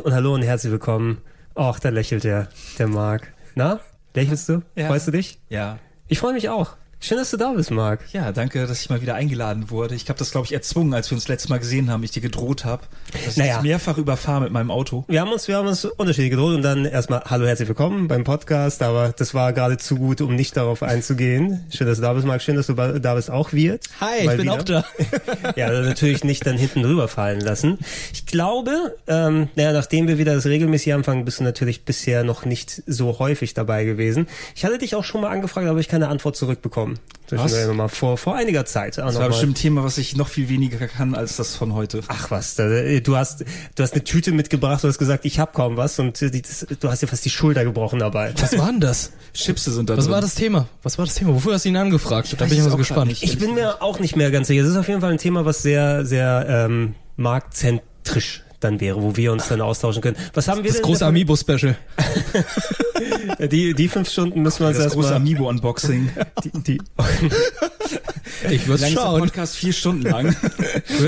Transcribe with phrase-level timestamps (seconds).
[0.00, 1.18] Moin und hallo und herzlich willkommen.
[1.54, 3.34] Och, da lächelt der, der Marc.
[3.54, 3.80] Na,
[4.14, 4.62] lächelst du?
[4.74, 4.86] Ja.
[4.86, 5.38] Freust du dich?
[5.50, 5.78] Ja.
[6.08, 6.76] Ich freue mich auch.
[7.02, 8.00] Schön, dass du da bist, Marc.
[8.12, 9.94] Ja, danke, dass ich mal wieder eingeladen wurde.
[9.94, 12.20] Ich habe das, glaube ich, erzwungen, als wir uns letztes Mal gesehen haben, ich dir
[12.20, 12.82] gedroht habe,
[13.24, 13.56] dass Naja.
[13.56, 15.06] ich mehrfach überfahre mit meinem Auto.
[15.08, 18.22] Wir haben uns, wir haben uns unterschiedlich gedroht und dann erstmal Hallo, herzlich willkommen beim
[18.24, 21.64] Podcast, aber das war gerade zu gut, um nicht darauf einzugehen.
[21.74, 22.42] Schön, dass du da bist, Marc.
[22.42, 23.86] Schön, dass du da bist, auch Wirt.
[24.02, 24.52] Hi, Mal ich bin wieder.
[24.52, 24.84] auch da.
[25.56, 27.78] ja, also natürlich nicht dann hinten rüberfallen lassen.
[28.12, 32.44] Ich glaube, ähm, naja, nachdem wir wieder das regelmäßig anfangen, bist du natürlich bisher noch
[32.44, 34.26] nicht so häufig dabei gewesen.
[34.54, 36.89] Ich hatte dich auch schon mal angefragt, aber ich keine Antwort zurückbekommen.
[37.32, 37.52] Was?
[37.52, 38.98] Zwischendurch Mal vor, vor einiger Zeit.
[38.98, 39.32] Auch Das noch war mal.
[39.34, 42.00] bestimmt ein Thema, was ich noch viel weniger kann als das von heute.
[42.08, 43.44] Ach was, da, du hast
[43.76, 46.42] du hast eine Tüte mitgebracht, du hast gesagt, ich hab kaum was und äh, die,
[46.42, 48.34] das, du hast dir fast die Schulter gebrochen dabei.
[48.36, 49.12] Was war denn das?
[49.32, 50.14] Chipse sind da Was drin.
[50.14, 50.66] war das Thema?
[50.82, 51.32] Was war das Thema?
[51.34, 52.32] Wofür hast du ihn angefragt?
[52.32, 53.10] da weiß bin ich es mal so gespannt.
[53.10, 53.22] nicht.
[53.22, 54.62] Ich bin mir auch nicht mehr ganz sicher.
[54.62, 59.16] Das ist auf jeden Fall ein Thema, was sehr, sehr ähm, marktzentrisch dann wäre, wo
[59.16, 60.16] wir uns dann austauschen können.
[60.34, 61.76] Was haben wir Das denn große davon- Amiibo-Special.
[63.50, 65.16] Die, die fünf Stunden müssen wir uns das große erstmal...
[65.20, 66.10] Amiibo-Unboxing.
[66.44, 66.78] Die, die,
[68.50, 69.20] Ich würde schauen.
[69.20, 70.34] Podcast vier Stunden lang.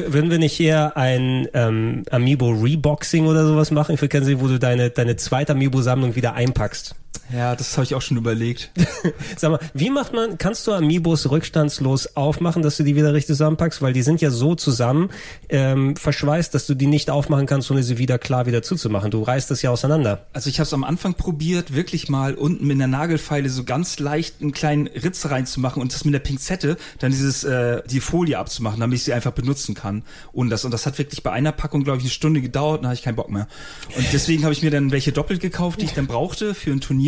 [0.08, 3.94] würden wir nicht eher ein ähm, Amiibo Reboxing oder sowas machen?
[3.94, 6.94] Ich würde gerne sehen, wo du deine, deine zweite Amiibo-Sammlung wieder einpackst.
[7.32, 8.70] Ja, das habe ich auch schon überlegt.
[9.36, 13.28] Sag mal, wie macht man, kannst du Amiibos rückstandslos aufmachen, dass du die wieder richtig
[13.28, 13.80] zusammenpackst?
[13.80, 15.10] Weil die sind ja so zusammen
[15.48, 19.10] ähm, verschweißt, dass du die nicht aufmachen kannst, ohne sie wieder klar wieder zuzumachen.
[19.10, 20.26] Du reißt das ja auseinander.
[20.34, 23.98] Also ich habe es am Anfang probiert, wirklich mal unten mit einer Nagelfeile so ganz
[23.98, 28.38] leicht einen kleinen Ritz reinzumachen und das mit der Pinzette dann dieses äh, die Folie
[28.38, 30.02] abzumachen, damit ich sie einfach benutzen kann.
[30.32, 32.88] Und das und das hat wirklich bei einer Packung glaube ich eine Stunde gedauert, dann
[32.88, 33.48] hatte ich keinen Bock mehr.
[33.96, 36.80] Und deswegen habe ich mir dann welche doppelt gekauft, die ich dann brauchte für ein
[36.80, 37.01] Turnier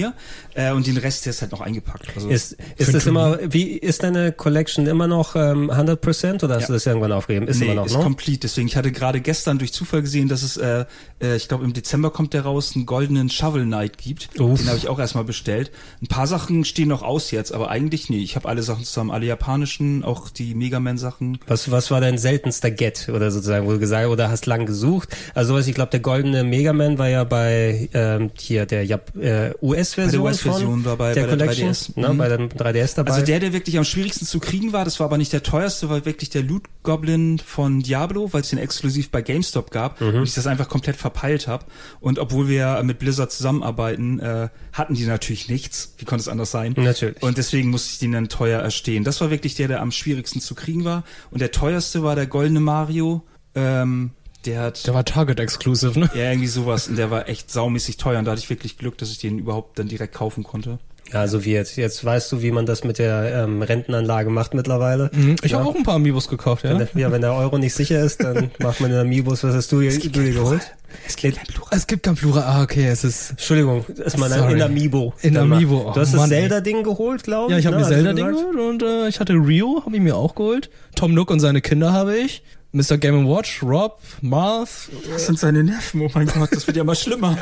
[0.55, 2.09] äh, und den Rest der ist halt noch eingepackt.
[2.15, 6.63] Also Ist, ist das immer, wie, ist deine Collection immer noch ähm, 100% oder hast
[6.63, 6.67] Ja.
[6.69, 7.47] du das irgendwann aufgegeben?
[7.49, 8.03] Ist nee, immer noch, ist ne?
[8.03, 8.41] complete.
[8.41, 10.85] Deswegen, ich hatte gerade gestern durch Zufall gesehen, dass es, äh,
[11.23, 14.29] äh, ich glaube im Dezember kommt der raus, einen goldenen Shovel Knight gibt.
[14.41, 14.59] Uff.
[14.59, 15.71] Den habe ich auch erstmal bestellt.
[16.03, 18.23] Ein paar Sachen stehen noch aus jetzt, aber eigentlich nee.
[18.23, 21.39] Ich habe alle Sachen zusammen, alle japanischen, auch die Mega Man Sachen.
[21.47, 25.09] Was, was war dein seltenster Get oder sozusagen, wo du gesagt oder hast lang gesucht?
[25.35, 29.17] Also was ich glaube, der goldene Mega Man war ja bei ähm, hier der Jap
[29.17, 29.53] äh,
[29.85, 31.97] US-Version Bei der US-Version von war bei- der der Collection, 3DS.
[31.97, 32.19] ne, Mhm.
[32.19, 33.13] bei dem 3DS dabei.
[33.13, 35.89] Also der, der wirklich am schwierigsten zu kriegen war, das war aber nicht der teuerste,
[35.91, 40.15] war wirklich der Loot Goblin von Diablo, weil es den exklusiv bei GameStop gab Mhm.
[40.17, 41.65] und ich das einfach komplett verpeilt habe.
[42.01, 45.95] Und obwohl wir mit Blizzard zusammenarbeiten, äh, hatten die natürlich nichts.
[45.99, 46.75] Wie konnte es anders sein?
[46.77, 47.23] Natürlich.
[47.23, 49.05] Und deswegen musste ich den dann teuer erstehen.
[49.05, 51.05] Das war wirklich der, der am schwierigsten zu kriegen war.
[51.31, 53.23] Und der teuerste war der goldene Mario.
[53.55, 54.11] Ähm,
[54.47, 56.11] der hat Der war Target-Exclusive, ne?
[56.15, 58.19] ja irgendwie sowas und der war echt saumäßig teuer.
[58.19, 60.79] Und da hatte ich wirklich Glück, dass ich den überhaupt dann direkt kaufen konnte.
[61.13, 61.77] ja, also wie jetzt.
[61.77, 65.11] Jetzt weißt du, wie man das mit der ähm, Rentenanlage macht mittlerweile.
[65.13, 65.37] Mhm.
[65.43, 65.59] Ich ja.
[65.59, 66.85] habe auch ein paar Amiibos gekauft, Wenn ja.
[66.85, 69.45] der, ja, wenn der Euro nicht sicher ist, dann macht man den Amiibos.
[69.45, 70.63] Was hast du, du dir geholt?
[71.07, 71.69] Es gibt kein Plural.
[71.73, 72.43] Es gibt kein Plural.
[72.45, 73.31] Ah, okay, es ist...
[73.31, 74.53] Entschuldigung, ist man Sorry.
[74.53, 75.13] in Amiibo.
[75.23, 75.37] In.
[75.37, 76.43] Amiibo, Du hast oh das Mann, ey.
[76.43, 77.53] Zelda-Ding geholt, glaube ich.
[77.53, 77.83] Ja, ich habe ne?
[77.83, 80.71] mir Zelda-Ding geholt und äh, ich hatte Rio, habe ich mir auch geholt.
[80.95, 82.43] Tom Nook und seine Kinder habe ich.
[82.75, 82.99] Mr.
[82.99, 84.91] Game Watch, Rob, Marth.
[85.09, 86.01] Das sind seine Neffen.
[86.01, 87.39] Oh mein Gott, das wird ja mal schlimmer.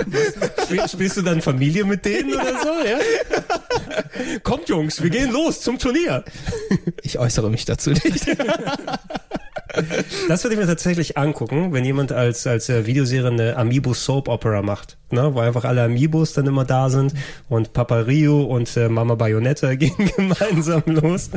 [0.64, 2.98] Spiel, spielst du dann Familie mit denen oder so, ja?
[4.42, 6.22] Kommt Jungs, wir gehen los zum Turnier.
[7.02, 8.26] Ich äußere mich dazu nicht.
[10.28, 14.28] Das würde ich mir tatsächlich angucken, wenn jemand als, als äh, Videoserie eine Amiibo Soap
[14.28, 14.96] Opera macht.
[15.10, 15.34] Ne?
[15.34, 17.12] Wo einfach alle Amiibos dann immer da sind
[17.50, 21.30] und Papa Rio und äh, Mama Bayonetta gehen gemeinsam los.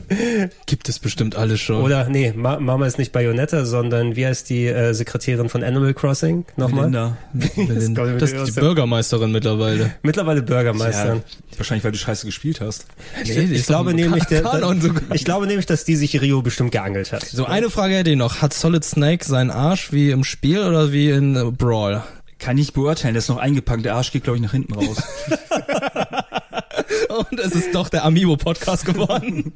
[0.66, 1.81] Gibt es bestimmt alles schon.
[1.81, 5.93] Oder, nee, Ma Mama ist nicht Bayonetta, sondern wie heißt die äh, Sekretärin von Animal
[5.93, 6.46] Crossing?
[6.55, 6.85] Nochmal?
[6.85, 7.17] Linda.
[7.34, 8.05] Melinda.
[8.20, 9.91] Das ist die ist- Bürgermeisterin mittlerweile.
[10.03, 11.16] Mittlerweile Bürgermeister.
[11.16, 11.22] Ja,
[11.58, 12.85] wahrscheinlich, weil du scheiße gespielt hast.
[13.26, 14.73] Nee, ich, ich glaube nämlich, der, sogar.
[15.14, 17.23] ich glaube nämlich, dass die sich Rio bestimmt geangelt hat.
[17.26, 18.25] So, eine Frage hätte ich noch.
[18.30, 22.04] Hat Solid Snake seinen Arsch wie im Spiel oder wie in Brawl?
[22.40, 23.86] Kann ich beurteilen, der ist noch eingepackt.
[23.86, 24.98] Der Arsch geht, glaube ich, nach hinten raus.
[27.29, 29.53] Und es ist doch der Amiibo-Podcast geworden.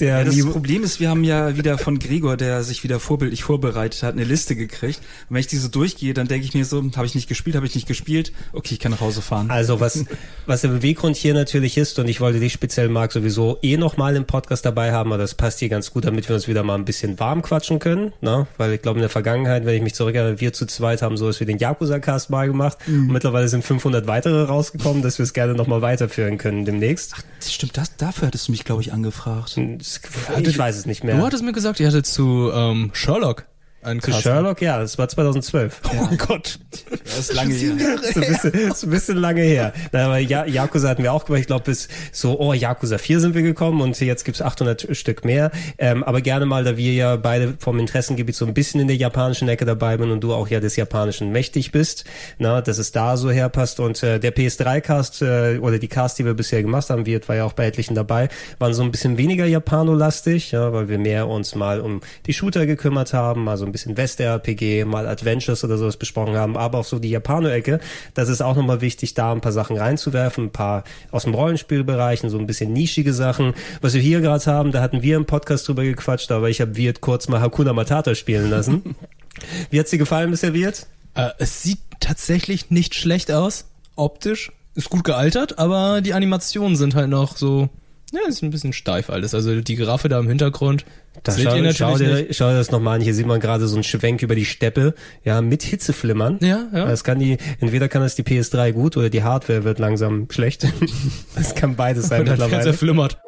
[0.00, 3.00] der Ja, das nie- Problem ist, wir haben ja wieder von Gregor, der sich wieder
[3.00, 5.00] vorbildlich vorbereitet hat, eine Liste gekriegt.
[5.28, 7.66] Und wenn ich diese durchgehe, dann denke ich mir so, habe ich nicht gespielt, habe
[7.66, 9.50] ich nicht gespielt, okay, ich kann nach Hause fahren.
[9.50, 10.04] Also was,
[10.46, 14.16] was der Beweggrund hier natürlich ist, und ich wollte dich speziell, Marc, sowieso eh nochmal
[14.16, 16.74] im Podcast dabei haben, aber das passt hier ganz gut, damit wir uns wieder mal
[16.74, 18.46] ein bisschen warm quatschen können, ne?
[18.56, 21.40] weil ich glaube in der Vergangenheit, wenn ich mich zurückerinnere, wir zu zweit haben sowas
[21.40, 25.54] wie den Yakuza-Cast mal gemacht und mittlerweile sind 500 weitere rausgekommen, dass wir es gerne
[25.54, 27.14] nochmal weiterführen können demnächst.
[27.40, 29.56] Das stimmt, das, dafür hattest du mich, glaube ich, angefragt.
[29.56, 31.16] Ich weiß es nicht mehr.
[31.16, 33.46] Du hattest mir gesagt, ihr hattet zu ähm, Sherlock
[33.86, 34.12] einen Zu.
[34.12, 35.80] Sherlock, ja, das war 2012.
[35.96, 36.58] Oh Gott.
[37.04, 37.74] Das ist lange her.
[38.02, 39.72] ist, ein bisschen, ist ein bisschen lange her.
[39.92, 41.40] Na, aber ja, Yakuza hatten wir auch gemacht.
[41.40, 45.24] Ich glaube, bis so, oh, Yakuza 4 sind wir gekommen und jetzt gibt's 800 Stück
[45.24, 45.50] mehr.
[45.78, 48.96] Ähm, aber gerne mal, da wir ja beide vom Interessengebiet so ein bisschen in der
[48.96, 52.04] japanischen Ecke dabei sind und du auch ja des Japanischen mächtig bist,
[52.38, 53.78] na, dass es da so herpasst.
[53.78, 57.36] Und äh, der PS3-Cast äh, oder die Cast, die wir bisher gemacht haben, Wirt war
[57.36, 58.28] ja auch bei etlichen dabei,
[58.58, 62.66] waren so ein bisschen weniger Japanolastig, ja, weil wir mehr uns mal um die Shooter
[62.66, 66.84] gekümmert haben, mal so ein bisschen West-RPG, mal Adventures oder sowas besprochen haben, aber auch
[66.84, 67.80] so die Japano-Ecke.
[68.14, 72.30] Das ist auch nochmal wichtig, da ein paar Sachen reinzuwerfen, ein paar aus dem Rollenspielbereichen,
[72.30, 73.54] so ein bisschen nischige Sachen.
[73.80, 76.76] Was wir hier gerade haben, da hatten wir im Podcast drüber gequatscht, aber ich habe
[76.76, 78.96] Wirt kurz mal Hakuna Matata spielen lassen.
[79.70, 80.86] Wie hat's dir gefallen bisher, Wirt?
[81.14, 84.52] Äh, es sieht tatsächlich nicht schlecht aus, optisch.
[84.74, 87.70] Ist gut gealtert, aber die Animationen sind halt noch so,
[88.12, 89.34] ja, ist ein bisschen steif alles.
[89.34, 90.84] Also die Giraffe da im Hintergrund,
[91.22, 92.36] Da seht schau, ihr natürlich schau, dir, nicht.
[92.36, 93.00] schau dir das nochmal an.
[93.02, 94.94] Hier sieht man gerade so einen Schwenk über die Steppe,
[95.24, 96.38] ja, mit Hitzeflimmern.
[96.40, 96.86] Ja, ja.
[96.86, 100.66] Das kann die, entweder kann das die PS3 gut oder die Hardware wird langsam schlecht.
[101.34, 102.62] Das kann beides sein Und dann mittlerweile.
[102.62, 103.18] zerflimmert.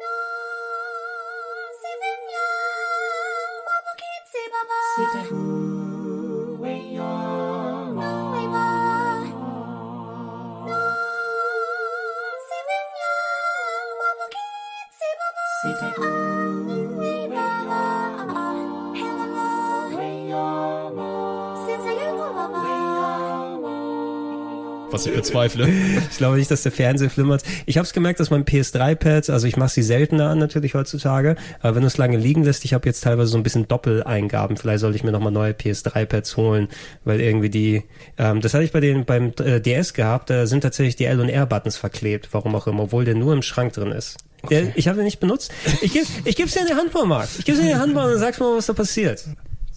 [24.99, 25.69] Was ich bezweifle.
[26.11, 27.41] Ich glaube nicht, dass der Fernseher flimmert.
[27.65, 31.37] Ich habe es gemerkt, dass mein PS3-Pad, also ich mache sie seltener an natürlich heutzutage,
[31.61, 34.57] aber wenn du es lange liegen lässt, ich habe jetzt teilweise so ein bisschen Doppeleingaben.
[34.57, 36.67] Vielleicht sollte ich mir nochmal neue PS3-Pads holen,
[37.05, 37.83] weil irgendwie die,
[38.17, 41.21] ähm, das hatte ich bei den beim äh, DS gehabt, da sind tatsächlich die L
[41.21, 44.17] und R-Buttons verklebt, warum auch immer, obwohl der nur im Schrank drin ist.
[44.49, 45.49] Der, ich habe den nicht benutzt.
[45.81, 47.29] Ich gebe ich geb's dir in die Hand, Marc.
[47.39, 49.23] Ich gebe dir in die Hand und du mal, was da passiert.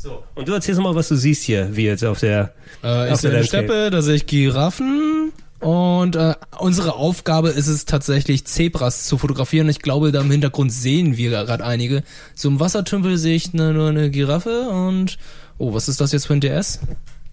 [0.03, 0.25] So.
[0.35, 2.53] Und du erzählst mal, was du siehst hier, wie jetzt auf der,
[2.83, 3.47] Äh, ich auf sehe der eine.
[3.47, 5.31] Steppe, da sehe ich Giraffen.
[5.61, 9.69] Und äh, unsere Aufgabe ist es tatsächlich, Zebras zu fotografieren.
[9.69, 12.03] Ich glaube, da im Hintergrund sehen wir gerade einige.
[12.35, 15.19] So im Wassertümpel sehe ich ne, nur eine Giraffe und...
[15.59, 16.81] Oh, was ist das jetzt für ein DS?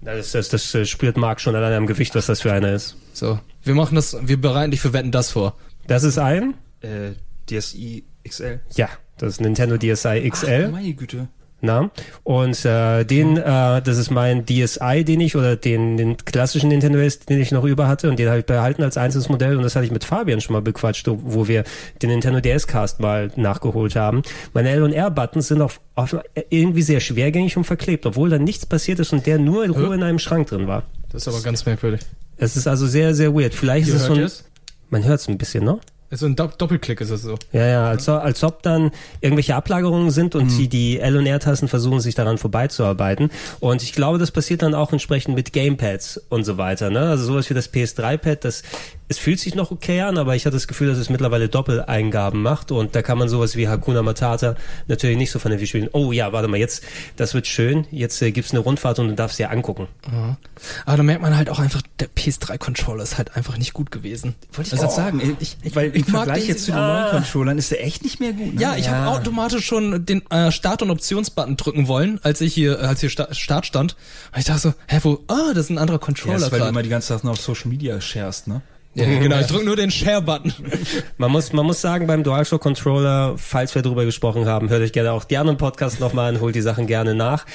[0.02, 2.98] Das, das, das äh, spürt Marc schon allein am Gewicht, was das für einer ist.
[3.14, 5.56] So, wir machen das, wir bereiten dich für Wetten das vor.
[5.88, 6.54] Das ist ein?
[6.82, 7.14] Äh,
[7.50, 8.60] DSi XL.
[8.76, 10.66] Ja, das ist Nintendo DSi XL.
[10.68, 11.30] Ach, meine Güte.
[11.62, 11.92] Na?
[12.24, 17.00] Und äh, den, äh, das ist mein DSi, den ich, oder den, den klassischen Nintendo
[17.00, 19.64] DS, den ich noch über hatte und den habe ich behalten als einzelnes Modell und
[19.64, 21.64] das hatte ich mit Fabian schon mal bequatscht, wo wir
[22.02, 24.22] den Nintendo DS Cast mal nachgeholt haben.
[24.54, 26.16] Meine L und R Buttons sind auf, auf
[26.50, 29.96] irgendwie sehr schwergängig und verklebt, obwohl da nichts passiert ist und der nur in Ruhe
[29.96, 30.84] in einem Schrank drin war.
[31.12, 32.02] Das ist aber ganz merkwürdig.
[32.38, 33.54] Es ist also sehr, sehr weird.
[33.54, 34.30] Vielleicht ist es so ein,
[34.90, 35.80] man hört es ein bisschen, ne?
[36.12, 37.36] So ein Do Doppelklick ist es so.
[37.52, 38.92] Ja, ja, als, als ob dann
[39.22, 43.30] irgendwelche Ablagerungen sind und die, die L- und R-Tasten versuchen, sich daran vorbeizuarbeiten.
[43.60, 46.90] Und ich glaube, das passiert dann auch entsprechend mit Gamepads und so weiter.
[46.90, 47.02] Ne?
[47.02, 48.64] Also sowas wie das PS3-Pad, das
[49.10, 52.42] es fühlt sich noch okay an, aber ich hatte das Gefühl, dass es mittlerweile Doppeleingaben
[52.42, 54.56] macht und da kann man sowas wie Hakuna Matata
[54.88, 55.90] natürlich nicht so vernünftig spielen.
[55.94, 56.84] Oh ja, warte mal, jetzt,
[57.16, 59.88] das wird schön, jetzt äh, gibt's eine Rundfahrt und du darfst dir angucken.
[60.86, 64.36] Aber da merkt man halt auch einfach, der PS3-Controller ist halt einfach nicht gut gewesen.
[64.54, 67.58] Wollte ich gerade sagen, äh, ich, weil im ich Vergleich den- jetzt zu normalen Controllern
[67.58, 68.54] ist der echt nicht mehr gut.
[68.56, 68.62] Ne?
[68.62, 72.80] Ja, ich habe automatisch schon den äh, Start- und Optionsbutton drücken wollen, als ich hier,
[72.80, 73.96] als hier Sta Start stand.
[74.34, 76.52] Und ich dachte so, hä, wo, ah, das ist ein anderer Ja, Controller das ist,
[76.52, 76.74] weil du grad.
[76.74, 78.62] immer die ganze Zeit noch auf Social Media sharest, ne?
[78.96, 80.54] Ja, genau, ich drücke nur den Share-Button.
[81.18, 84.92] Man muss, man muss sagen, beim DualShock Controller, falls wir drüber gesprochen haben, hört euch
[84.92, 87.46] gerne auch die anderen Podcasts nochmal an, holt die Sachen gerne nach.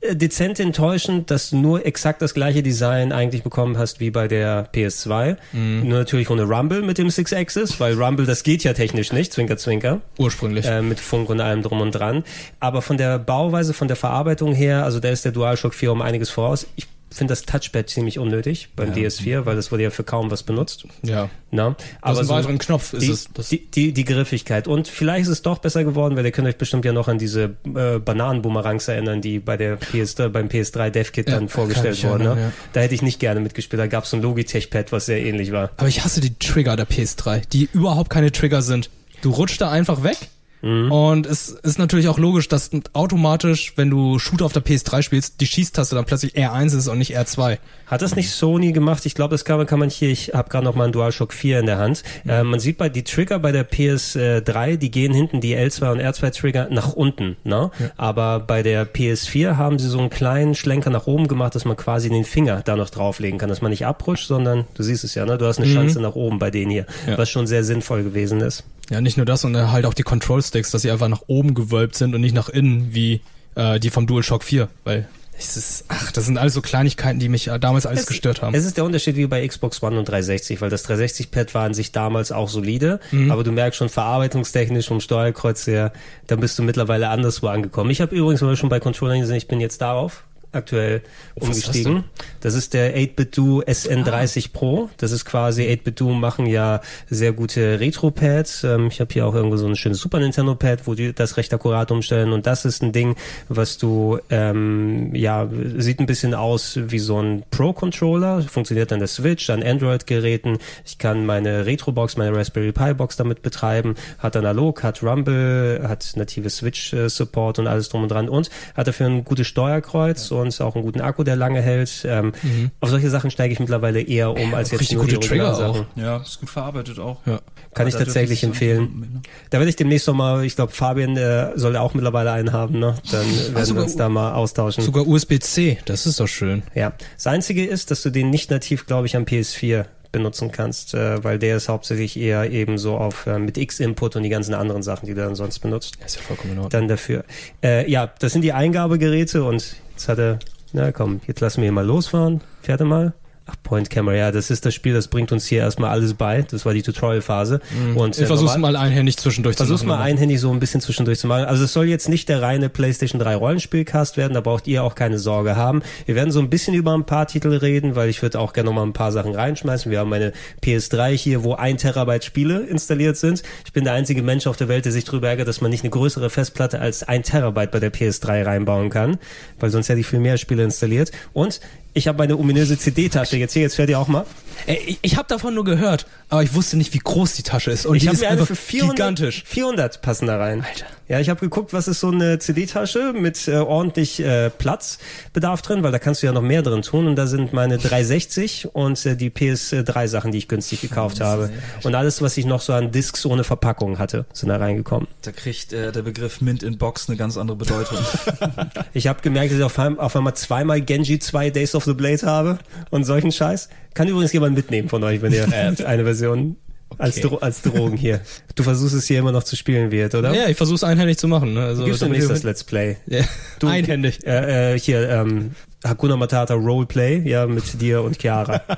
[0.00, 4.28] Äh, Dezent enttäuschend, dass du nur exakt das gleiche Design eigentlich bekommen hast wie bei
[4.28, 5.36] der PS2.
[5.52, 9.32] Nur natürlich ohne Rumble mit dem Six Axis, weil Rumble, das geht ja technisch nicht,
[9.32, 10.00] Zwinker, Zwinker.
[10.18, 10.66] Ursprünglich.
[10.66, 12.24] Äh, mit Funk und allem drum und dran.
[12.60, 16.02] Aber von der Bauweise, von der Verarbeitung her, also da ist der DualShock 4 um
[16.02, 16.66] einiges voraus.
[16.76, 20.42] Ich finde das Touchpad ziemlich unnötig beim DS4, weil das wurde ja für kaum was
[20.42, 20.84] benutzt.
[21.02, 21.28] ja.
[21.50, 23.28] Na, Aber einen weiteren Knopf ist die, es.
[23.32, 24.68] Das, die, die, die Griffigkeit.
[24.68, 27.16] Und vielleicht ist es doch besser geworden, weil ihr könnt euch bestimmt ja noch an
[27.16, 32.24] diese äh, Bananenboomerangs erinnern, die bei der PS3, beim PS3 DevKit Ja, dann vorgestellt wurden.
[32.24, 32.36] Ne?
[32.38, 32.52] ja.
[32.74, 33.80] Da hätte ich nicht gerne mitgespielt.
[33.80, 35.70] Da gab es so ein Logitech-Pad, was sehr ähnlich war.
[35.78, 38.90] aber ich hasse die Trigger der PS3, die überhaupt keine Trigger sind.
[39.22, 40.18] Du rutschst da einfach weg
[40.60, 45.40] Und es ist natürlich auch logisch, dass automatisch, wenn du Shooter auf der PS3 spielst,
[45.40, 47.58] die Schießtaste dann plötzlich R1 ist und nicht R2.
[47.86, 49.06] Hat das nicht Sony gemacht?
[49.06, 51.60] Ich glaube, das kann, kann man hier, ich habe gerade noch mal einen DualShock 4
[51.60, 52.02] in der Hand.
[52.26, 56.00] Äh, man sieht bei die Trigger bei der PS3, die gehen hinten, die L2 und
[56.00, 57.36] R2 Trigger nach unten.
[57.44, 57.70] Ne?
[57.96, 61.76] Aber bei der PS4 haben sie so einen kleinen Schlenker nach oben gemacht, dass man
[61.76, 65.14] quasi den Finger da noch drauflegen kann, dass man nicht abrutscht, sondern du siehst es
[65.14, 65.38] ja, ne?
[65.38, 67.16] du hast eine Schanze nach oben bei denen hier, Ja.
[67.16, 68.64] was schon sehr sinnvoll gewesen ist.
[68.90, 71.54] Ja, nicht nur das, sondern halt auch die Control Sticks, dass sie einfach nach oben
[71.54, 73.20] gewölbt sind und nicht nach innen wie
[73.54, 75.06] äh, die vom DualShock 4, weil
[75.40, 78.56] es ist, ach, das sind alles so Kleinigkeiten, die mich äh, damals alles gestört haben.
[78.56, 81.74] Es ist der Unterschied wie bei Xbox One und 360, weil das 360-Pad war an
[81.74, 83.30] sich damals auch solide, Mhm.
[83.30, 85.92] aber du merkst schon verarbeitungstechnisch vom Steuerkreuz her,
[86.26, 87.90] da bist du mittlerweile anderswo angekommen.
[87.90, 91.02] Ich habe übrigens mal schon bei Controllern gesehen, ich bin jetzt darauf aktuell
[91.40, 92.04] Oh, umgestiegen.
[92.40, 94.90] Das ist der 8-Bit-Do SN30 Pro.
[94.96, 98.64] Das ist quasi 8-Bit-Do machen ja sehr gute Retro-Pads.
[98.64, 101.52] Ähm, ich habe hier auch irgendwo so ein schönes Super Nintendo-Pad, wo die das recht
[101.54, 102.32] akkurat umstellen.
[102.32, 103.16] Und das ist ein Ding,
[103.48, 108.42] was du, ähm, ja, sieht ein bisschen aus wie so ein Pro-Controller.
[108.42, 110.58] Funktioniert an der Switch, an Android-Geräten.
[110.84, 113.94] Ich kann meine Retro-Box, meine Raspberry Pi-Box damit betreiben.
[114.18, 118.28] Hat analog, hat Rumble, hat native Switch-Support und alles drum und dran.
[118.28, 122.04] Und hat dafür ein gutes Steuerkreuz und auch einen guten Akku, der lange hält.
[122.08, 122.32] Ähm,
[122.80, 125.48] Auf solche Sachen steige ich mittlerweile eher um, als jetzt richtig nur die gute Trigger
[125.52, 125.86] Originalsachen.
[125.96, 127.18] Ja, ist gut verarbeitet auch.
[127.26, 127.40] Ja.
[127.74, 129.22] Kann ich Aber da tatsächlich empfehlen.
[129.50, 132.78] Da werde ich demnächst noch mal, ich glaube, Fabian äh, soll auch mittlerweile einen haben,
[132.78, 132.94] ne?
[133.10, 134.82] Dann werden wir sogar uns da mal austauschen.
[134.82, 136.62] Sogar USB-C, das ist doch schön.
[136.74, 136.92] Ja.
[137.16, 141.22] Das Einzige ist, dass du den nicht nativ, glaube ich, am PS4 benutzen kannst, äh,
[141.22, 144.82] weil der ist hauptsächlich eher eben so auf äh, mit X-Input und die ganzen anderen
[144.82, 146.70] Sachen, die du dann sonst benutzt, Das ist ja vollkommen in Ordnung.
[146.70, 147.24] dann dafür.
[147.62, 150.38] Äh, ja, das sind die Eingabegeräte und jetzt hat er,
[150.72, 152.40] na komm, jetzt lassen wir hier mal losfahren.
[152.62, 153.14] Fährt er mal?
[153.50, 156.42] Ach, Point Camera, ja, das ist das Spiel, das bringt uns hier erstmal alles bei.
[156.42, 157.60] Das war die Tutorial-Phase.
[157.94, 160.06] Und, Ich äh, versuch's normal- mal einhändig zwischendurch Versuch's zu mal machen.
[160.06, 161.46] einhändig so ein bisschen zwischendurch zu machen.
[161.46, 164.94] Also es soll jetzt nicht der reine PlayStation 3 Rollenspielcast werden, da braucht ihr auch
[164.94, 165.82] keine Sorge haben.
[166.04, 168.68] Wir werden so ein bisschen über ein paar Titel reden, weil ich würde auch gerne
[168.68, 169.90] noch mal ein paar Sachen reinschmeißen.
[169.90, 173.42] Wir haben meine PS3 hier, wo ein Terabyte Spiele installiert sind.
[173.64, 175.84] Ich bin der einzige Mensch auf der Welt, der sich darüber ärgert, dass man nicht
[175.84, 179.16] eine größere Festplatte als ein Terabyte bei der PS3 reinbauen kann,
[179.58, 181.12] weil sonst hätte ich viel mehr Spiele installiert.
[181.32, 181.60] Und
[181.98, 184.24] ich habe meine ominöse CD-Tasche jetzt hier, jetzt fährt ihr auch mal.
[184.66, 187.70] Ey, ich, ich habe davon nur gehört, aber ich wusste nicht, wie groß die Tasche
[187.70, 187.86] ist.
[187.86, 189.44] Und ich die habe ist mir eine einfach für 400, gigantisch.
[189.46, 190.64] 400 passen da rein.
[190.66, 190.86] Alter.
[191.08, 195.82] Ja, ich habe geguckt, was ist so eine CD-Tasche mit äh, ordentlich äh, Platzbedarf drin,
[195.82, 197.06] weil da kannst du ja noch mehr drin tun.
[197.06, 201.50] Und da sind meine 360 und äh, die PS3-Sachen, die ich günstig gekauft habe.
[201.82, 205.08] Und alles, was ich noch so an Discs ohne Verpackung hatte, sind da reingekommen.
[205.22, 207.98] Da kriegt äh, der Begriff Mint in Box eine ganz andere Bedeutung.
[208.92, 211.94] Ich habe gemerkt, dass ich auf einmal, auf einmal zweimal Genji 2 Days of the
[211.94, 212.58] Blade habe
[212.90, 213.68] und solchen Scheiß.
[213.94, 215.46] Kann übrigens jemand mitnehmen von euch, wenn ihr
[215.86, 216.56] eine Version
[216.96, 217.28] als, Okay.
[217.28, 218.20] Dro als Drogen hier.
[218.54, 220.32] Du versuchst es hier immer noch zu spielen wird, oder?
[220.34, 221.52] Ja, ich versuch's einhändig zu machen.
[221.52, 221.60] Ne?
[221.64, 222.96] Also, Gibst du wir- das Let's Play?
[223.06, 223.20] ja.
[223.58, 224.26] Du- Einhändig.
[224.26, 225.50] Äh, äh, hier, ähm,
[225.84, 228.62] Hakuna Matata Roleplay, ja, mit dir und Chiara.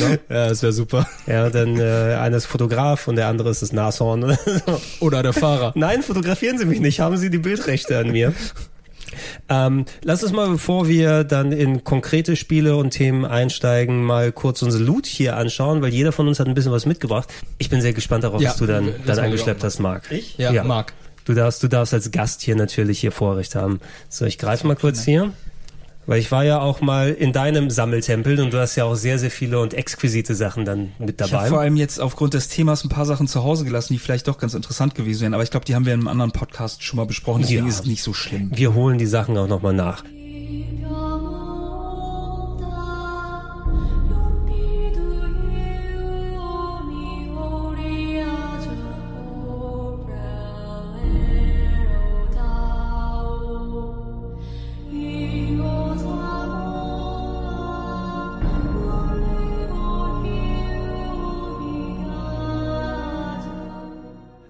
[0.00, 1.06] Ja, das wäre super.
[1.26, 4.24] ja, dann äh, einer ist Fotograf und der andere ist das Nashorn.
[4.24, 4.80] oder so.
[5.00, 5.72] Oder der Fahrer.
[5.76, 8.32] Nein, fotografieren Sie mich nicht, haben Sie die Bildrechte an mir.
[9.48, 14.62] Ähm, lass uns mal, bevor wir dann in konkrete Spiele und Themen einsteigen, mal kurz
[14.62, 17.28] unsere Loot hier anschauen, weil jeder von uns hat ein bisschen was mitgebracht.
[17.58, 20.10] Ich bin sehr gespannt darauf, Ja, was du dann, dann auch hast, Marc.
[20.10, 20.38] Ich?
[20.38, 20.64] Ja, Ja.
[20.64, 20.92] Marc.
[21.24, 23.80] Du darfst, du darfst als Gast hier natürlich hier Vorrecht haben.
[24.08, 25.32] So, ich greife mal kurz hier.
[26.08, 29.18] Weil ich war ja auch mal in deinem Sammeltempel und du hast ja auch sehr,
[29.18, 31.62] sehr viele und exquisite Sachen dann mit Ich habe vor dabei.
[31.64, 34.54] allem jetzt aufgrund des Themas ein paar Sachen zu Hause gelassen, die vielleicht doch ganz
[34.54, 35.34] interessant gewesen wären.
[35.34, 37.68] Aber ich glaube, die haben wir in einem anderen Podcast schon mal besprochen, deswegen Ja.
[37.68, 38.50] ist es nicht so schlimm.
[38.54, 40.02] Wir holen die Sachen auch nochmal nach.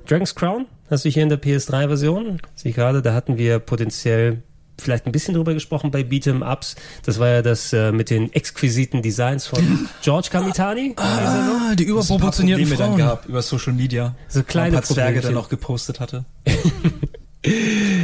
[0.08, 2.40] Dragon's Crown hast du hier in der PS3-Version.
[2.54, 4.42] Sehe ich gerade, da hatten wir potenziell
[4.80, 6.76] vielleicht ein bisschen drüber gesprochen bei Beat'em Ups.
[7.04, 10.94] Das war ja das äh, mit den exquisiten Designs von George Kamitani.
[10.96, 12.96] Ah, die überproportionierten Probleme dann Frauen.
[12.96, 14.14] gehabt über Social Media.
[14.28, 16.24] So kleine ein paar Zwerge dann noch gepostet hatte.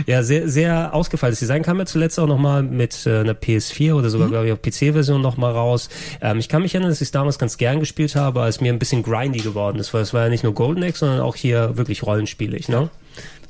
[0.06, 4.08] Ja, sehr, sehr ausgefeiltes Design kam ja zuletzt auch nochmal mit äh, einer PS4 oder
[4.08, 5.88] sogar, glaube ich, auch PC-Version nochmal raus.
[6.20, 8.72] Ähm, ich kann mich erinnern, dass ich es damals ganz gern gespielt habe, als mir
[8.72, 11.34] ein bisschen grindy geworden ist, weil es war ja nicht nur Golden Axe, sondern auch
[11.34, 12.90] hier wirklich rollenspielig, ne?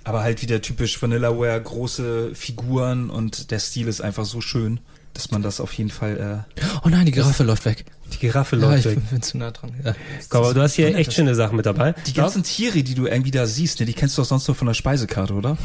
[0.05, 4.81] Aber halt wieder typisch Vanillaware, große Figuren und der Stil ist einfach so schön.
[5.15, 6.45] Dass man das auf jeden Fall.
[6.59, 7.85] Äh, Oh nein, die Giraffe läuft weg.
[8.13, 8.95] Die Giraffe Ja, läuft ich weg.
[8.97, 9.73] bin, bin zu nah dran.
[9.83, 9.95] Ja.
[10.29, 11.15] Komm, aber du hast hier echt das.
[11.15, 11.95] schöne Sachen mit dabei.
[12.07, 14.55] die ganzen Tiere, die du irgendwie da siehst, ne, die kennst du doch sonst nur
[14.55, 15.57] von der Speisekarte, oder?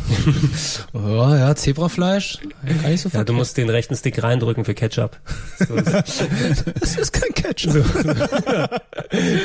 [0.94, 1.00] Oh
[1.34, 2.40] ja, Zebrafleisch.
[2.82, 5.18] Gar nicht so Ja, du musst den rechten Stick reindrücken für Ketchup.
[5.68, 5.92] So ist,
[6.80, 7.86] Das ist kein Ketchup.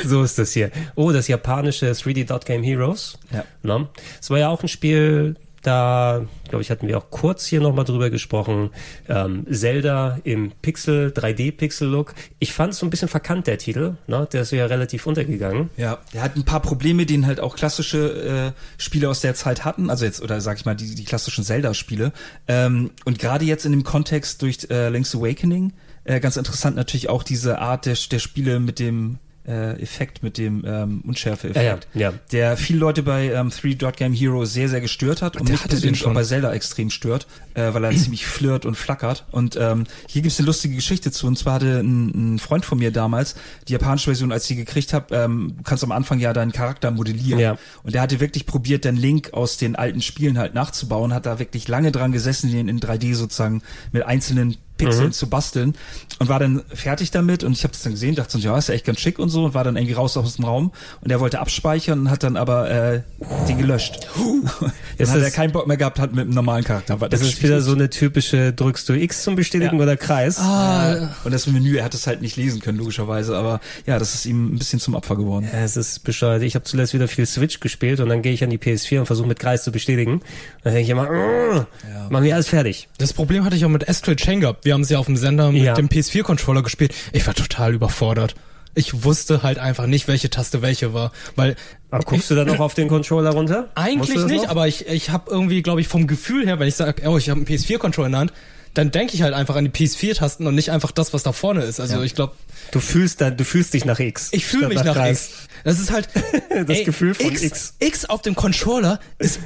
[0.05, 0.71] so ist das hier.
[0.95, 3.17] Oh, das japanische 3D Dot Game Heroes.
[3.31, 3.43] Ja.
[3.63, 3.87] Ne?
[4.19, 5.35] Das war ja auch ein Spiel,
[5.65, 8.69] da, glaube ich, hatten wir auch kurz hier nochmal drüber gesprochen.
[9.09, 12.13] Ähm, Zelda im Pixel, 3D-Pixel-Look.
[12.39, 13.97] Ich fand es so ein bisschen verkannt, der Titel.
[14.07, 14.27] Ne?
[14.31, 15.69] Der ist ja relativ untergegangen.
[15.77, 19.65] Ja, der hat ein paar Probleme, den halt auch klassische äh, Spiele aus der Zeit
[19.65, 22.11] hatten, also jetzt, oder sag ich mal, die, die klassischen Zelda-Spiele.
[22.47, 27.09] Ähm, und gerade jetzt in dem Kontext durch äh, Link's Awakening, äh, ganz interessant natürlich
[27.09, 31.87] auch diese Art der, der Spiele mit dem äh, Effekt, mit dem ähm, Unschärfe-Effekt.
[31.93, 32.13] Ja, ja, ja.
[32.31, 35.53] Der viele Leute bei ähm, 3 Dot Game Hero sehr, sehr gestört hat und Der
[35.53, 36.13] mich hatte den persönlich auch schon.
[36.13, 39.25] bei Zelda extrem stört, äh, weil er ziemlich flirt und flackert.
[39.31, 41.27] Und ähm, hier gibt's eine lustige Geschichte zu.
[41.27, 43.35] Und zwar hatte ein, ein Freund von mir damals
[43.67, 46.51] die japanische Version, als ich die gekriegt habe, ähm, du kannst am Anfang ja deinen
[46.51, 47.39] Charakter modellieren.
[47.39, 47.57] Ja.
[47.83, 51.39] Und der hatte wirklich probiert, den Link aus den alten Spielen halt nachzubauen, hat da
[51.39, 53.61] wirklich lange dran gesessen, den in 3D sozusagen
[53.91, 55.73] mit einzelnen Pixeln zu basteln
[56.19, 58.67] und war dann fertig damit und ich habe das dann gesehen, dachte so, ja, ist
[58.69, 61.11] ja echt ganz schick und so und war dann irgendwie raus aus dem Raum und
[61.11, 63.01] er wollte abspeichern und hat dann aber äh,
[63.47, 64.07] den gelöscht.
[64.15, 67.09] dann Ist hat er das- keinen Bock mehr gehabt, hat mit einem normalen Charakter weiter
[67.09, 69.83] Das ist wieder so eine typische, drückst du X zum Bestätigen Ja.
[69.83, 70.39] oder Kreis?
[70.39, 74.13] Ah, und das Menü, er hat es halt nicht lesen können, logischerweise, aber ja, das
[74.13, 75.49] ist ihm ein bisschen zum Opfer geworden.
[75.51, 76.41] Ja, es ist bescheuert.
[76.43, 79.05] Ich habe zuletzt wieder viel Switch gespielt und dann gehe ich an die PS4 und
[79.05, 80.21] versuche mit Kreis zu bestätigen.
[80.63, 81.65] Dann denke ich immer, "Ugh,
[82.09, 82.87] mach mir alles fertig.
[82.97, 84.64] Das Problem hatte ich auch mit Astral Chain gehabt.
[84.65, 85.75] Wir haben es ja auf dem Sender mit Ja.
[85.75, 86.93] dem PS4-Controller gespielt.
[87.13, 88.33] Ich war total überfordert.
[88.73, 91.55] Ich wusste halt einfach nicht, welche Taste welche war, weil
[91.91, 93.69] Aber guckst du dann noch auf den Controller runter?
[93.75, 94.49] Eigentlich nicht, noch?
[94.49, 97.29] aber ich ich habe irgendwie, glaube ich, vom Gefühl her, wenn ich sage, oh, ich
[97.29, 98.33] habe einen PS4-Controller in der Hand,
[98.73, 101.63] dann denke ich halt einfach an die PS4-Tasten und nicht einfach das, was da vorne
[101.63, 101.79] ist.
[101.79, 102.33] Also ich glaube,
[102.71, 104.29] Du fühlst dann, du fühlst dich nach X.
[104.33, 105.27] ich fühle mich nach Kreis.
[105.27, 105.47] X.
[105.63, 106.09] Das ist halt
[106.67, 107.75] Das Gefühl von X.
[107.79, 109.39] X auf dem Controller ist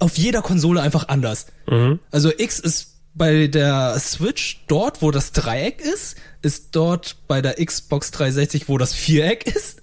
[0.00, 1.46] auf jeder Konsole einfach anders.
[1.68, 1.98] Mhm.
[2.12, 7.54] Also X ist bei der Switch dort, wo das Dreieck ist, ist dort bei der
[7.64, 9.80] Xbox 360, wo das Viereck ist.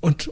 [0.00, 0.30] Und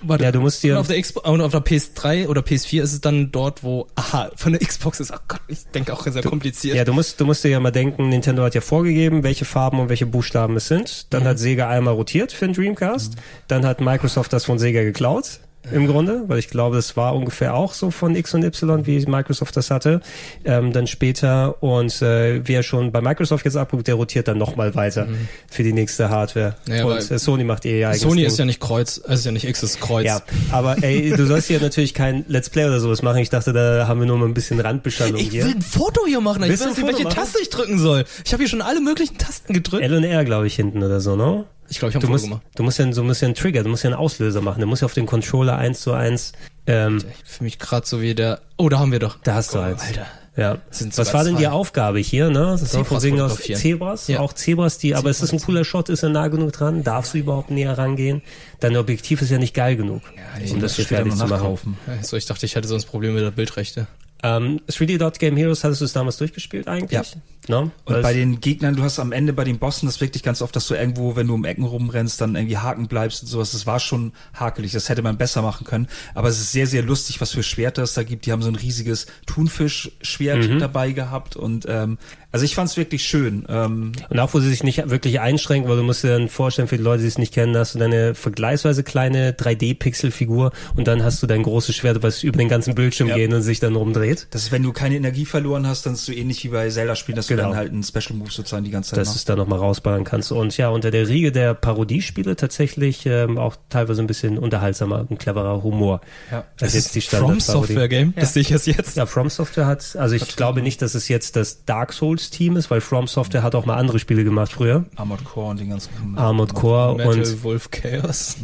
[0.00, 2.82] warte, Ja, du musst dir- und auf der Xbox und auf der PS3 oder PS4
[2.82, 5.12] ist es dann dort, wo aha, von der Xbox ist.
[5.12, 6.76] Oh Gott, ich denke auch sehr kompliziert.
[6.76, 9.78] Ja, du musst, du musst dir ja mal denken, Nintendo hat ja vorgegeben, welche Farben
[9.78, 11.12] und welche Buchstaben es sind.
[11.12, 13.16] Dann hat Sega einmal rotiert für den Dreamcast.
[13.48, 15.40] Dann hat Microsoft das von Sega geklaut.
[15.72, 19.04] Im Grunde, weil ich glaube, das war ungefähr auch so von X und Y, wie
[19.06, 20.00] Microsoft das hatte.
[20.44, 24.74] Ähm, dann später und äh, wer schon bei Microsoft jetzt abguckt, der rotiert dann nochmal
[24.74, 25.08] weiter
[25.50, 26.56] für die nächste Hardware.
[26.68, 28.26] Ja, und äh, Sony macht ihr eigenes Sony Ding.
[28.26, 30.06] ist ja nicht Kreuz, es ist ja nicht X, es ist Kreuz.
[30.06, 30.20] Ja,
[30.52, 33.18] aber ey, du sollst hier natürlich kein Let's Play oder sowas machen.
[33.18, 35.44] Ich dachte, da haben wir nur mal ein bisschen Randbeschallung Ich hier.
[35.44, 37.14] will ein Foto hier machen, ich Willst weiß nicht, welche machen?
[37.16, 38.04] Taste ich drücken soll.
[38.24, 39.82] Ich habe hier schon alle möglichen Tasten gedrückt.
[39.82, 41.44] L und R, glaube ich, hinten oder so, ne?
[41.68, 42.42] Ich glaube, ich habe Du ein Foto musst, gemacht.
[42.56, 44.60] du musst ja, du musst ja einen Trigger, du musst ja einen Auslöser machen.
[44.60, 46.32] Du musst ja auf den Controller eins zu eins.
[46.66, 48.40] Ähm, Für mich gerade so wie der.
[48.56, 49.18] Oh, da haben wir doch.
[49.22, 49.82] da hast du Oh, eins.
[49.82, 50.06] Alter.
[50.36, 50.58] Ja.
[50.96, 51.46] Was war denn die.
[51.48, 52.56] Aufgabe hier, ne?
[52.60, 53.36] Das war Zebras wegen aus.
[53.40, 54.20] Zebras, Ja.
[54.20, 55.88] auch Zebras, die, aber ist das ein cooler Shot?
[55.88, 56.84] Ist er nah genug dran?
[56.84, 58.20] Darfst du überhaupt näher rangehen?
[58.60, 60.02] Dein Objektiv ist ja nicht geil genug,
[60.50, 61.78] um das fertig noch zu machen.
[62.02, 63.86] So, ich dachte, ich hätte sonst Probleme mit der Bildrechte.
[64.22, 66.90] Ähm, 3D Dot Game Heroes, hattest du es damals durchgespielt eigentlich?
[66.90, 67.02] Ja.
[67.48, 67.70] No?
[67.84, 70.56] Und bei den Gegnern, du hast am Ende bei den Bossen das wirklich ganz oft,
[70.56, 73.52] dass du irgendwo, wenn du um Ecken rumrennst, dann irgendwie haken bleibst und sowas.
[73.52, 74.72] Das war schon hakelig.
[74.72, 75.86] Das hätte man besser machen können.
[76.14, 78.26] Aber es ist sehr, sehr lustig, was für Schwerter es da gibt.
[78.26, 80.58] Die haben so ein riesiges Thunfischschwert Mhm.
[80.58, 81.36] dabei gehabt.
[81.36, 81.98] Und ähm,
[82.36, 83.44] also ich fand es wirklich schön.
[83.48, 86.68] Ähm, Und auch wo sie sich nicht wirklich einschränken, weil du musst dir dann vorstellen,
[86.68, 91.02] für die Leute, die es nicht kennen, hast du deine vergleichsweise kleine 3D-Pixel-Figur und dann
[91.02, 93.16] hast du dein großes Schwert, was über den ganzen Bildschirm Ja.
[93.16, 94.28] geht und sich dann rumdreht.
[94.30, 96.68] das ist, wenn du keine Energie verloren hast, dann ist es so ähnlich wie bei
[96.68, 97.42] Zelda-Spielen, dass Genau.
[97.42, 99.58] du dann halt einen Special Move sozusagen die ganze Zeit dass du es da nochmal
[99.58, 100.32] rausballern kannst.
[100.32, 105.18] Und ja, unter der Riege der Parodiespiele tatsächlich ähm, auch teilweise ein bisschen unterhaltsamer und
[105.18, 106.00] cleverer Humor.
[106.30, 106.44] Ja.
[106.60, 107.42] Als jetzt die From Standard-Parodie.
[107.72, 108.96] Software Game, das sehe ich erst jetzt.
[108.96, 112.56] Ja, From Software hat, also ich glaube nicht, dass es jetzt das Dark Souls Team
[112.56, 114.84] ist, weil From Software hat auch mal andere Spiele gemacht früher.
[114.96, 118.36] Armored Core und den ganzen Armored Core Metal und Wolf Chaos.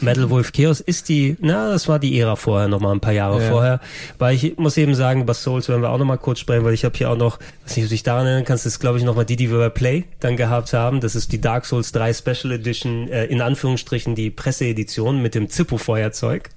[0.00, 3.42] Metal Wolf Chaos ist die, na, das war die Ära vorher, nochmal ein paar Jahre
[3.42, 3.50] Ja.
[3.50, 3.80] vorher.
[4.18, 6.84] Weil ich muss eben sagen, über Souls werden wir auch nochmal kurz sprechen, weil ich
[6.84, 8.98] habe hier auch noch, weiß nicht, ob du dich daran erinnern kannst, das ist glaube
[8.98, 11.00] ich nochmal die, die wir bei Play dann gehabt haben.
[11.00, 15.48] Das ist die Dark Souls 3 Special Edition, äh, in Anführungsstrichen die Presseedition mit dem
[15.48, 16.50] Zippo-Feuerzeug.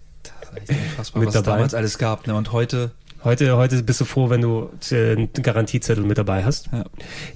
[0.67, 1.55] Unfassbar, mit was es dabei.
[1.57, 2.27] damals alles gab.
[2.27, 2.35] Ne?
[2.35, 2.91] Und heute
[3.25, 6.69] Heute, heute bist du froh, wenn du äh, einen Garantiezettel mit dabei hast.
[6.71, 6.85] Ja.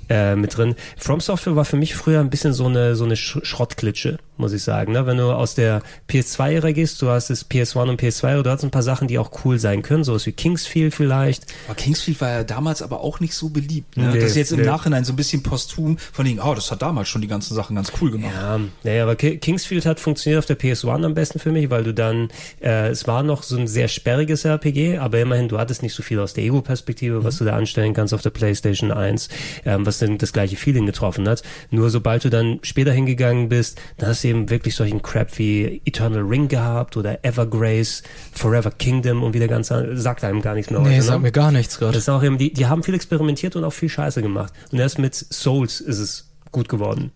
[0.07, 0.75] Äh, mit drin.
[0.97, 4.53] From Software war für mich früher ein bisschen so eine, so eine Sch Schrottklitsche, muss
[4.53, 4.93] ich sagen.
[4.93, 5.05] Ne?
[5.05, 8.63] Wenn du aus der PS2-Ära gehst, du hast das PS1 und PS2, oder du hast
[8.63, 11.45] ein paar Sachen, die auch cool sein können, sowas wie Kingsfield vielleicht.
[11.67, 13.97] Aber Kingsfield war ja damals aber auch nicht so beliebt.
[13.97, 14.07] Ne?
[14.11, 14.65] Nee, das ist jetzt im nee.
[14.65, 17.75] Nachhinein so ein bisschen posthum von denen, oh, das hat damals schon die ganzen Sachen
[17.75, 18.33] ganz cool gemacht.
[18.35, 21.83] Ja, naja, aber Ki- Kingsfield hat funktioniert auf der PS1 am besten für mich, weil
[21.83, 22.29] du dann,
[22.61, 26.01] äh, es war noch so ein sehr sperriges RPG, aber immerhin, du hattest nicht so
[26.03, 29.29] viel aus der Ego-Perspektive, was du da anstellen kannst auf der PlayStation 1,
[29.65, 31.43] ähm, was dann das gleiche Feeling getroffen hat.
[31.71, 35.81] Nur sobald du dann später hingegangen bist, dann hast du eben wirklich solchen Crap wie
[35.85, 40.71] Eternal Ring gehabt oder Evergrace, Forever Kingdom und wieder ganz, an- sagt einem gar nichts
[40.71, 41.23] mehr Nee, heute, sagt ne?
[41.23, 41.93] mir gar nichts gerade.
[41.93, 44.53] Das ist auch eben, die, die haben viel experimentiert und auch viel Scheiße gemacht.
[44.71, 47.11] Und erst mit Souls ist es gut geworden.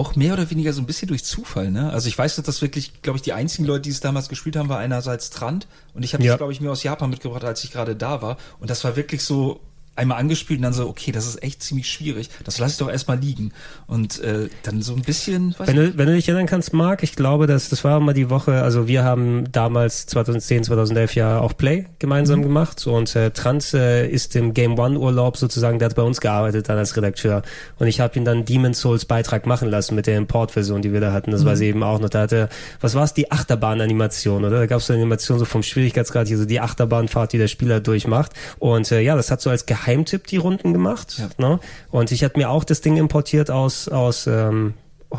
[0.00, 1.90] Auch mehr oder weniger so ein bisschen durch Zufall, ne?
[1.92, 4.56] Also ich weiß, dass das wirklich, glaube ich, die einzigen Leute, die es damals gespielt
[4.56, 6.32] haben, war einerseits Trant und ich habe Ja.
[6.32, 8.36] das, glaube ich, mir aus Japan mitgebracht, als ich gerade da war.
[8.58, 9.60] Und das war wirklich so
[10.00, 12.30] einmal angespielt und dann so, okay, das ist echt ziemlich schwierig.
[12.44, 13.52] Das lasse ich doch erstmal liegen.
[13.86, 17.16] Und äh, dann so ein bisschen, Wenn du, wenn du dich erinnern kannst, Marc, ich
[17.16, 21.56] glaube, dass das war mal die Woche, also wir haben damals 2010, 2011 ja auch
[21.56, 25.96] Play gemeinsam gemacht und äh, Trans äh, ist im Game One Urlaub sozusagen, der hat
[25.96, 27.42] bei uns gearbeitet dann als Redakteur
[27.78, 31.00] und ich habe ihn dann Demon Souls Beitrag machen lassen mit der Importversion, die wir
[31.00, 31.30] da hatten.
[31.30, 32.08] Das war sie eben auch noch.
[32.08, 32.48] Da hatte,
[32.80, 34.60] was war es, die Achterbahn-Animation, oder?
[34.60, 37.48] Da gab es so eine Animation so vom Schwierigkeitsgrad, hier so die Achterbahnfahrt, die der
[37.48, 38.32] Spieler durchmacht.
[38.58, 41.18] Und äh, ja, das hat so als Geheimtipp die Runden gemacht.
[41.18, 41.28] Ja.
[41.38, 41.60] Ne?
[41.90, 44.74] Und ich hatte mir auch das Ding importiert aus, aus ähm,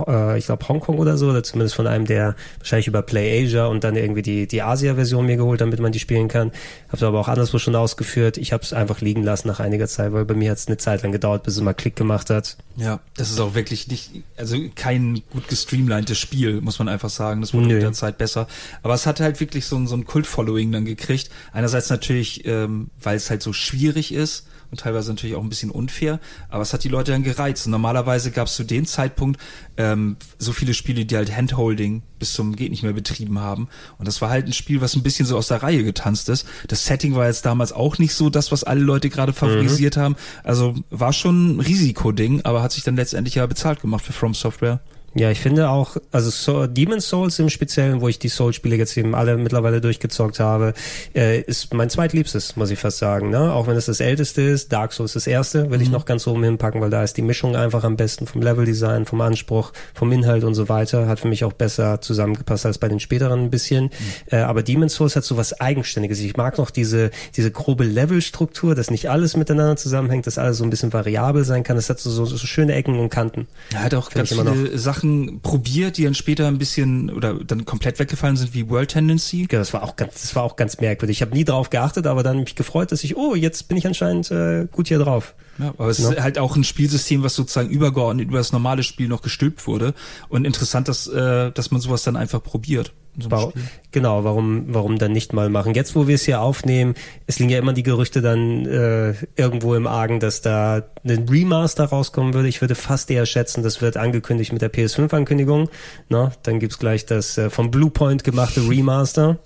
[0.07, 3.65] äh, ich glaube Hongkong oder so, oder zumindest von einem, der wahrscheinlich über Play Asia
[3.65, 6.51] und dann irgendwie die, die Asia-Version mir geholt, damit man die spielen kann.
[6.89, 8.37] Hab's aber auch anderswo schon ausgeführt.
[8.37, 10.77] Ich habe es einfach liegen lassen nach einiger Zeit, weil bei mir hat es eine
[10.77, 12.57] Zeit lang gedauert, bis es mal Klick gemacht hat.
[12.77, 17.41] Ja, das ist auch wirklich nicht, also kein gut gestreamlinedes Spiel, muss man einfach sagen.
[17.41, 17.73] Das wurde Nö.
[17.75, 18.47] mit der Zeit besser.
[18.83, 21.29] Aber es hat halt wirklich so ein, so ein Kult-Following dann gekriegt.
[21.51, 25.69] Einerseits natürlich, ähm, weil es halt so schwierig ist und teilweise natürlich auch ein bisschen
[25.69, 27.65] unfair, aber es hat die Leute dann gereizt.
[27.65, 29.39] Und normalerweise gab es zu dem Zeitpunkt
[29.77, 33.67] ähm, so viele Spiele, die halt Handholding bis zum geht nicht mehr betrieben haben.
[33.97, 36.47] Und das war halt ein Spiel, was ein bisschen so aus der Reihe getanzt ist.
[36.67, 40.15] Das Setting war jetzt damals auch nicht so das, was alle Leute gerade favorisiert haben.
[40.43, 44.33] Also war schon ein Risikoding, aber hat sich dann letztendlich ja bezahlt gemacht für From
[44.33, 44.79] Software.
[45.13, 48.95] Ja, ich finde auch, also so, Demon's Souls im Speziellen, wo ich die Souls-Spiele jetzt
[48.95, 50.73] eben alle mittlerweile durchgezockt habe,
[51.13, 53.29] äh, ist mein zweitliebstes, muss ich fast sagen.
[53.29, 53.51] Ne?
[53.51, 56.43] Auch wenn es das älteste ist, Dark Souls das erste, will ich noch ganz oben
[56.45, 60.45] hinpacken, weil da ist die Mischung einfach am besten vom Leveldesign, vom Anspruch, vom Inhalt
[60.45, 61.07] und so weiter.
[61.07, 63.89] Hat für mich auch besser zusammengepasst als bei den späteren ein bisschen.
[64.27, 66.19] Äh, aber Demon's Souls hat so was Eigenständiges.
[66.21, 70.63] Ich mag noch diese, diese grobe Levelstruktur, dass nicht alles miteinander zusammenhängt, dass alles so
[70.63, 71.75] ein bisschen variabel sein kann.
[71.75, 73.47] Es hat so, so, so schöne Ecken und Kanten.
[73.73, 75.00] Er hat auch ganz viele Sachen
[75.41, 79.47] probiert, die dann später ein bisschen oder dann komplett weggefallen sind, wie World Tendency.
[79.51, 81.17] Ja, das war auch ganz, das war auch ganz merkwürdig.
[81.17, 83.87] Ich habe nie drauf geachtet, aber dann mich gefreut, dass ich, oh, jetzt bin ich
[83.87, 85.33] anscheinend äh, gut hier drauf.
[85.59, 86.11] Ja, aber es Ja.
[86.11, 89.93] ist halt auch ein Spielsystem, was sozusagen übergeordnet über das normale Spiel noch gestülpt wurde.
[90.29, 92.93] Und interessant, dass, äh, dass man sowas dann einfach probiert.
[93.19, 93.49] so Wow.
[93.49, 93.63] Spiel.
[93.91, 95.73] Genau, warum, warum dann nicht mal machen?
[95.75, 96.95] Jetzt, wo wir es hier aufnehmen,
[97.27, 101.83] es liegen ja immer die Gerüchte dann äh, irgendwo im Argen, dass da ein Remaster
[101.83, 102.47] rauskommen würde.
[102.47, 105.69] Ich würde fast eher schätzen, das wird angekündigt mit der PS5-Ankündigung.
[106.07, 109.39] Na, dann gibt's gleich das äh, vom Bluepoint gemachte Remaster.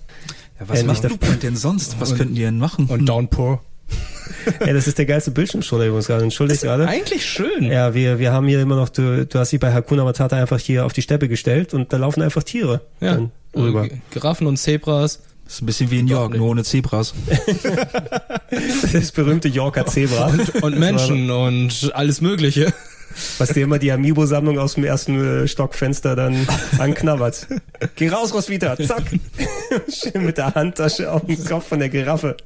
[0.60, 1.96] Ja, was Endlich macht der- Bluepoint denn sonst?
[2.00, 2.86] Was könnten die denn machen?
[2.86, 3.60] Und Downpour.
[4.64, 6.24] Ja, das ist der geilste Bildschirmschoner übrigens gerade.
[6.24, 6.86] Entschuldigt gerade.
[6.88, 7.64] Eigentlich schön.
[7.64, 10.58] Ja, wir, wir haben hier immer noch, du, du hast sie bei Hakuna Matata einfach
[10.58, 13.14] hier auf die Steppe gestellt und da laufen einfach Tiere Ja.
[13.14, 13.84] dann rüber.
[13.84, 15.20] Äh, Giraffen und Zebras.
[15.44, 17.14] Das ist ein bisschen wie in York, nur ohne Zebras.
[18.92, 20.32] Das berühmte Yorker Zebra.
[20.62, 22.72] Und Menschen und alles Mögliche.
[23.38, 26.46] was dir immer die Amiibo-Sammlung aus dem ersten äh, Stockfenster dann
[26.78, 27.46] anknabbert.
[27.96, 29.04] Geh raus, Roswitha, zack.
[29.88, 32.36] Schön mit der Handtasche auf dem Kopf von der Giraffe.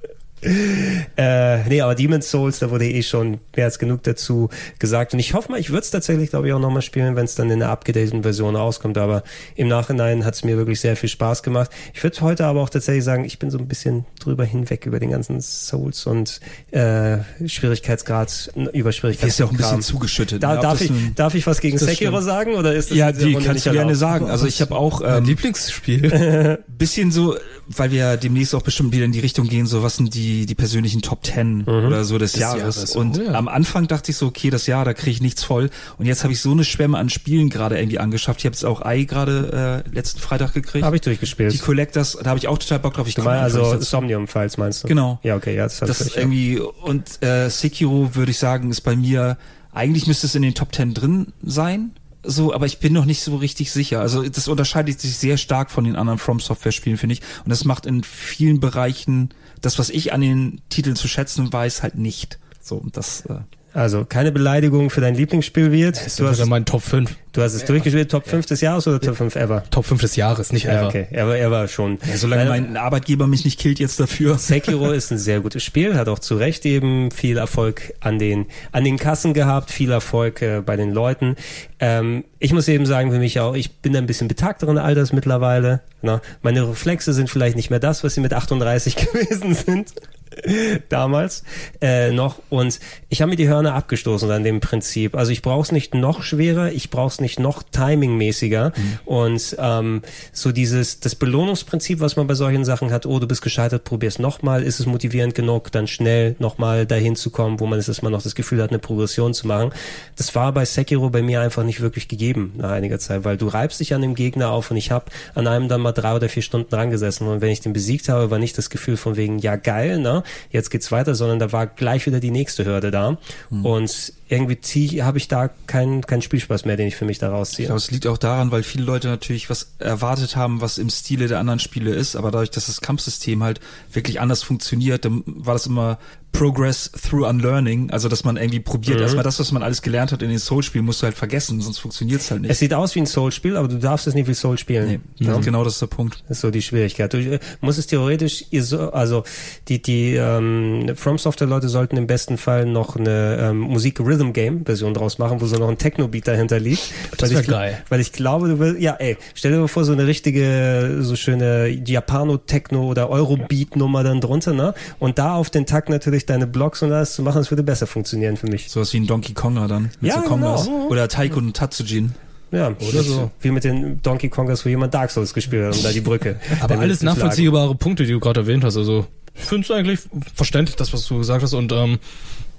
[0.43, 4.49] Äh, nee, aber Demon's Souls, da wurde eh schon mehr als genug dazu
[4.79, 5.13] gesagt.
[5.13, 7.35] Und ich hoffe mal, ich würde es tatsächlich, glaube ich, auch nochmal spielen, wenn es
[7.35, 8.99] dann in einer abgedateten Version rauskommt.
[8.99, 9.23] Aber
[9.57, 11.71] im Nachhinein hat es mir wirklich sehr viel Spaß gemacht.
[11.95, 14.99] Ich würde heute aber auch tatsächlich sagen, ich bin so ein bisschen drüber hinweg über
[15.01, 19.29] den ganzen Souls und äh, Schwierigkeitsgrad, über Schwierigkeitsgrad.
[19.29, 20.43] Ist ja auch ein bisschen zugeschüttet.
[20.43, 20.61] Da, ne?
[20.61, 22.25] Darf, ich, nun- darf ich was gegen Sekiro stimmt.
[22.25, 22.55] sagen?
[22.55, 24.29] Oder ist das ja, die Runde nicht du gerne sagen.
[24.31, 26.59] Also ich habe auch Mein ähm, Lieblingsspiel.
[26.79, 27.37] bisschen so,
[27.69, 30.55] weil wir demnächst auch bestimmt wieder in die Richtung gehen, so was sind die, die
[30.55, 32.77] persönlichen Top Ten oder so des, Jahres.
[32.77, 33.33] Jahres, Und oh ja.
[33.33, 35.71] am Anfang dachte ich so, okay, das Jahr, da kriege ich nichts voll.
[35.99, 38.41] Und jetzt habe ich so eine Schwemme an Spielen gerade irgendwie angeschafft.
[38.41, 40.85] Ich habe jetzt auch Ei gerade äh, letzten Freitag gekriegt.
[40.85, 41.53] Habe ich durchgespielt.
[41.53, 43.09] die Collectors, da habe ich auch total Bock drauf.
[43.09, 43.85] Ich Du meinst also nicht dazu.
[43.85, 44.89] Somnium-Files meinst du?
[44.89, 45.19] Genau.
[45.23, 48.97] Ja, okay, ja, das, Das ist irgendwie, und äh, Sekiro würde ich sagen, ist bei
[48.97, 49.37] mir,
[49.73, 51.93] eigentlich müsste es in den Top Ten drin sein.
[52.23, 54.01] So, aber ich bin noch nicht so richtig sicher.
[54.01, 57.23] Also das unterscheidet sich sehr stark von den anderen From Software Spielen, finde ich.
[57.45, 61.83] Und das macht in vielen Bereichen das, was ich an den Titeln zu schätzen weiß,
[61.83, 62.39] halt nicht.
[62.63, 63.41] So, und das, äh,
[63.73, 65.97] Also keine Beleidigung für dein Lieblingsspiel wird.
[66.05, 67.09] Das Du ist hast, ja mein Top 5.
[67.33, 69.63] du hast es durchgespielt, Top 5 des Jahres oder Top 5 ever?
[69.71, 70.89] Top 5 des Jahres, nicht Ja, ever.
[70.89, 71.07] okay.
[71.11, 71.99] Er war, er war schon.
[72.11, 74.39] ja, solange Nein, mein Arbeitgeber mich nicht killt jetzt dafür.
[74.39, 78.47] Sekiro ist ein sehr gutes Spiel, hat auch zu Recht eben viel Erfolg an den,
[78.73, 81.37] an den Kassen gehabt, viel Erfolg äh, bei den Leuten.
[81.79, 85.81] Ähm, ich muss eben sagen, für mich auch, ich bin ein bisschen betagteren Alters mittlerweile.
[86.03, 86.21] Ne?
[86.43, 89.93] Meine Reflexe sind vielleicht nicht mehr das, was sie mit 38 gewesen sind.
[90.89, 91.43] damals
[91.81, 95.17] äh, noch und ich habe mir die Hörner abgestoßen an dem Prinzip.
[95.17, 98.73] Also ich brauche es nicht noch schwerer, ich brauche es nicht noch timingmäßiger
[99.05, 103.07] und ähm, so dieses das Belohnungsprinzip, was man bei solchen Sachen hat.
[103.07, 104.63] Oh, du bist gescheitert, probier's nochmal.
[104.63, 108.23] Ist es motivierend genug, dann schnell nochmal dahin zu kommen, wo man es erstmal noch
[108.23, 109.73] das Gefühl hat, eine Progression zu machen.
[110.17, 113.49] Das war bei Sekiro bei mir einfach nicht wirklich gegeben nach einiger Zeit, weil du
[113.49, 116.29] reibst dich an dem Gegner auf und ich habe an einem dann mal drei oder
[116.29, 119.17] vier Stunden dran gesessen und wenn ich den besiegt habe, war nicht das Gefühl von
[119.17, 120.20] wegen ja geil, ne,
[120.51, 123.19] jetzt geht's weiter, sondern da war gleich wieder die nächste Hürde da.
[123.51, 127.33] Und irgendwie habe ich da keinen keinen Spielspaß mehr, den ich für mich da Ich
[127.33, 127.67] rausziehe.
[127.67, 131.27] glaube, es liegt auch daran, weil viele Leute natürlich was erwartet haben, was im Stile
[131.27, 133.61] der anderen Spiele ist, aber dadurch, dass das Kampfsystem halt
[133.93, 135.99] wirklich anders funktioniert, dann war das immer
[136.33, 139.03] Progress through Unlearning, also dass man irgendwie probiert, Mhm.
[139.03, 141.79] erstmal das, was man alles gelernt hat in den Soul-Spielen, musst du halt vergessen, sonst
[141.79, 142.59] funktioniert es halt Es nicht.
[142.59, 145.01] sieht aus wie ein Soul-Spiel, aber du darfst es nicht wie Soul spielen.
[145.19, 145.41] Nee, Ne?
[145.45, 146.23] genau das ist der Punkt.
[146.29, 147.13] Das ist so die Schwierigkeit.
[147.13, 148.45] Du äh, musst es theoretisch,
[148.93, 149.25] also
[149.69, 155.19] die, die ähm, From Software Leute sollten im besten Fall noch eine ähm, Musik-Rhythm-Game-Version draus
[155.19, 156.91] machen, wo so noch ein Techno-Beat dahinter liegt.
[157.19, 157.83] Das Weil wär ich gl- geil.
[157.89, 161.17] Weil ich glaube, du willst, ja ey, stell dir mal vor, so eine richtige, so
[161.17, 164.75] schöne Japano-Techno- oder Euro-Beat-Nummer dann drunter, ne?
[164.99, 167.87] Und da auf den Takt natürlich deine Blocks und alles zu machen, das würde besser
[167.87, 168.69] funktionieren für mich.
[168.71, 170.65] Sowas wie ein Donkey Konger dann, mit Ja, so Kongas.
[170.67, 170.87] genau.
[170.89, 172.13] Oder Taiko und Tatsujin.
[172.53, 173.31] Ja, Oder so.
[173.41, 176.41] Wie mit den Donkey Kongers, wo jemand Dark Souls gespielt hat, um da die Brücke.
[176.61, 177.17] Aber alles schlagen.
[177.19, 178.77] nachvollziehbare Punkte, die du gerade erwähnt hast.
[178.77, 179.07] Also,
[179.37, 180.01] ich finde es eigentlich
[180.35, 181.55] verständlich, das, was du gesagt hast.
[181.55, 182.01] Und ähm,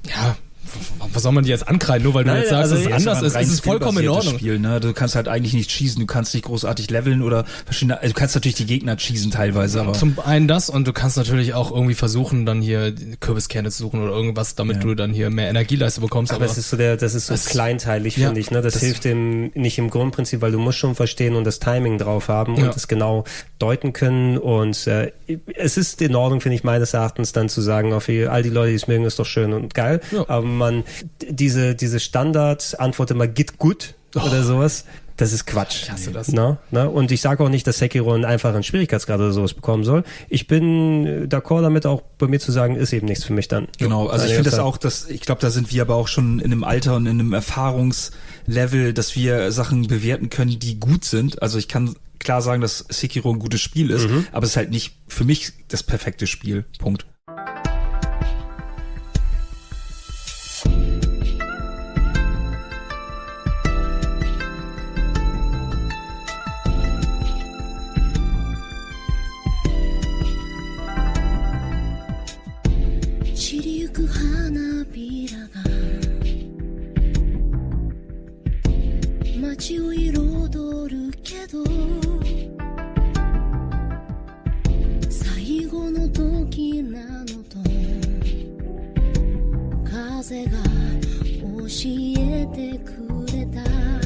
[0.08, 0.38] ja,
[1.14, 3.08] was soll man dir jetzt ankreiden, nur weil du Nein, jetzt sagst, also dass es
[3.08, 4.36] anders aber ist, ist es vollkommen in Ordnung.
[4.36, 4.80] Spiel, ne?
[4.80, 8.20] Du kannst halt eigentlich nicht cheesen, du kannst nicht großartig leveln oder verschiedene, also du
[8.20, 11.72] kannst natürlich die Gegner cheesen teilweise, aber Zum einen das und du kannst natürlich auch
[11.72, 14.82] irgendwie versuchen, dann hier Kürbiskerne zu suchen oder irgendwas, damit Ja.
[14.84, 16.32] du dann hier mehr Energieleiste bekommst.
[16.34, 18.52] Aber es ist so der, das ist so Das- kleinteilig, ja, finde ich.
[18.52, 18.62] Ne?
[18.62, 21.98] Das, das- hilft dem nicht im Grundprinzip, weil du musst schon verstehen und das Timing
[21.98, 22.66] drauf haben Ja.
[22.68, 23.26] und es genau
[23.60, 24.38] deuten können.
[24.38, 25.12] Und äh,
[25.56, 28.70] es ist in Ordnung, finde ich, meines Erachtens dann zu sagen, auf all die Leute,
[28.70, 30.00] die es mögen, ist doch schön und geil.
[30.12, 30.26] Ja.
[30.52, 30.84] Aber man
[31.22, 34.86] diese diese Standard-Antwort immer geht gut oder sowas.
[35.18, 35.84] Das ist Quatsch.
[35.84, 36.30] Ich hasse das.
[36.30, 36.58] Ne?
[36.72, 36.90] Ne?
[36.90, 40.04] Und ich sage auch nicht, dass Sekiro einen einfachen Schwierigkeitsgrad oder sowas bekommen soll.
[40.30, 43.48] Ich bin äh, d'accord damit, auch bei mir zu sagen, ist eben nichts für mich
[43.48, 43.68] dann.
[43.78, 46.40] Genau, also ich finde das auch, dass ich glaube, da sind wir aber auch schon
[46.40, 51.42] in einem Alter und in einem Erfahrungslevel, dass wir Sachen bewerten können, die gut sind.
[51.44, 54.72] Also ich kann klar sagen, dass Sekiro ein gutes Spiel ist, aber es ist halt
[54.72, 56.66] nicht für mich das perfekte Spiel.
[56.80, 57.21] Punkt.「
[81.32, 81.64] けど」
[85.10, 87.58] 「最後の時なのと」
[89.90, 90.52] 「風が
[91.42, 91.48] 教
[92.20, 93.64] えてくれた」「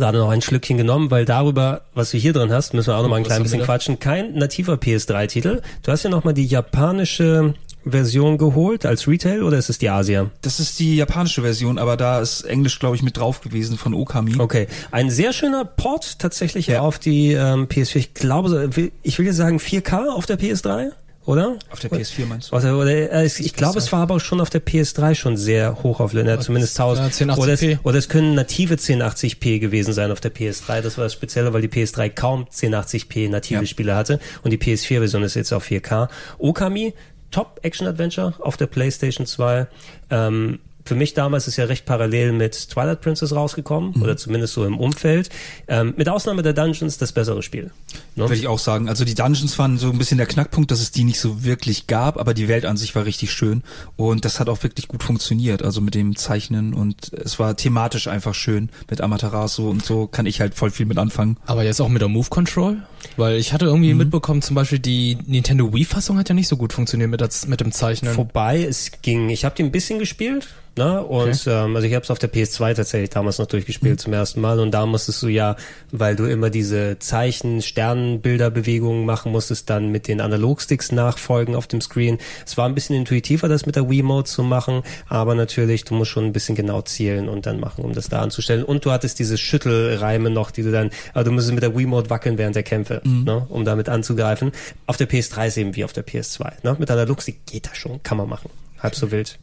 [0.00, 3.02] gerade noch ein Schlückchen genommen, weil darüber, was du hier drin hast, müssen wir auch
[3.02, 3.98] noch mal ein Was klein bisschen quatschen.
[3.98, 5.60] Kein nativer PS3-Titel.
[5.82, 7.54] Du hast ja noch mal die japanische
[7.88, 10.28] Version geholt als Retail oder ist es die Asia?
[10.42, 13.94] Das ist die japanische Version, aber da ist Englisch, glaube ich, mit drauf gewesen von
[13.94, 14.34] Okami.
[14.38, 16.80] Okay, ein sehr schöner Port tatsächlich Ja.
[16.80, 17.96] auf die ähm, PS4.
[17.96, 18.70] Ich glaube,
[19.02, 20.90] ich will jetzt sagen 4K auf der PS3,
[21.26, 21.56] oder?
[21.70, 22.56] Auf der PS4 meinst du?
[22.56, 25.36] Oder, oder äh, es- ich glaube, es war aber auch schon auf der PS3 schon
[25.36, 27.20] sehr hoch auf ja, zumindest 1000.
[27.20, 27.38] Ja, 1080p.
[27.38, 30.80] Oder, es, oder es können native 1080p gewesen sein auf der PS3.
[30.80, 33.66] Das war das Spezielle, weil die PS3 kaum 1080p native Ja.
[33.66, 36.08] Spiele hatte und die PS4-Version ist jetzt auf 4K.
[36.38, 36.94] Okami,
[37.30, 39.66] Top Action Adventure auf der PlayStation 2.
[40.10, 44.02] Ähm, für mich damals ist ja recht parallel mit Twilight Princess rausgekommen Mhm.
[44.02, 45.28] oder zumindest so im Umfeld.
[45.68, 47.70] Ähm, mit Ausnahme der Dungeons das bessere Spiel.
[48.14, 48.24] Ne?
[48.24, 48.88] Würde ich auch sagen.
[48.88, 51.86] Also die Dungeons waren so ein bisschen der Knackpunkt, dass es die nicht so wirklich
[51.86, 53.62] gab, aber die Welt an sich war richtig schön
[53.96, 55.62] und das hat auch wirklich gut funktioniert.
[55.62, 60.26] Also mit dem Zeichnen und es war thematisch einfach schön mit Amaterasu und so kann
[60.26, 61.36] ich halt voll viel mit anfangen.
[61.46, 62.78] Aber jetzt auch mit der Move Control?
[63.16, 63.98] Weil ich hatte irgendwie Mhm.
[63.98, 67.60] mitbekommen, zum Beispiel die Nintendo Wii-Fassung hat ja nicht so gut funktioniert mit, das, mit
[67.60, 68.12] dem Zeichnen.
[68.14, 68.64] vorbei.
[68.68, 71.02] Es ging, ich habe die ein bisschen gespielt, ne?
[71.02, 74.40] Und ähm, also ich habe es auf der PS2 tatsächlich damals noch durchgespielt zum ersten
[74.40, 74.60] Mal.
[74.60, 75.56] Und da musstest du ja,
[75.92, 81.80] weil du immer diese Zeichen, Sternenbilderbewegungen machen musstest, dann mit den Analogsticks nachfolgen auf dem
[81.80, 82.18] Screen.
[82.44, 86.10] Es war ein bisschen intuitiver, das mit der Wii-Mode zu machen, aber natürlich, du musst
[86.10, 88.64] schon ein bisschen genau zielen und dann machen, um das da anzustellen.
[88.64, 92.10] Und du hattest diese Schüttelreime noch, die du dann, aber du musstest mit der Wii-Mode
[92.10, 93.46] wackeln während der Kämpfe, ne?
[93.48, 94.52] um damit anzugreifen.
[94.86, 96.52] Auf der PS3 ist eben wie auf der PS2.
[96.62, 96.76] Ne?
[96.78, 98.50] Mit Analogstick geht das schon, kann man machen.
[98.82, 99.38] Halb so wild.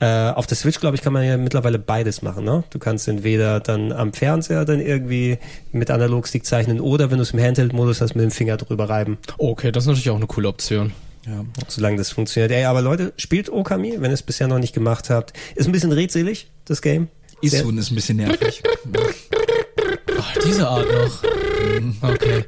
[0.00, 2.44] Äh, auf der Switch, glaube ich, kann man ja mittlerweile beides machen.
[2.44, 2.64] Ne?
[2.70, 5.38] Du kannst entweder dann am Fernseher dann irgendwie
[5.72, 9.18] mit Analogstick zeichnen oder wenn du es im Handheld-Modus hast, mit dem Finger drüber reiben,
[9.38, 10.92] Okay, das ist natürlich auch eine coole Option.
[11.26, 11.44] Ja.
[11.66, 12.52] solange das funktioniert.
[12.52, 15.34] Ey, aber Leute, spielt Okami, wenn ihr es bisher noch nicht gemacht habt.
[15.56, 17.08] Ist ein bisschen redselig, das Game.
[17.42, 18.62] Isun ist ein bisschen nervig.
[20.18, 21.22] Ach, diese Art noch.
[22.02, 22.44] Okay.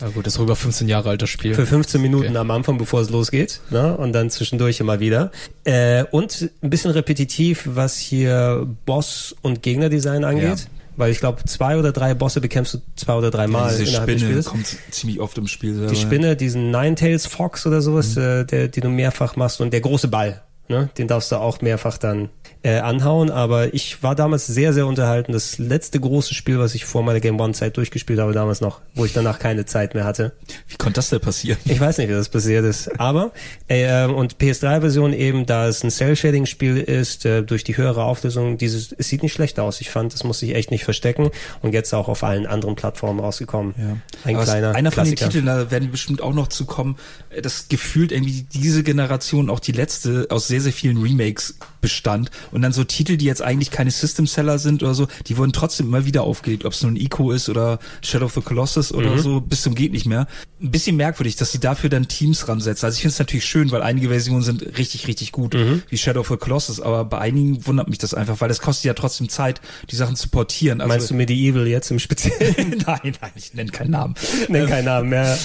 [0.00, 1.54] Na gut, das ist über 15 Jahre altes Spiel.
[1.54, 2.36] Für 15 Minuten Okay.
[2.38, 3.96] am Anfang, bevor es losgeht, ne?
[3.96, 5.30] Und dann zwischendurch immer wieder.
[5.64, 10.44] Äh, und ein bisschen repetitiv, was hier Boss- und Gegnerdesign angeht.
[10.60, 10.64] Ja.
[10.98, 14.06] Weil ich glaube, zwei oder drei Bosse bekämpfst du zwei oder drei Mal Diese innerhalb
[14.08, 14.46] des Spinne Spiels.
[14.46, 15.90] kommt ziemlich oft im Spiel selber.
[15.92, 18.22] Die Spinne, diesen Ninetales Fox oder sowas, Mhm.
[18.22, 20.88] äh, der, den du mehrfach machst und der große Ball, ne?
[20.96, 22.30] Den darfst du auch mehrfach dann
[22.62, 23.30] äh, anhauen.
[23.30, 25.32] Aber ich war damals sehr, sehr unterhalten.
[25.32, 28.80] Das letzte große Spiel, was ich vor meiner Game One Zeit durchgespielt habe, damals noch,
[28.94, 30.32] wo ich danach keine Zeit mehr hatte.
[30.68, 31.58] Wie konnte das denn passieren?
[31.64, 33.00] Ich weiß nicht, wie das passiert ist.
[33.00, 33.32] Aber,
[33.68, 38.58] äh, ähm, und PS3-Version eben, da es ein Cell-Shading-Spiel ist, äh, durch die höhere Auflösung,
[38.58, 39.80] dieses, es sieht nicht schlecht aus.
[39.80, 41.30] Ich fand, das muss sich echt nicht verstecken.
[41.62, 43.74] Und jetzt auch auf allen anderen Plattformen rausgekommen.
[43.76, 43.96] Ja.
[44.24, 45.30] Ein Aber kleiner einer von den Klassiker.
[45.30, 46.96] Titeln, da werden bestimmt auch noch zu kommen,
[47.30, 52.30] äh, das gefühlt irgendwie diese Generation auch die letzte aus sehr, sehr vielen Remakes bestand.
[52.50, 55.86] Und dann so Titel, die jetzt eigentlich keine System-Seller sind oder so, die wurden trotzdem
[55.86, 59.18] immer wieder aufgelegt, ob es nun Ico ist oder Shadow of the Colossus oder Mhm.
[59.20, 60.26] so, bis zum geht nicht mehr.
[60.60, 62.86] Ein bisschen merkwürdig, dass sie dafür dann Teams ransetzen.
[62.86, 65.82] Also ich finde es natürlich schön, weil einige Versionen sind richtig, richtig gut, Mhm.
[65.88, 68.86] wie Shadow of the Colossus, aber bei einigen wundert mich das einfach, weil es kostet
[68.86, 70.80] ja trotzdem Zeit, die Sachen zu portieren.
[70.80, 72.34] Also, Meinst du Medieval jetzt im Speziellen?
[72.86, 74.14] nein, nein, ich nenne keinen Namen.
[74.48, 75.38] Nenn keinen Namen mehr.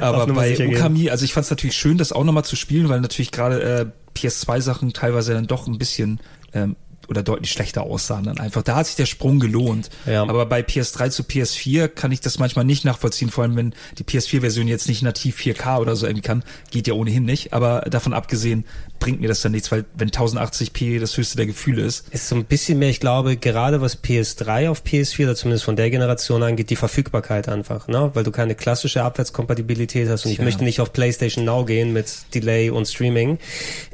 [0.00, 0.56] Aber bei.
[0.68, 3.62] Okami, also ich fand es natürlich schön, das auch nochmal zu spielen, weil natürlich gerade
[3.62, 3.86] äh,
[4.20, 6.20] PS2-Sachen teilweise dann doch ein bisschen
[6.52, 6.76] ähm,
[7.08, 8.62] oder deutlich schlechter aussahen dann einfach.
[8.62, 9.90] Da hat sich der Sprung gelohnt.
[10.06, 10.22] Ja.
[10.22, 14.04] Aber bei PS3 zu PS4 kann ich das manchmal nicht nachvollziehen, vor allem wenn die
[14.04, 17.52] PS4-Version jetzt nicht nativ 4K oder so irgendwie kann, geht ja ohnehin nicht.
[17.52, 18.64] Aber davon abgesehen
[19.00, 22.36] bringt mir das dann nichts, weil wenn 1080p das höchste der Gefühle ist, Ist so
[22.36, 26.42] ein bisschen mehr, ich glaube, gerade was PS3 auf PS4 oder zumindest von der Generation
[26.42, 28.10] angeht, die Verfügbarkeit einfach, ne?
[28.14, 30.44] Weil du keine klassische Abwärtskompatibilität hast und ich Tja.
[30.44, 33.38] möchte nicht auf PlayStation Now gehen mit Delay und Streaming.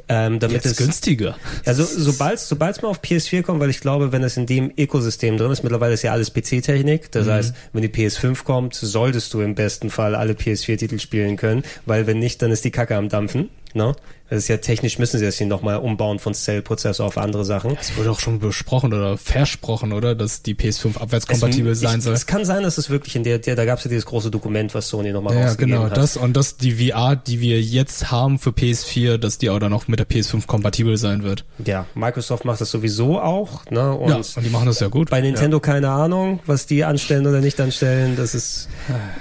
[0.09, 1.35] Ähm, damit Jetzt es günstiger.
[1.65, 5.37] Also sobald sobald's mal auf PS4 kommt, weil ich glaube, wenn es in dem Ökosystem
[5.37, 7.11] drin ist, mittlerweile ist ja alles PC-Technik.
[7.11, 11.63] Das heißt, wenn die PS5 kommt, solltest du im besten Fall alle PS4-Titel spielen können,
[11.85, 13.49] weil wenn nicht, dann ist die Kacke am Dampfen.
[13.73, 13.95] Ne?
[14.29, 17.77] Das ist ja technisch müssen sie das hier nochmal umbauen von Cell-Prozessor auf andere Sachen.
[17.79, 20.15] Es wurde auch schon besprochen oder versprochen, oder?
[20.15, 22.13] Dass die PS5 abwärtskompatibel Es- sein soll.
[22.13, 24.29] Es kann sein, dass es wirklich in der, der da gab es ja dieses große
[24.31, 25.97] Dokument, was Sony nochmal Ja, rausgegeben genau, hat.
[25.97, 29.71] das und das die VR, die wir jetzt haben für PS4, dass die auch dann
[29.73, 31.45] auch mit der PS5 kompatibel sein wird.
[31.65, 33.93] Ja, Microsoft macht das sowieso auch, ne?
[33.93, 35.09] Und ja, und die machen das ja gut.
[35.09, 38.15] Bei Nintendo keine Ahnung, was die anstellen oder nicht anstellen.
[38.17, 38.67] Das ist,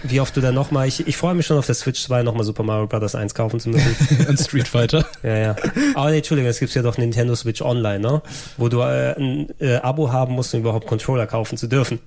[0.02, 2.44] wie oft du dann nochmal, ich, ich freue mich schon auf der Switch 2 nochmal
[2.44, 3.14] Super Mario Bros.
[3.14, 3.96] 1 kaufen zu müssen.
[4.28, 4.95] und Street Fighter.
[5.22, 5.56] Ja, ja.
[5.94, 8.22] Aber nee, Entschuldigung, es gibt ja doch Nintendo Switch Online, ne?
[8.56, 12.00] Wo du äh, ein äh, Abo haben musst, um überhaupt Controller kaufen zu dürfen.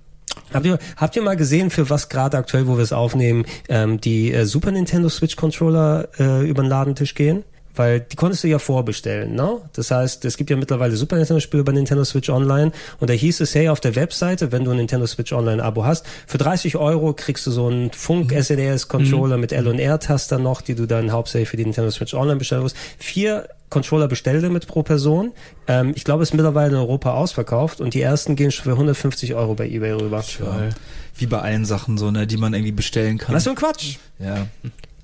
[0.53, 4.01] Habt ihr, habt ihr mal gesehen, für was gerade aktuell, wo wir es aufnehmen, ähm,
[4.01, 7.43] die äh, Super Nintendo Switch Controller äh, über den Ladentisch gehen?
[7.79, 9.61] Weil die konntest du ja vorbestellen, ne?
[9.71, 13.39] Das heißt, es gibt ja mittlerweile Super Nintendo-Spiele bei Nintendo Switch Online und da hieß
[13.39, 17.13] es, hey, auf der Webseite, wenn du ein Nintendo Switch Online-Abo hast, für 30 Euro
[17.13, 21.47] kriegst du so einen Funk SNES-Controller mit L- und R-Taster noch, die du dann hauptsächlich
[21.47, 22.75] für die Nintendo Switch Online bestellen musst.
[22.97, 25.31] Vier Controller bestell dir mit pro Person.
[25.67, 28.71] Ähm, ich glaube, es ist mittlerweile in Europa ausverkauft und die ersten gehen schon für
[28.71, 30.21] 150 Euro bei eBay rüber.
[30.41, 30.69] Ja.
[31.15, 33.33] Wie bei allen Sachen so, ne, die man irgendwie bestellen kann.
[33.33, 33.99] Was für ein Quatsch!
[34.19, 34.47] Ja.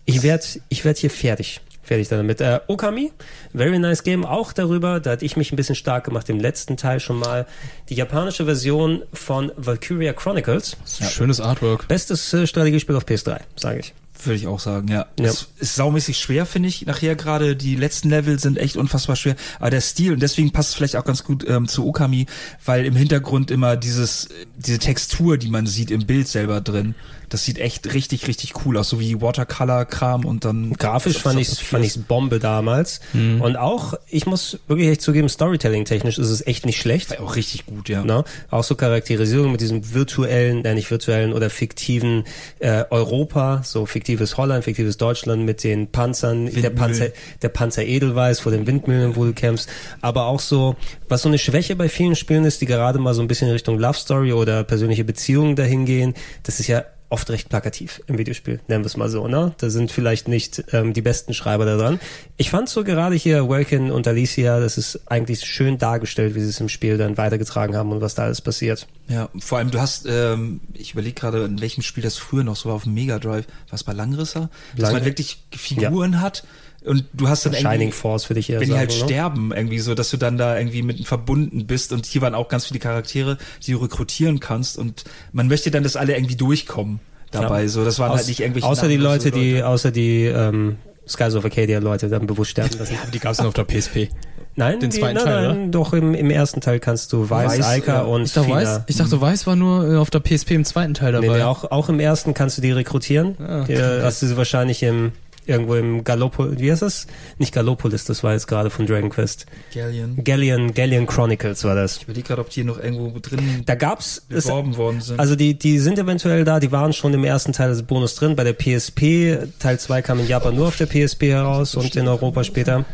[0.05, 1.61] Ich werd, ich werd hier fertig.
[1.85, 2.41] Fertig damit.
[2.41, 3.11] Äh, Okami,
[3.53, 6.77] very nice game, auch darüber, da hatte ich mich ein bisschen stark gemacht im letzten
[6.77, 7.45] Teil schon mal.
[7.89, 10.77] Die japanische Version von Valkyria Chronicles.
[10.85, 11.87] Schönes Artwork.
[11.87, 13.93] Bestes äh, Strategiespiel auf PS3, sage ich.
[14.23, 15.05] Würde ich auch sagen, ja.
[15.19, 15.25] Ja.
[15.25, 16.85] Es ist saumäßig schwer, finde ich.
[16.85, 19.35] Nachher gerade die letzten Level sind echt unfassbar schwer.
[19.59, 22.25] Aber der Stil, und deswegen passt es vielleicht auch ganz gut ähm, zu Okami,
[22.63, 26.95] weil im Hintergrund immer dieses, diese Textur, die man sieht im Bild selber drin,
[27.29, 28.89] das sieht echt richtig, richtig cool aus.
[28.89, 30.73] So wie Watercolor-Kram und dann.
[30.73, 33.01] Grafisch fand ich fand ich's Bombe damals.
[33.13, 37.11] Und auch, ich muss wirklich echt zugeben, Storytelling-technisch ist es echt nicht schlecht.
[37.11, 38.03] War auch richtig gut, ja.
[38.03, 38.23] Ne?
[38.51, 42.23] Auch so Charakterisierung mit diesem virtuellen, äh, nicht virtuellen oder fiktiven
[42.59, 46.75] äh, Europa, so fiktives Holland, fiktives Deutschland mit den Panzern, der.
[46.75, 47.07] Panzer,
[47.41, 49.69] der Panzer Edelweiß vor den Windmühlen, wo du kämpfst.
[50.01, 50.75] Aber auch so,
[51.09, 53.53] was so eine Schwäche bei vielen Spielen ist, die gerade mal so ein bisschen in
[53.53, 56.13] Richtung Love Story oder persönliche Beziehungen dahin gehen,
[56.43, 59.53] das ist ja oft recht plakativ im Videospiel, nennen wir es mal so, ne?
[59.57, 61.99] Da sind vielleicht nicht ähm, die besten Schreiber da dran.
[62.37, 66.49] Ich fand so gerade hier Welkin und Alicia, das ist eigentlich schön dargestellt, wie sie
[66.49, 68.87] es im Spiel dann weitergetragen haben und was da alles passiert.
[69.07, 72.55] Ja, vor allem du hast, ähm, ich überlege gerade, in welchem Spiel das früher noch
[72.55, 76.43] so war, auf dem Mega Drive, was bei Langrisser, dass Lang- man wirklich Figuren hat
[76.85, 78.79] und du hast dann Shining irgendwie, Force würde ich eher wenn die sagen.
[78.79, 79.05] halt ne?
[79.05, 82.47] sterben, irgendwie so, dass du dann da irgendwie mit verbunden bist und hier waren auch
[82.47, 86.99] ganz viele Charaktere, die du rekrutieren kannst und man möchte dann, dass alle irgendwie durchkommen
[87.31, 87.67] dabei, Ja.
[87.67, 90.77] so, das waren Aus- halt nicht irgendwelche außer die namenlose Leute, die, außer die ähm,
[91.07, 92.95] Skies of Arcadia Leute dann bewusst sterben lassen.
[93.13, 94.09] Die gab's dann auf der PSP.
[94.57, 97.59] Nein, Den die, zweiten nein, Teil, nein, doch im, im ersten Teil kannst du Weiß,
[97.59, 98.01] Weiß, Alka ja.
[98.03, 98.57] und Ich dachte, Fina.
[98.61, 101.27] Weiß, ich dachte, Weiß war nur äh, auf der PSP im zweiten Teil dabei.
[101.27, 103.35] Nee, nee, auch, auch im ersten kannst du die rekrutieren.
[103.45, 105.11] Ah, die, hast du sie wahrscheinlich im
[105.47, 107.07] irgendwo im Galopol, wie heißt das?
[107.37, 109.45] Nicht Gallopolis, das war jetzt gerade von Dragon Quest.
[109.73, 110.23] Galleon.
[110.23, 111.97] Galleon, Galleon Chronicles war das.
[111.97, 115.19] Ich überlege gerade, ob die hier noch irgendwo drin Da gab's, es, beworben worden sind.
[115.19, 118.35] also die, die sind eventuell da, die waren schon im ersten Teil des Bonus drin.
[118.35, 122.07] Bei der PSP, Teil 2 kam in Japan nur auf der PSP heraus und in
[122.07, 122.85] Europa später.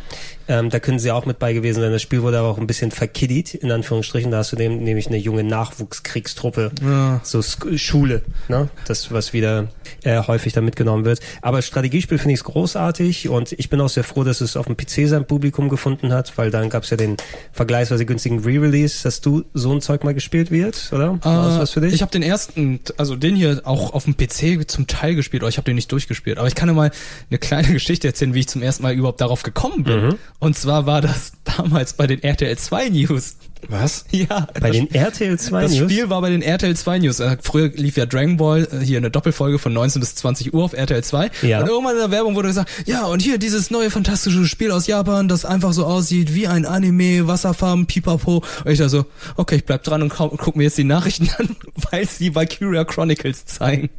[0.47, 1.91] Ähm, da können sie auch mit bei gewesen sein.
[1.91, 4.31] Das Spiel wurde aber auch ein bisschen verkiddied, in Anführungsstrichen.
[4.31, 6.71] Da hast du nämlich eine junge Nachwuchskriegstruppe,
[7.23, 8.69] so Sk Schule, ne?
[8.85, 9.67] Das, was wieder
[10.03, 11.19] äh, häufig da mitgenommen wird.
[11.41, 14.65] Aber Strategiespiel finde ich es großartig und ich bin auch sehr froh, dass es auf
[14.67, 17.17] dem PC sein Publikum gefunden hat, weil dann gab es ja den
[17.51, 19.05] vergleichsweise günstigen Re-Release.
[19.05, 21.19] Hast du so ein Zeug mal gespielt wird, oder?
[21.23, 21.93] War das Äh, was für dich?
[21.93, 25.49] Ich habe den ersten, also den hier auch auf dem PC zum Teil gespielt, aber
[25.49, 26.37] ich habe den nicht durchgespielt.
[26.37, 26.91] Aber ich kann dir mal
[27.29, 30.05] eine kleine Geschichte erzählen, wie ich zum ersten Mal überhaupt darauf gekommen bin.
[30.05, 30.15] Mhm.
[30.41, 33.35] Und zwar war das damals bei den RTL 2 News.
[33.69, 34.05] Was?
[34.09, 34.47] Ja.
[34.59, 35.91] Bei den RTL 2 das News?
[35.91, 37.19] Spiel war bei den RTL 2 News.
[37.19, 40.63] Äh, Früher lief ja Dragon Ball, äh, hier eine Doppelfolge von 19 bis 20 Uhr
[40.63, 41.29] auf RTL 2.
[41.43, 41.61] Ja.
[41.61, 44.87] Und irgendwann in der Werbung wurde gesagt, ja, und hier dieses neue fantastische Spiel aus
[44.87, 48.43] Japan, das einfach so aussieht wie ein Anime, Wasserfarben, pipapo.
[48.65, 51.55] Und ich da so, okay, ich bleib dran und guck mir jetzt die Nachrichten an,
[51.91, 53.91] weil sie Valkyria Chronicles zeigen.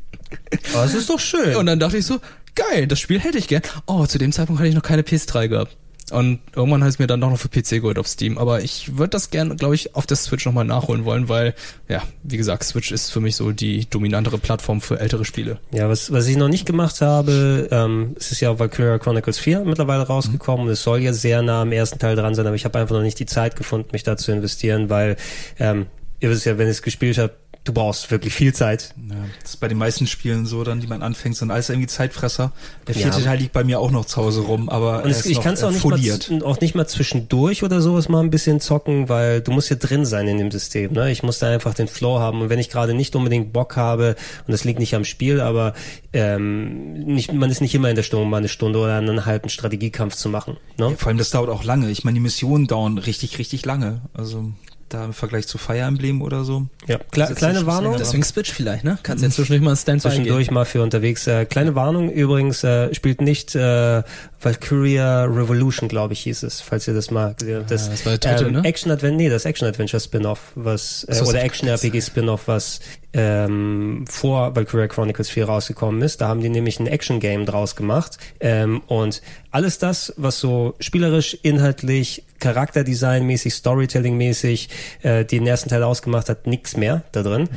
[0.75, 1.55] Oh, das ist doch schön.
[1.55, 2.19] Und dann dachte ich so,
[2.57, 3.63] geil, das Spiel hätte ich gern.
[3.87, 5.77] Oh, zu dem Zeitpunkt hatte ich noch keine PS3 gehabt.
[6.13, 8.39] Und irgendwann habe ich mir dann doch noch für PC geholt auf Steam.
[8.39, 11.55] Aber ich würde das gern, glaube ich, auf der Switch nochmal nachholen wollen, weil,
[11.89, 15.59] ja, wie gesagt, Switch ist für mich so die dominantere Plattform für ältere Spiele.
[15.73, 19.39] Ja, was, was ich noch nicht gemacht habe, ähm, es ist ja auch Valkyria Chronicles
[19.39, 22.57] 4 mittlerweile rausgekommen und es soll ja sehr nah am ersten Teil dran sein, aber
[22.57, 25.17] ich habe einfach noch nicht die Zeit gefunden, mich da zu investieren, weil
[25.59, 25.87] ähm,
[26.21, 27.35] ihr wisst ja, wenn ich es gespielt habt,
[27.65, 28.95] du brauchst wirklich viel Zeit.
[29.09, 31.87] Ja, das ist bei den meisten Spielen so, dann, die man anfängt, sind alles irgendwie
[31.87, 32.53] Zeitfresser.
[32.89, 33.25] Der vierte Ja.
[33.25, 35.63] Teil liegt bei mir auch noch zu Hause rum, aber Und es, ich kann es
[35.63, 39.41] äh, auch nicht, mal, auch nicht mal zwischendurch oder sowas mal ein bisschen zocken, weil
[39.41, 40.93] du musst ja drin sein in dem System.
[40.93, 41.13] Ne?
[41.13, 44.17] Ich muss da einfach den Flow haben und wenn ich gerade nicht unbedingt Bock habe,
[44.47, 45.75] und das liegt nicht am Spiel, aber
[46.13, 49.49] ähm, nicht, man ist nicht immer in der Stimmung, mal eine Stunde oder einen halben
[49.49, 50.57] Strategiekampf zu machen.
[50.79, 50.91] Ne?
[50.91, 51.91] Ja, vor allem, das dauert auch lange.
[51.91, 54.03] Ich meine, die Missionen dauern richtig, richtig lange.
[54.15, 54.53] Also
[54.93, 56.67] da im Vergleich zu Fire Emblem oder so.
[56.87, 57.97] Ja, kle kleine nicht Warnung.
[57.99, 58.99] Deswegen Switch vielleicht, ne?
[59.03, 60.55] Kannst jetzt zwischendurch mal ein Standby Zwischendurch gehen.
[60.55, 61.27] mal für unterwegs.
[61.27, 64.03] Äh, kleine Warnung übrigens, äh, spielt nicht äh,
[64.41, 67.71] Valkyria Revolution, glaube ich, hieß es, falls ihr das mal gesehen habt.
[67.71, 68.65] Das, Ah, das war der dritte, ähm, ne?
[68.65, 72.81] Action Adventure, nee, das Action Adventure Spin-off, was äh, so, oder Action RPG Spin-off, was
[73.13, 76.21] ähm, vor Valkyria Chronicles 4 rausgekommen ist.
[76.21, 80.75] Da haben die nämlich ein Action Game draus gemacht ähm, und alles das, was so
[80.81, 84.69] spielerisch, inhaltlich, Charakterdesign-mäßig, Storytelling-mäßig
[85.03, 87.49] äh, den ersten Teil ausgemacht hat, nix mehr da drin.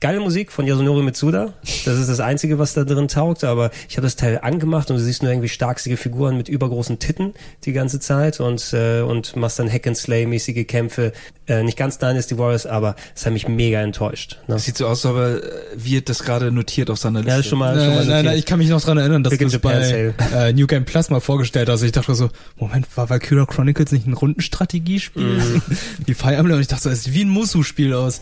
[0.00, 1.54] Geile Musik von Yasunori Mitsuda.
[1.84, 3.44] Das ist das Einzige, was da drin taugt.
[3.44, 6.98] Aber ich habe das Teil angemacht und du siehst nur irgendwie starkstige Figuren mit übergroßen
[6.98, 7.34] Titten
[7.64, 11.12] die ganze Zeit und, äh, und machst dann Hack-and-Slay-mäßige Kämpfe.
[11.48, 14.38] Äh, nicht ganz Dynasty Warriors, aber es hat mich mega enttäuscht.
[14.48, 14.54] Ne?
[14.54, 17.30] Das sieht so aus, aber äh, wird das gerade notiert auf seiner Liste.
[17.30, 19.38] Ja, das schon mal, schon mal Nein, nein, ich kann mich noch dran erinnern, dass
[19.38, 21.82] du es and Japan bei äh, New Game Plus mal vorgestellt hast.
[21.82, 25.22] Ich dachte so, Moment, war Valkyria Chronicles nicht ein Rundenstrategiespiel?
[25.22, 25.62] Mhm.
[26.04, 26.56] Wie Fire Emblem?
[26.56, 28.20] Und ich dachte so, es sieht wie ein Musu-Spiel aus.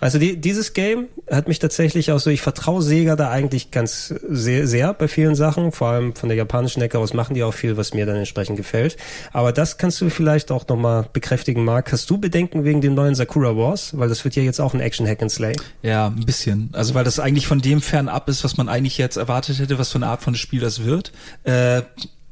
[0.00, 4.14] Also die, dieses Game hat mich tatsächlich auch so, ich vertraue Sega da eigentlich ganz
[4.28, 7.54] sehr, sehr bei vielen Sachen, vor allem von der japanischen Ecke aus machen die auch
[7.54, 8.96] viel, was mir dann entsprechend gefällt.
[9.32, 11.92] Aber das kannst du vielleicht auch nochmal bekräftigen, Marc.
[11.92, 13.96] Hast du Bedenken wegen dem neuen Sakura Wars?
[13.98, 15.56] Weil das wird ja jetzt auch ein Action Hack and Slay.
[15.82, 16.70] Ja, ein bisschen.
[16.72, 19.90] Also weil das eigentlich von dem fernab ist, was man eigentlich jetzt erwartet hätte, was
[19.90, 21.12] für eine Art von Spiel das wird.
[21.44, 21.82] Äh,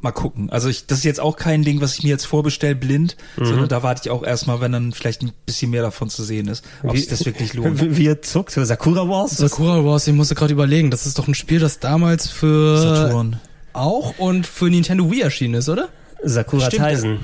[0.05, 0.51] mal gucken.
[0.51, 3.69] Also ich, das ist jetzt auch kein Ding, was ich mir jetzt vorbestelle, blind, sondern
[3.69, 6.65] da warte ich auch erstmal, wenn dann vielleicht ein bisschen mehr davon zu sehen ist,
[6.85, 7.81] ob sich das wirklich lohnt.
[7.81, 8.53] Wie, wie er zuckt.
[8.53, 9.37] Sakura Wars?
[9.37, 13.41] Sakura Wars, ich musste gerade überlegen, das ist doch ein Spiel, das damals für Saturn.
[13.73, 15.89] auch und für Nintendo Wii erschienen ist, oder?
[16.23, 16.83] Sakura Stimmt.
[16.83, 17.19] Taisen.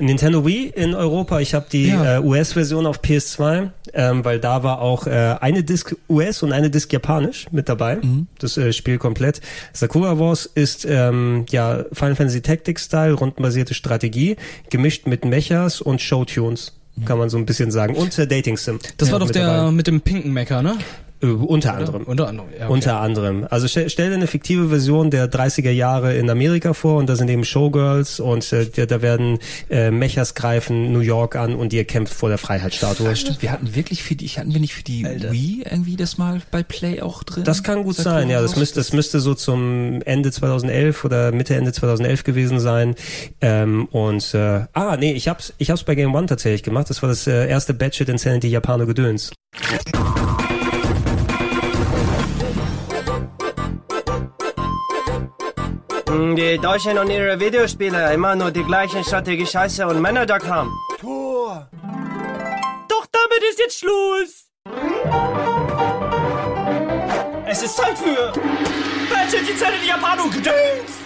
[0.00, 1.40] Nintendo Wii in Europa.
[1.40, 2.16] Ich habe die Ja.
[2.16, 6.70] äh, US-Version auf PS2, ähm, weil da war auch äh, eine Disc US und eine
[6.70, 7.98] Disc Japanisch mit dabei.
[8.38, 9.40] Das äh, Spiel komplett.
[9.72, 14.36] Sakura Wars ist ähm, ja Final Fantasy Tactics Style, rundenbasierte Strategie,
[14.70, 16.74] gemischt mit Mechas und Showtunes.
[17.04, 17.94] Kann man so ein bisschen sagen.
[17.94, 18.80] Und äh, Dating Sim.
[18.96, 19.70] Das Ja, war doch mit der dabei.
[19.70, 20.76] mit dem pinken Mecker, ne?
[21.22, 22.04] Äh, unter anderem.
[22.04, 22.64] Unter anderem, ja.
[22.66, 22.72] Okay.
[22.72, 23.46] Unter anderem.
[23.50, 27.16] Also stell, stell dir eine fiktive Version der 30er Jahre in Amerika vor und da
[27.16, 29.38] sind eben Showgirls und äh, da- da werden
[29.70, 33.16] äh, Mechas greifen New York an und ihr kämpft vor der Freiheitsstatue.
[33.16, 36.18] Stimmt, wir hatten wirklich für die, ich hatten wir nicht für die Wii irgendwie das
[36.18, 37.44] mal bei Play auch drin?
[37.44, 38.40] Das kann gut Sakura sein, ja.
[38.40, 42.94] Das müsste, das müsste so zum Ende 2011 oder Mitte Ende 2011 gewesen sein.
[43.40, 46.88] Ähm, und äh, ah, nee, ich hab's, ich hab's bei Game One tatsächlich gemacht.
[46.90, 49.32] Das war das äh, erste Batshit Insanity Japano Gedöns.
[56.08, 60.74] Die Deutschen und ihre Videospiele immer nur die gleichen Strategie-Scheiße und Männer da kam.
[60.98, 61.68] Tor!
[62.88, 64.48] Doch damit ist jetzt Schluss!
[67.46, 68.32] Es ist Zeit für
[69.10, 70.96] Battle die Zelle die Japano gedöns!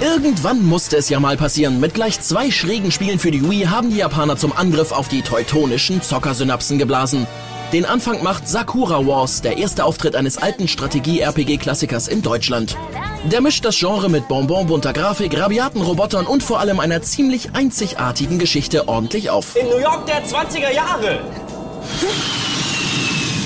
[0.00, 1.78] Irgendwann musste es ja mal passieren.
[1.78, 5.20] Mit gleich zwei schrägen Spielen für die Wii haben die Japaner zum Angriff auf die
[5.20, 7.26] teutonischen Zockersynapsen geblasen.
[7.72, 12.76] Den Anfang macht Sakura Wars, der erste Auftritt eines alten Strategie-RPG-Klassikers in Deutschland.
[13.24, 18.38] Der mischt das Genre mit bonbonbunter Grafik, rabiaten Robotern und vor allem einer ziemlich einzigartigen
[18.38, 19.56] Geschichte ordentlich auf.
[19.56, 21.18] In New York der 20er Jahre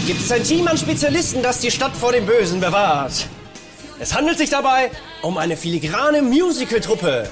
[0.06, 3.26] gibt es ein Team an Spezialisten, das die Stadt vor dem Bösen bewahrt.
[3.98, 4.90] Es handelt sich dabei
[5.22, 7.30] um eine filigrane Musical-Truppe.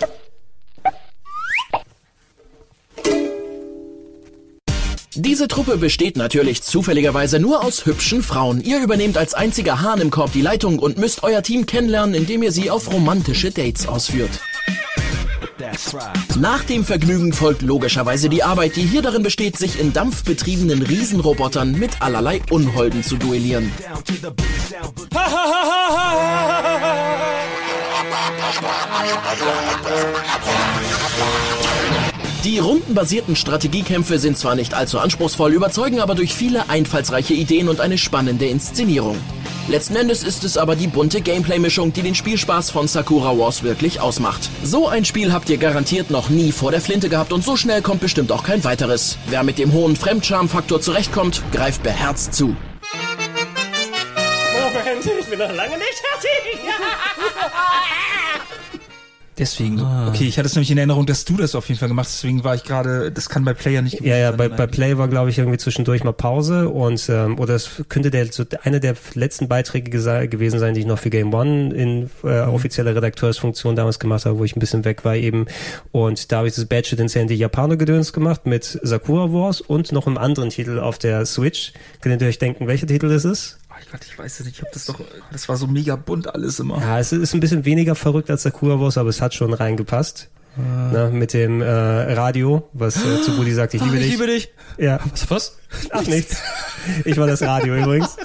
[5.20, 8.62] Diese Truppe besteht natürlich zufälligerweise nur aus hübschen Frauen.
[8.62, 12.44] Ihr übernehmt als einziger Hahn im Korb die Leitung und müsst euer Team kennenlernen, indem
[12.44, 14.30] ihr sie auf romantische Dates ausführt.
[16.38, 21.72] Nach dem Vergnügen folgt logischerweise die Arbeit, die hier darin besteht, sich in dampfbetriebenen Riesenrobotern
[21.72, 23.72] mit allerlei Unholden zu duellieren.
[32.48, 37.78] Die rundenbasierten Strategiekämpfe sind zwar nicht allzu anspruchsvoll, überzeugen aber durch viele einfallsreiche Ideen und
[37.78, 39.18] eine spannende Inszenierung.
[39.68, 44.00] Letzten Endes ist es aber die bunte Gameplay-Mischung, die den Spielspaß von Sakura Wars wirklich
[44.00, 44.48] ausmacht.
[44.62, 47.82] So ein Spiel habt ihr garantiert noch nie vor der Flinte gehabt und so schnell
[47.82, 49.18] kommt bestimmt auch kein weiteres.
[49.26, 52.56] Wer mit dem hohen Fremdscham-Faktor zurechtkommt, greift beherzt zu.
[54.54, 56.60] Moment, ich bin noch lange nicht fertig.
[59.38, 62.06] Deswegen, okay, ich hatte es nämlich in Erinnerung, dass du das auf jeden Fall gemacht
[62.06, 64.66] hast, deswegen war ich gerade, das kann bei Player nicht Ja, ja, bei, bei.
[64.66, 68.44] Play war, glaube ich, irgendwie zwischendurch mal Pause und ähm, oder es könnte der so
[68.62, 69.90] einer der letzten Beiträge
[70.28, 72.54] gewesen sein, die ich noch für Game One in äh, Mhm.
[72.54, 75.46] offizieller Redakteursfunktion damals gemacht habe, wo ich ein bisschen weg war eben.
[75.92, 79.92] Und da habe ich das Badge in Sandy Japano Gedöns gemacht mit Sakura Wars und
[79.92, 81.72] noch einem anderen Titel auf der Switch.
[82.00, 83.58] Könnt ihr euch denken, welcher Titel das ist?
[83.80, 85.00] Oh Gott, ich weiß es nicht, ich hab das doch,
[85.32, 86.80] das war so mega bunt alles immer.
[86.80, 90.28] Ja, es ist ein bisschen weniger verrückt als Sakura Wars, aber es hat schon reingepasst.
[90.56, 94.06] Ne, mit dem äh, Radio, was äh, zu Budi sagt, ich liebe Ach, dich.
[94.06, 94.48] ich liebe dich.
[94.76, 95.30] Ja, Was?
[95.30, 95.58] was?
[95.92, 96.42] Ach, nichts.
[97.04, 98.16] Ich war das Radio übrigens.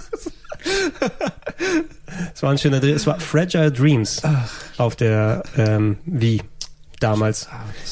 [2.33, 2.91] Es war ein schöner Dreh.
[2.91, 4.21] Es war Fragile Dreams
[4.77, 6.41] auf der ähm, Wii
[6.99, 7.47] damals.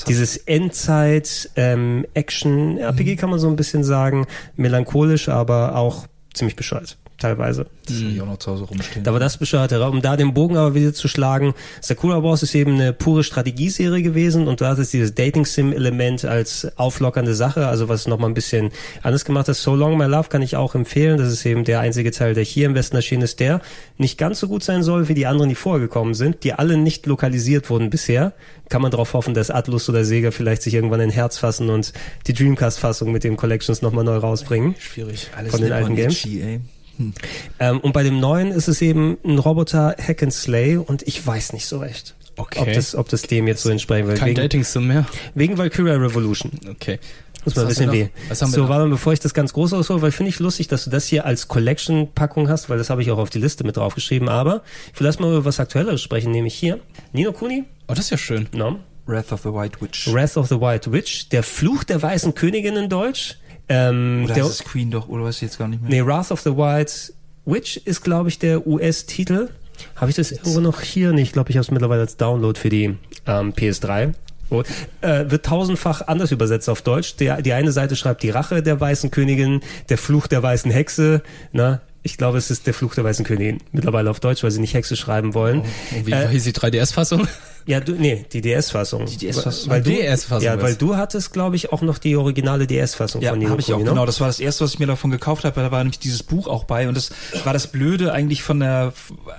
[0.07, 6.97] Dieses Endzeit ähm, kann man so ein bisschen sagen, melancholisch, aber auch ziemlich bescheuert.
[7.21, 7.67] Teilweise.
[7.87, 9.03] Das hab ich auch noch zu Hause rumstehen.
[9.03, 9.81] Da war das bescheuerte.
[9.87, 14.01] Um da den Bogen aber wieder zu schlagen, Sakura Wars ist eben eine pure Strategieserie
[14.01, 18.71] gewesen und du hattest dieses Dating-Sim-Element als auflockernde Sache, also was nochmal ein bisschen
[19.03, 19.55] anders gemacht hat.
[19.55, 21.17] So Long My Love kann ich auch empfehlen.
[21.17, 23.61] Das ist eben der einzige Teil, der hier im Westen erschienen ist, der
[23.97, 27.05] nicht ganz so gut sein soll wie die anderen, die vorgekommen sind, die alle nicht
[27.05, 28.33] lokalisiert wurden bisher.
[28.69, 31.91] Kann man darauf hoffen, dass Atlus oder Sega vielleicht sich irgendwann ein Herz fassen und
[32.27, 34.75] die Dreamcast-Fassung mit den Collections nochmal neu rausbringen.
[34.79, 35.27] Schwierig.
[35.35, 36.25] Alles Von den alten Games?
[36.25, 36.61] Ichi,
[36.99, 37.11] ey.
[37.59, 41.25] Ähm, und bei dem neuen ist es eben ein Roboter Hack and Slay und ich
[41.25, 42.15] weiß nicht so recht.
[42.37, 42.59] Okay.
[42.61, 44.15] Ob das, ob das dem jetzt so entsprechen will.
[44.15, 45.05] Kein Wegen, Dating-Sim mehr.
[45.35, 46.51] wegen Valkyria Revolution.
[46.69, 46.97] Okay.
[47.43, 48.03] Muss man Was wissen haben wir wie.
[48.05, 48.29] noch?
[48.29, 50.39] Was haben wir So, warte mal, bevor ich das ganz groß aushole, weil finde ich
[50.39, 53.39] lustig, dass du das hier als Collection-Packung hast, weil das habe ich auch auf die
[53.39, 54.29] Liste mit draufgeschrieben.
[54.29, 54.61] Aber
[54.93, 56.79] ich will erstmal über was Aktuelleres sprechen, nämlich hier.
[57.13, 58.47] Nino Kuni, Oh, das ist ja schön.
[58.53, 58.79] no?
[59.07, 60.07] Wrath of the White Witch.
[60.13, 63.37] Wrath of the White Witch, der Fluch der weißen Königin in Deutsch.
[63.73, 65.89] Ähm, Oder der, es Queen doch, oder weiß ich jetzt gar nicht mehr.
[65.89, 67.13] Nee, Wrath of the White
[67.45, 69.49] Witch ist, glaube ich, der US-Titel.
[69.95, 71.11] Habe ich das irgendwo noch hier?
[71.13, 74.13] Nee, ich glaube, ich habe es mittlerweile als Download für die ähm, PS3.
[74.49, 74.63] Oh,
[74.99, 77.15] äh, wird tausendfach anders übersetzt auf Deutsch.
[77.15, 81.23] Der, die eine Seite schreibt die Rache der weißen Königin, der Fluch der weißen Hexe.
[81.53, 83.59] Na, ich glaube, es ist der Fluch der weißen Königin.
[83.71, 85.61] Mittlerweile auf Deutsch, weil sie nicht Hexe schreiben wollen.
[85.61, 87.27] Und wie Äh, hieß die 3DS-Fassung?
[87.65, 89.05] Ja, du, nee, die DS-Fassung.
[89.05, 89.69] Die DS-Fassung.
[89.69, 90.61] Weil du, DS-Fassung Ja, ist.
[90.63, 93.67] weil du hattest, glaube ich, auch noch die originale DS-Fassung Ja, von Nino habe ich
[93.67, 93.89] auch, Kuni, ne?
[93.91, 94.05] genau.
[94.05, 95.59] Das war das erste, was ich mir davon gekauft habe.
[95.61, 96.87] Da war nämlich dieses Buch auch bei.
[96.87, 97.11] Und das
[97.43, 98.93] war das Blöde eigentlich von der,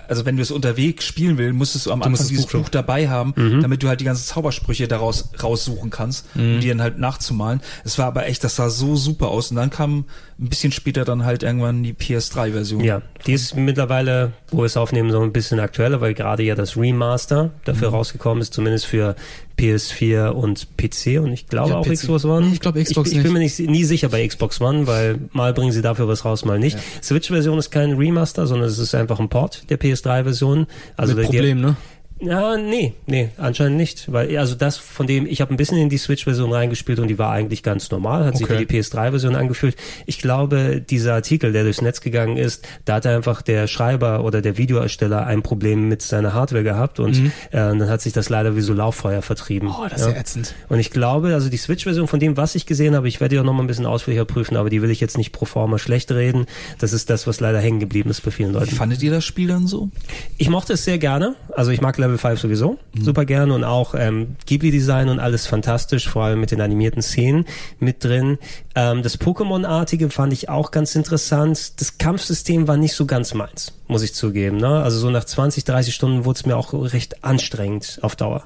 [0.08, 2.60] also wenn du es unterwegs spielen willst, musstest du am Anfang musst das dieses Buch
[2.62, 6.80] Buch, dabei haben, damit du halt die ganzen Zaubersprüche daraus raussuchen kannst, um die dann
[6.82, 7.60] halt nachzumalen.
[7.84, 9.50] Es war aber echt, das sah so super aus.
[9.50, 10.04] Und dann kam
[10.40, 12.82] ein bisschen später dann halt irgendwann die PS3-Version.
[12.82, 16.54] Ja, die ist mittlerweile, wo wir es aufnehmen, so ein bisschen aktueller, weil gerade ja
[16.54, 17.94] das Remaster dafür Mhm.
[18.12, 19.14] Rausgekommen ist, zumindest für
[19.58, 21.92] PS4 und PC und ich glaube Ja, auch PC.
[21.94, 22.50] Xbox One.
[22.52, 25.52] Ich glaube Xbox ich, ich bin mir nicht, nie sicher bei Xbox One, weil mal
[25.52, 26.78] bringen sie dafür was raus, mal nicht.
[27.02, 30.66] Switch-Version ist kein Remaster, sondern es ist einfach ein Port der PS3-Version.
[30.96, 31.76] Also Mit die- Problem, ne?
[32.24, 34.10] Ja, nee, nee, anscheinend nicht.
[34.12, 37.18] Weil, also das, von dem, ich habe ein bisschen in die Switch-Version reingespielt und die
[37.18, 38.60] war eigentlich ganz normal, hat sich Okay.
[38.60, 39.74] wie die PS3-Version angefühlt.
[40.06, 44.40] Ich glaube, dieser Artikel, der durchs Netz gegangen ist, da hat einfach der Schreiber oder
[44.40, 48.54] der Videoersteller ein Problem mit seiner Hardware gehabt und äh, dann hat sich das leider
[48.56, 49.68] wie so Lauffeuer vertrieben.
[49.68, 49.74] Mhm.
[49.80, 50.54] Oh, das ist ja ätzend.
[50.68, 53.40] Und ich glaube, also die Switch-Version von dem, was ich gesehen habe, ich werde die
[53.40, 55.78] auch noch mal ein bisschen ausführlicher prüfen, aber die will ich jetzt nicht pro forma
[55.78, 56.46] schlecht reden.
[56.78, 58.76] Das ist das, was leider hängen geblieben ist bei vielen Wie Leuten.
[58.76, 59.90] fandet ihr das Spiel dann so?
[60.38, 61.34] Ich mochte es sehr gerne.
[61.56, 66.08] Also ich mag Level 5 sowieso super gerne und auch ähm, Ghibli-Design und alles fantastisch,
[66.08, 67.46] vor allem mit den animierten Szenen
[67.78, 68.38] mit drin.
[68.74, 71.80] Ähm, das Pokémon-artige fand ich auch ganz interessant.
[71.80, 74.56] Das Kampfsystem war nicht so ganz meins, muss ich zugeben.
[74.58, 74.82] Ne?
[74.82, 78.44] Also so nach 20, 30 Stunden wurde es mir auch recht anstrengend auf Dauer.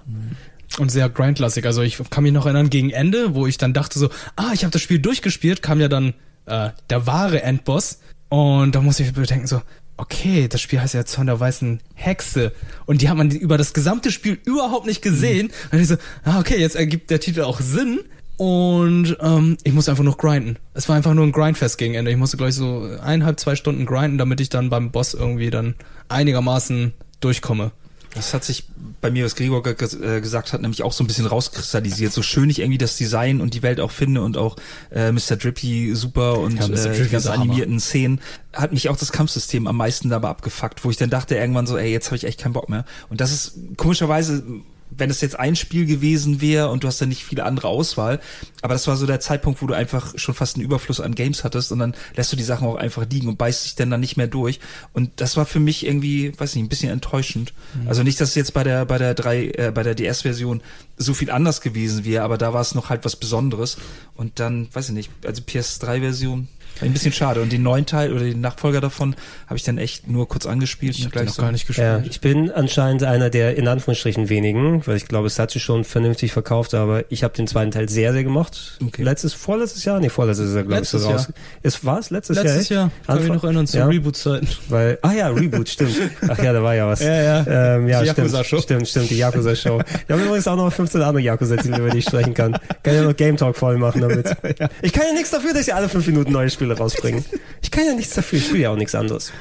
[0.78, 1.64] Und sehr grindlastig.
[1.64, 4.64] Also ich kann mich noch erinnern, gegen Ende, wo ich dann dachte so, ah, ich
[4.64, 6.14] habe das Spiel durchgespielt, kam ja dann
[6.46, 8.00] äh, der wahre Endboss.
[8.28, 9.62] Und da musste ich bedenken so,
[9.96, 12.52] okay, das Spiel heißt ja Zorn der weißen Hexe.
[12.84, 15.50] Und die hat man über das gesamte Spiel überhaupt nicht gesehen.
[15.72, 18.00] Und ich so, ah, okay, jetzt ergibt der Titel auch Sinn.
[18.36, 20.58] Und ähm, ich musste einfach nur grinden.
[20.74, 22.10] Es war einfach nur ein Grindfest gegen Ende.
[22.10, 25.74] Ich musste gleich so eineinhalb, zwei Stunden grinden, damit ich dann beim Boss irgendwie dann
[26.08, 27.72] einigermaßen durchkomme.
[28.16, 28.64] Das hat sich
[29.00, 32.12] bei mir, was Gregor äh, gesagt hat, nämlich auch so ein bisschen rauskristallisiert.
[32.12, 34.56] So schön ich irgendwie das Design und die Welt auch finde und auch
[34.90, 35.36] äh, Mr.
[35.36, 38.20] Drippy super und Ja, äh, Drippy die ist ganzen animierten Szenen,
[38.52, 41.76] hat mich auch das Kampfsystem am meisten dabei abgefuckt, wo ich dann dachte irgendwann so,
[41.76, 42.84] ey, jetzt habe ich echt keinen Bock mehr.
[43.10, 44.42] Und das ist komischerweise
[44.90, 48.20] wenn es jetzt ein Spiel gewesen wäre und du hast dann nicht viele andere Auswahl,
[48.62, 51.44] aber das war so der Zeitpunkt, wo du einfach schon fast einen Überfluss an Games
[51.44, 54.00] hattest und dann lässt du die Sachen auch einfach liegen und beißt dich dann dann
[54.00, 54.60] nicht mehr durch.
[54.92, 57.52] Und das war für mich irgendwie, weiß nicht, ein bisschen enttäuschend.
[57.86, 60.62] Also nicht, dass es jetzt bei der bei der drei äh, bei der DS-Version
[60.96, 63.76] so viel anders gewesen wäre, aber da war es noch halt was Besonderes.
[64.14, 66.48] Und dann, weiß ich nicht, also PS3-Version
[66.82, 67.40] ein bisschen schade.
[67.42, 69.14] Und den neuen Teil oder den Nachfolger davon
[69.46, 70.94] habe ich dann echt nur kurz angespielt.
[70.94, 72.12] Ich und habe gleich noch so- gar nicht Ja, gespielt.
[72.14, 75.84] ich bin anscheinend einer der in Anführungsstrichen wenigen, weil ich glaube, es hat sich schon
[75.84, 78.78] vernünftig verkauft, aber ich habe den zweiten Teil sehr, sehr gemocht.
[78.84, 79.02] Okay.
[79.02, 80.00] Letztes, vorletztes Jahr?
[80.00, 81.32] Nee, vorletztes Jahr, glaube ich, so Letztes raus.
[81.62, 82.44] Es war es letztes, Jahr?
[82.44, 82.68] Letztes?
[82.68, 83.36] Jahr, kann mich Anfang?
[83.36, 84.48] noch erinnern, zu ja, Reboot-Zeiten.
[84.68, 85.96] weil, ah ja, Reboot, stimmt.
[86.28, 87.00] Ach ja, da war ja was.
[87.00, 87.76] Ja, ja.
[87.76, 88.60] Ähm, ja, Die stimmt, Yakuza-Show.
[88.60, 89.80] stimmt, stimmt, die Yakuza-Show.
[90.06, 92.56] Wir haben übrigens auch noch 15 andere Yakuza-Titel, über die ich sprechen kann.
[92.82, 94.26] Kann ja noch Game Talk voll machen damit.
[94.82, 97.24] Ich kann ja nichts dafür, dass sie alle fünf Minuten neue Spiele rausbringen.
[97.62, 99.32] Ich kann ja nichts dafür, ich spiele ja auch nichts anderes.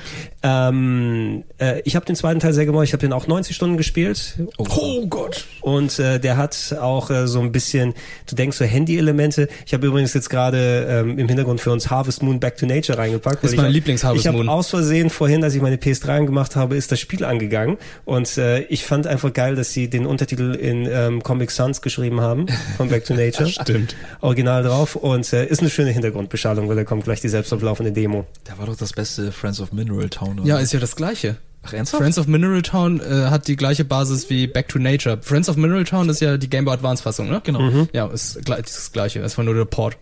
[0.42, 2.86] Ähm, äh, ich habe den zweiten Teil sehr gemocht.
[2.86, 4.36] Ich habe den auch 90 Stunden gespielt.
[4.58, 5.46] Oh Gott.
[5.62, 7.94] Und äh, der hat auch äh, so ein bisschen,
[8.28, 9.48] du denkst so Handy-Elemente.
[9.66, 12.98] Ich habe übrigens jetzt gerade ähm, im Hintergrund für uns Harvest Moon Back to Nature
[12.98, 13.44] reingepackt.
[13.44, 14.48] Ist weil mein ich, Lieblings-Harvest Ich Moon.
[14.48, 17.78] habe aus Versehen vorhin, als ich meine PS3 angemacht habe, ist das Spiel angegangen.
[18.06, 22.22] Und äh, ich fand einfach geil, dass sie den Untertitel in ähm, Comic Sans geschrieben
[22.22, 22.48] haben
[22.78, 23.48] von Back to Nature.
[23.50, 23.96] Stimmt.
[24.22, 24.96] Original drauf.
[24.96, 28.26] Und äh, ist eine schöne Hintergrundbeschallung, weil da kommt gleich die selbstlaufende Demo.
[28.44, 30.40] Da war doch das beste Friends of Mineral Town.
[30.40, 30.48] oder?
[30.48, 31.38] Ja, ist ja das gleiche.
[31.64, 32.02] Ach, ernsthaft?
[32.04, 35.18] Friends of Mineral Town äh, hat die gleiche Basis wie Back to Nature.
[35.22, 37.42] Friends of Mineral Town ist ja die Game Boy Advance Fassung, ne?
[37.44, 37.88] Genau.
[37.94, 39.22] Ja, ist gleich- ist das gleiche.
[39.22, 39.98] Es war nur der Port.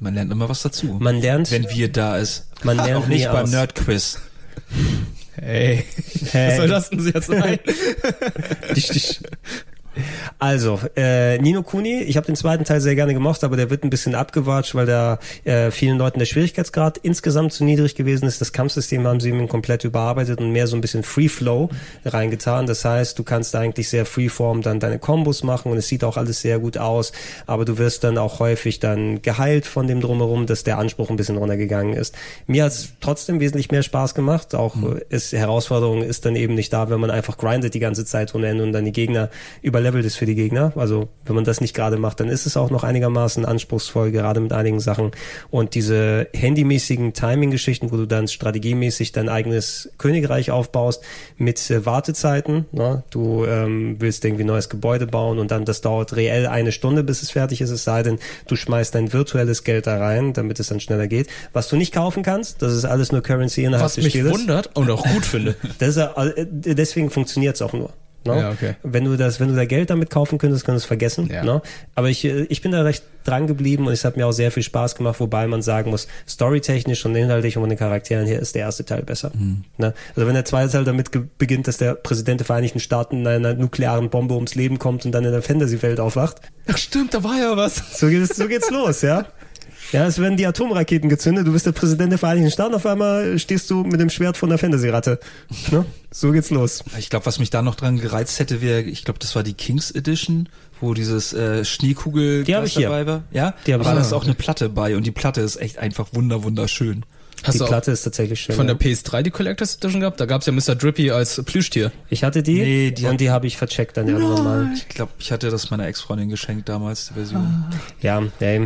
[0.00, 0.96] Man lernt immer was dazu.
[1.00, 2.48] Man lernt, wenn wir da ist.
[2.64, 3.48] man lernt Auch nicht beim.
[3.48, 4.18] Nerd-Quiz.
[5.36, 5.84] Hey.
[6.32, 6.48] Hey.
[6.50, 7.58] Was soll das denn jetzt sein?
[8.76, 9.20] Dich, dich.
[10.38, 13.84] Also, äh, Nino Kuni, ich habe den zweiten Teil sehr gerne gemocht, aber der wird
[13.84, 18.40] ein bisschen abgewatscht, weil da äh, vielen Leuten der Schwierigkeitsgrad insgesamt zu niedrig gewesen ist.
[18.40, 21.68] Das Kampfsystem haben sie ihm komplett überarbeitet und mehr so ein bisschen Free Flow
[22.04, 22.66] reingetan.
[22.66, 26.16] Das heißt, du kannst eigentlich sehr freeform dann deine Kombos machen und es sieht auch
[26.16, 27.12] alles sehr gut aus,
[27.46, 31.16] aber du wirst dann auch häufig dann geheilt von dem drumherum, dass der Anspruch ein
[31.16, 32.14] bisschen runtergegangen ist.
[32.46, 34.54] Mir hat's trotzdem wesentlich mehr Spaß gemacht.
[34.54, 35.00] Auch Mhm.
[35.08, 38.48] ist Herausforderung ist dann eben nicht da, wenn man einfach grindet die ganze Zeit ohne
[38.48, 39.30] Ende und dann die Gegner
[39.82, 40.72] überlevelt ist für die Gegner.
[40.76, 44.40] Also wenn man das nicht gerade macht, dann ist es auch noch einigermaßen anspruchsvoll, gerade
[44.40, 45.10] mit einigen Sachen.
[45.50, 51.02] Und diese handymäßigen Timing-Geschichten, wo du dann strategiemäßig dein eigenes Königreich aufbaust
[51.36, 52.66] mit äh, Wartezeiten.
[52.72, 53.02] Ne?
[53.10, 57.02] Du ähm, willst irgendwie ein neues Gebäude bauen und dann das dauert reell eine Stunde,
[57.02, 60.60] bis es fertig ist, es sei denn, du schmeißt dein virtuelles Geld da rein, damit
[60.60, 61.28] es dann schneller geht.
[61.52, 64.32] Was du nicht kaufen kannst, das ist alles nur Currency innerhalb Was des mich Spieles.
[64.32, 65.56] wundert und auch gut finde.
[65.78, 67.90] Das äh, deswegen funktioniert es auch nur.
[68.24, 68.36] Ne?
[68.36, 68.74] Ja, okay.
[68.82, 71.28] Wenn du das, wenn du da Geld damit kaufen könntest, kannst du es vergessen.
[71.32, 71.44] Ja.
[71.44, 71.62] Ne?
[71.94, 74.50] Aber ich, äh, ich bin da recht dran geblieben und es hat mir auch sehr
[74.50, 78.40] viel Spaß gemacht, wobei man sagen muss, storytechnisch und inhaltlich und von den Charakteren her
[78.40, 79.30] ist der erste Teil besser.
[79.34, 79.64] Mhm.
[79.78, 79.94] Ne?
[80.16, 83.54] Also wenn der zweite Teil damit beginnt, dass der Präsident der Vereinigten Staaten in einer
[83.54, 87.38] nuklearen Bombe ums Leben kommt und dann in der Fantasy-Welt aufwacht, Ach stimmt, da war
[87.38, 87.98] ja was.
[87.98, 89.26] so geht's, so geht's los, ja.
[89.92, 93.38] Ja, es werden die Atomraketen gezündet, du bist der Präsident der Vereinigten Staaten, auf einmal
[93.38, 95.20] stehst du mit dem Schwert von der Fantasy-Ratte.
[95.70, 95.84] Ne?
[96.10, 96.82] So geht's los.
[96.98, 99.54] Ich glaube, was mich da noch dran gereizt hätte, wäre, ich glaube, das war die
[99.54, 100.48] Kings Edition,
[100.80, 102.88] wo dieses äh, Schneekugel Die hab ich hier.
[102.88, 103.22] dabei war.
[103.32, 103.94] Ja, Die war hier.
[103.94, 107.04] das auch eine Platte bei und die Platte ist echt einfach wunder wunderschön.
[107.44, 108.54] Hast die Platte ist tatsächlich schön.
[108.54, 108.74] von ja.
[108.74, 110.20] der PS3 die Collectors Edition gehabt?
[110.20, 110.76] Da gab's ja Mr.
[110.76, 111.90] Drippy als Plüschtier.
[112.08, 114.70] Ich hatte die, Nee, die und hat- die habe ich vercheckt dann irgendwann mal.
[114.76, 117.64] Ich glaube, ich hatte das meiner Ex-Freundin geschenkt damals, die Version.
[118.00, 118.64] Ja, ey.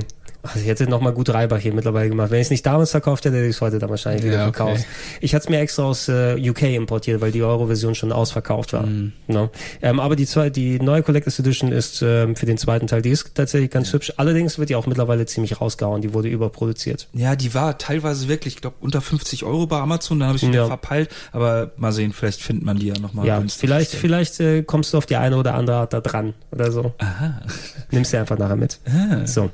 [0.48, 2.30] Also ich hätte noch mal gut Reibach hier mittlerweile gemacht.
[2.30, 4.48] Wenn ich es nicht damals verkauft hätte, hätte ich es heute dann wahrscheinlich wieder Ja,
[4.48, 4.56] okay.
[4.56, 4.84] verkauft.
[5.20, 8.86] Ich hatte es mir extra aus äh, UK importiert, weil die Euro-Version schon ausverkauft war.
[8.86, 9.12] Mhm.
[9.26, 9.50] No?
[9.82, 13.10] Ähm, aber die, zwei, die neue Collectors Edition ist ähm, für den zweiten Teil, die
[13.10, 14.12] ist tatsächlich ganz hübsch.
[14.16, 16.02] Allerdings wird die auch mittlerweile ziemlich rausgehauen.
[16.02, 17.08] Die wurde überproduziert.
[17.12, 20.40] Ja, die war teilweise wirklich, ich glaube, unter 50 Euro bei Amazon, dann habe ich
[20.42, 20.66] sie wieder Ja.
[20.66, 23.26] verpeilt, aber mal sehen, vielleicht findet man die ja nochmal.
[23.26, 26.70] ja, vielleicht, vielleicht äh, kommst du auf die eine oder andere Art da dran oder
[26.72, 26.92] so.
[26.98, 27.40] Aha.
[27.90, 28.78] Nimmst du einfach nachher mit.
[29.24, 29.50] So.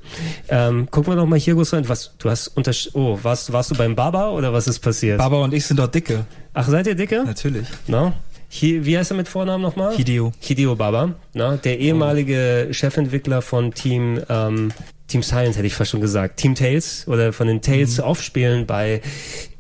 [0.49, 1.89] Ähm, gucken wir noch mal hier, Gustav.
[1.89, 5.19] Was, du hast unter, oh, warst, warst du beim Baba oder was ist passiert?
[5.19, 6.25] Baba und ich sind dort dicke,
[6.55, 7.25] Ach, seid ihr dicke?
[7.25, 7.67] natürlich.
[7.87, 8.13] No?
[8.61, 9.97] Hi, wie heißt er mit Vornamen nochmal?
[9.97, 10.33] Hideo.
[10.41, 14.73] Hideo Baba, na, der ehemalige Chefentwickler von Team ähm,
[15.09, 18.05] Team Silent hätte ich fast schon gesagt, Team Tales oder von den Tales Mhm.
[18.05, 19.01] Aufspielen bei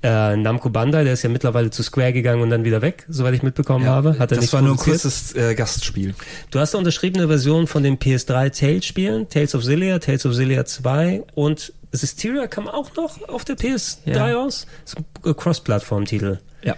[0.03, 3.34] äh, Namco Bandai, der ist ja mittlerweile zu Square gegangen und dann wieder weg, soweit
[3.34, 4.11] ich mitbekommen habe.
[4.18, 6.14] Hat er das nicht war nur ein kurzes äh, Gastspiel.
[6.50, 10.34] Du hast eine unterschriebene Version von den PS3 Tales Spielen, Tales of Zillia, Tales of
[10.34, 13.98] Zillia 2 und Systeria kam auch noch auf der PS3
[14.30, 14.36] Ja.
[14.38, 14.66] aus.
[14.84, 16.38] Das ist ein Cross-Plattform-Titel.
[16.62, 16.76] Ja.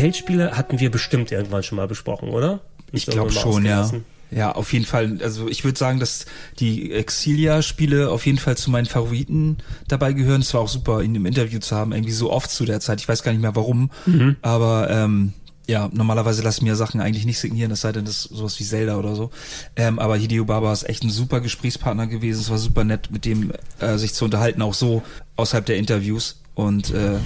[0.00, 2.60] Tales-Spiele hatten wir bestimmt irgendwann schon mal besprochen, oder?
[2.88, 3.90] Ich Müssen wir glaube schon, ja.
[4.32, 5.18] Ja, auf jeden Fall.
[5.22, 6.24] Also ich würde sagen, dass
[6.60, 10.40] die Exilia-Spiele auf jeden Fall zu meinen Favoriten dabei gehören.
[10.40, 13.00] Es war auch super, ihn im Interview zu haben, irgendwie so oft zu der Zeit.
[13.00, 13.90] Ich weiß gar nicht mehr warum.
[14.06, 14.36] Mhm.
[14.40, 15.32] Aber ähm,
[15.66, 18.58] ja, normalerweise lasse ich mir Sachen eigentlich nicht signieren, es sei denn, das ist sowas
[18.58, 19.30] wie Zelda oder so.
[19.76, 22.40] Ähm, aber Hideo Baba ist echt ein super Gesprächspartner gewesen.
[22.40, 25.02] Es war super nett, mit dem äh, sich zu unterhalten, auch so
[25.36, 26.39] außerhalb der Interviews.
[26.54, 27.18] Und äh,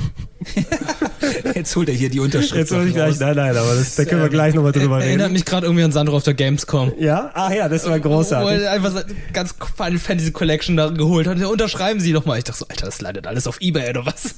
[1.55, 2.55] Jetzt holt er hier die Unterschrift.
[2.55, 3.21] Jetzt soll ich gleich, raus.
[3.21, 5.33] nein, nein, aber das, da können wir gleich nochmal drüber Erinnert reden.
[5.33, 6.93] mich gerade irgendwie an Sandro auf der Gamescom.
[6.99, 7.31] Ja?
[7.35, 8.63] Ach ja, das war Wo großartig.
[8.63, 9.01] er einfach so
[9.33, 11.39] ganz Final Fantasy Collection da geholt hat.
[11.39, 12.39] Ja, unterschreiben Sie doch mal.
[12.39, 14.37] Ich dachte so, Alter, das leidet alles auf Ebay oder was?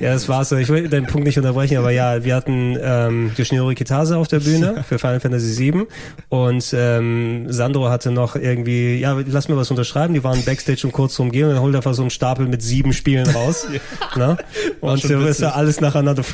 [0.00, 0.56] Ja, das war's so.
[0.56, 4.40] Ich will deinen Punkt nicht unterbrechen, aber ja, wir hatten ähm, Yoshinori Kitase auf der
[4.40, 5.86] Bühne für Final Fantasy VII
[6.28, 10.14] und ähm, Sandro hatte noch irgendwie, ja, lass mir was unterschreiben.
[10.14, 12.46] Die waren Backstage und kurz drum gehen und dann holt er einfach so einen Stapel
[12.46, 13.66] mit sieben Spielen raus.
[14.16, 14.36] ne?
[14.80, 15.44] Und so ist witzig.
[15.44, 16.24] er alles nacheinander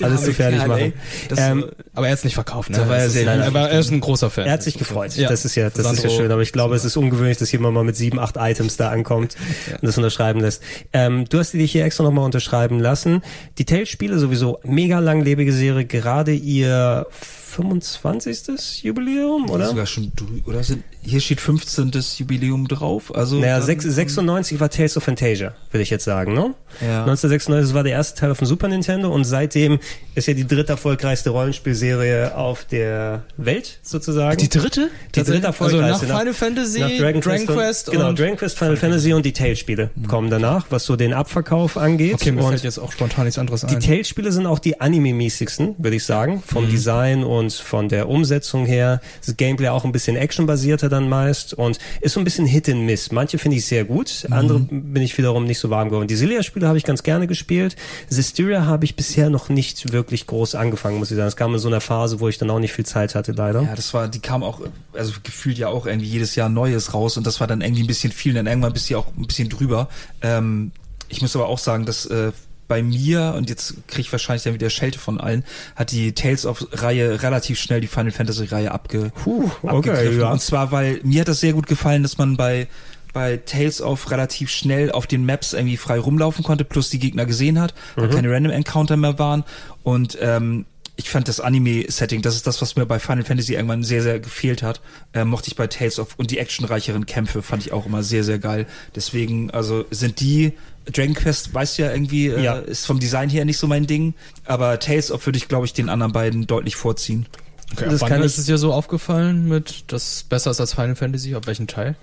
[0.00, 0.92] alles zu fertig machen.
[1.36, 2.88] ähm, Aber er hat es nicht verkauft, ne?
[2.88, 3.54] War er sehr lieb.
[3.54, 4.46] er, ist ein großer Fan.
[4.46, 5.14] Er hat sich gefreut.
[5.16, 5.28] Ja.
[5.28, 6.30] Das ist ja, das ist ja schön.
[6.30, 9.36] Aber ich glaube, es ist ungewöhnlich, dass jemand mal mit sieben, acht Items da ankommt
[9.72, 10.62] und das unterschreiben lässt.
[10.92, 13.22] Ähm, du hast die dich hier extra nochmal unterschreiben lassen.
[13.58, 17.06] Die Tales-Spiele sowieso mega langlebige Serie, gerade ihr
[17.52, 18.82] 25.
[18.84, 19.68] Jubiläum, oder?
[19.68, 20.10] Sogar schon
[20.46, 21.90] oder sind hier steht 15.
[22.18, 23.12] Jubiläum drauf.
[23.14, 26.54] Also Naja, dann- sechs- 96 war Tales of Fantasia, würde ich jetzt sagen, ne?
[26.80, 27.00] Ja.
[27.04, 29.80] 1996 das war der erste Teil auf dem Super Nintendo und seitdem
[30.14, 34.36] ist ja die dritte erfolgreichste Rollenspielserie auf der Welt, sozusagen.
[34.38, 34.90] Die dritte?
[35.14, 36.06] Die dritte Also erfolgreichste.
[36.06, 38.18] nach Final Fantasy, nach Dragon, Quest, Quest und, genau, und...
[38.18, 42.14] Dragon Quest, Final Fantasy und die Tales-Spiele kommen danach, was so den Abverkauf angeht.
[42.14, 43.80] Okay, mir und fällt jetzt auch spontan nichts anderes die ein.
[43.80, 49.00] Tales-Spiele sind auch die anime-mäßigsten, würde ich sagen, vom Design und von der Umsetzung her.
[49.24, 52.82] Das Gameplay auch ein bisschen actionbasierter dann meist und ist so ein bisschen Hit and
[52.82, 53.12] Miss.
[53.12, 56.08] Manche finde ich sehr gut, andere bin ich wiederum nicht so warm geworden.
[56.08, 57.76] Die Silia-Spiele habe ich ganz gerne gespielt.
[58.08, 61.28] Systeria habe ich bisher noch nicht wirklich groß angefangen, muss ich sagen.
[61.28, 63.62] Es kam in so einer Phase, wo ich dann auch nicht viel Zeit hatte, leider.
[63.62, 64.60] Ja, das war, die kam auch,
[64.92, 67.86] also gefühlt ja auch irgendwie jedes Jahr Neues raus und das war dann irgendwie ein
[67.86, 69.88] bisschen viel, dann irgendwann bist du auch ein bisschen drüber.
[70.20, 70.72] Ähm,
[71.08, 72.32] ich muss aber auch sagen, dass äh,
[72.72, 75.44] bei mir, und jetzt kriege ich wahrscheinlich dann wieder Schelte von allen,
[75.76, 80.20] hat die Tales of Reihe relativ schnell die Final Fantasy Reihe abge, Puh, okay, abgegriffen.
[80.20, 80.32] ja.
[80.32, 82.68] Und zwar, weil mir hat das sehr gut gefallen, dass man bei
[83.12, 87.26] bei Tales of relativ schnell auf den Maps irgendwie frei rumlaufen konnte, plus die Gegner
[87.26, 89.44] gesehen hat, weil keine Random Encounter mehr waren.
[89.82, 90.64] Und ähm,
[90.96, 94.20] ich fand das Anime-Setting, das ist das, was mir bei Final Fantasy irgendwann sehr, sehr
[94.20, 94.80] gefehlt hat.
[95.14, 98.24] Äh, mochte ich bei Tales of und die actionreicheren Kämpfe fand ich auch immer sehr,
[98.24, 98.66] sehr geil.
[98.94, 100.52] Deswegen, also sind die
[100.92, 102.58] Dragon Quest, weißt du ja irgendwie, äh, Ja.
[102.58, 104.14] ist vom Design her nicht so mein Ding.
[104.44, 107.26] Aber Tales of würde ich, glaube ich, den anderen beiden deutlich vorziehen.
[107.72, 111.34] Okay, Das wann ist es dir so aufgefallen mit, das besser ist als Final Fantasy?
[111.34, 111.96] Auf welchen Teil?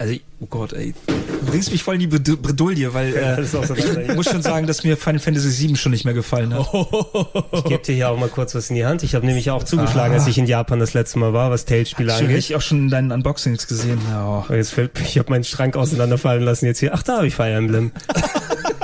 [0.00, 0.94] Also, oh Gott, ey.
[1.06, 4.66] Du bringst mich voll in die Bred- Bredouille, weil äh, so ich muss schon sagen,
[4.66, 6.66] dass mir Final Fantasy 7 schon nicht mehr gefallen hat.
[7.52, 9.02] Ich gebe dir hier auch mal kurz was in die Hand.
[9.02, 12.14] Ich habe nämlich auch zugeschlagen, als ich in Japan das letzte Mal war, was Tales-Spiele
[12.14, 12.38] angeht.
[12.38, 13.98] ich auch schon in deinen Unboxings gesehen.
[14.16, 16.94] Oh, Jetzt fällt, ich habe meinen Schrank auseinanderfallen lassen jetzt hier.
[16.94, 17.92] Ach, da habe ich Fire Emblem.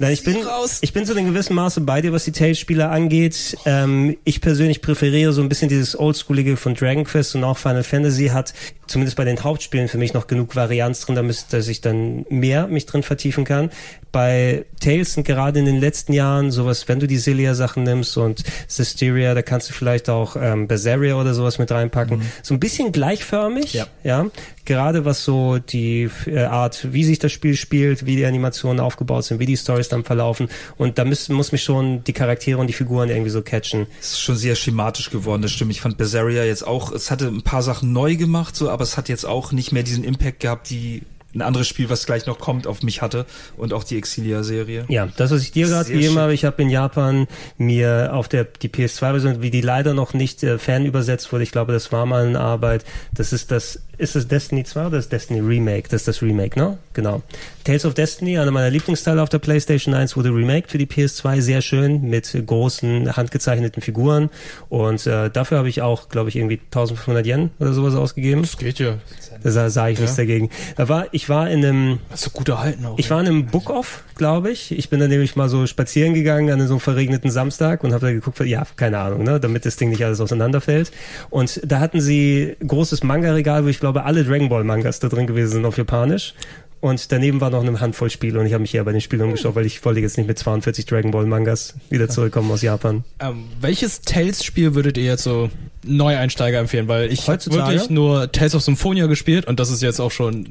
[0.00, 0.38] Nein, ich bin,
[0.80, 3.58] ich bin zu einem gewissen Maße bei dir, was die Tales-Spiele angeht.
[3.66, 7.84] Ähm, ich persönlich präferiere so ein bisschen dieses Oldschoolige von Dragon Quest und auch Final
[7.84, 8.54] Fantasy hat
[8.86, 12.66] zumindest bei den Hauptspielen für mich noch genug Varianz drin, damit dass ich dann mehr
[12.66, 13.68] mich drin vertiefen kann.
[14.12, 18.42] Bei Tales sind gerade in den letzten Jahren sowas, wenn du die Celia-Sachen nimmst und
[18.66, 22.22] Systeria, da kannst du vielleicht auch ähm, Berseria oder sowas mit reinpacken.
[22.42, 23.86] So ein bisschen gleichförmig, Ja.
[24.02, 24.26] ja.
[24.64, 29.24] Gerade was so die äh, Art, wie sich das Spiel spielt, wie die Animationen aufgebaut
[29.24, 30.48] sind, wie die Stories dann verlaufen.
[30.76, 33.86] Und da müssen, muss mich schon die Charaktere und die Figuren irgendwie so catchen.
[34.00, 35.72] Es ist schon sehr schematisch geworden, das stimmt.
[35.72, 38.96] Ich fand Berseria jetzt auch, es hatte ein paar Sachen neu gemacht, so, aber es
[38.96, 41.02] hat jetzt auch nicht mehr diesen Impact gehabt, die
[41.34, 43.26] ein anderes Spiel, was gleich noch kommt, auf mich hatte
[43.56, 44.84] und auch die Exilia-Serie.
[44.88, 46.18] Ja, das, was ich dir gerade gegeben schön.
[46.18, 47.26] habe, ich habe in Japan
[47.56, 51.52] mir auf der die PS2-Version, wie die leider noch nicht äh, fan übersetzt wurde, ich
[51.52, 55.08] glaube, das war mal eine Arbeit, das ist das, ist es Destiny 2 oder das
[55.08, 55.88] Destiny Remake?
[55.90, 56.78] Das ist das Remake, ne?
[56.94, 57.22] Genau.
[57.64, 61.40] Tales of Destiny, einer meiner Lieblingsteile auf der PlayStation 1, wurde remaked für die PS2,
[61.40, 64.30] sehr schön, mit großen, handgezeichneten Figuren
[64.68, 68.42] und äh, dafür habe ich auch, glaube ich, irgendwie 1500 Yen oder sowas ausgegeben.
[68.42, 68.98] Das geht ja.
[69.42, 70.50] Da sah, sah ich nichts dagegen.
[70.76, 72.98] Da war, ich war in einem, ist so gut erhalten auch.
[72.98, 74.72] ich war in einem Book-Off, glaube ich.
[74.76, 78.06] Ich bin dann nämlich mal so spazieren gegangen an so einem verregneten Samstag und habe
[78.06, 80.92] da geguckt, ja, keine Ahnung, ne, damit das Ding nicht alles auseinanderfällt.
[81.30, 85.26] Und da hatten sie großes Manga-Regal, wo ich glaube, alle Dragon Ball Mangas da drin
[85.26, 86.34] gewesen sind auf Japanisch.
[86.82, 89.20] Und daneben war noch eine Handvoll Spiele und ich habe mich hier bei den Spielen
[89.20, 93.04] umgeschaut, weil ich wollte jetzt nicht mit 42 Dragon Ball Mangas wieder zurückkommen aus Japan.
[93.20, 95.50] Ähm, welches Tales-Spiel würdet ihr jetzt so
[95.84, 96.88] Neueinsteiger empfehlen?
[96.88, 97.72] Weil ich habe Heutzutage?
[97.74, 100.48] wirklich nur Tales of Symphonia gespielt und das ist jetzt auch schon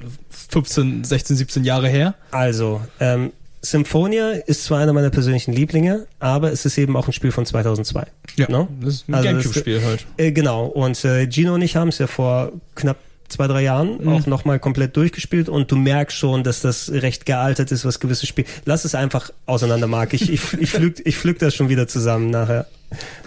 [0.51, 2.13] 15, 16, 17 Jahre her.
[2.29, 3.31] Also, ähm,
[3.61, 7.45] Symphonia ist zwar einer meiner persönlichen Lieblinge, aber es ist eben auch ein Spiel von
[7.45, 8.05] 2002.
[8.37, 8.67] Ja, No?
[8.81, 10.05] das ist ein Also Gamecube-Spiel halt.
[10.17, 10.65] Äh, genau.
[10.67, 12.97] Und äh, Gino und ich haben es ja vor knapp
[13.29, 17.71] zwei, drei Jahren auch nochmal komplett durchgespielt und du merkst schon, dass das recht gealtert
[17.71, 18.47] ist, was gewisse Spiele.
[18.65, 20.13] Lass es einfach auseinander, Marc.
[20.13, 22.67] Ich, ich, ich, pflück, ich pflück das schon wieder zusammen nachher.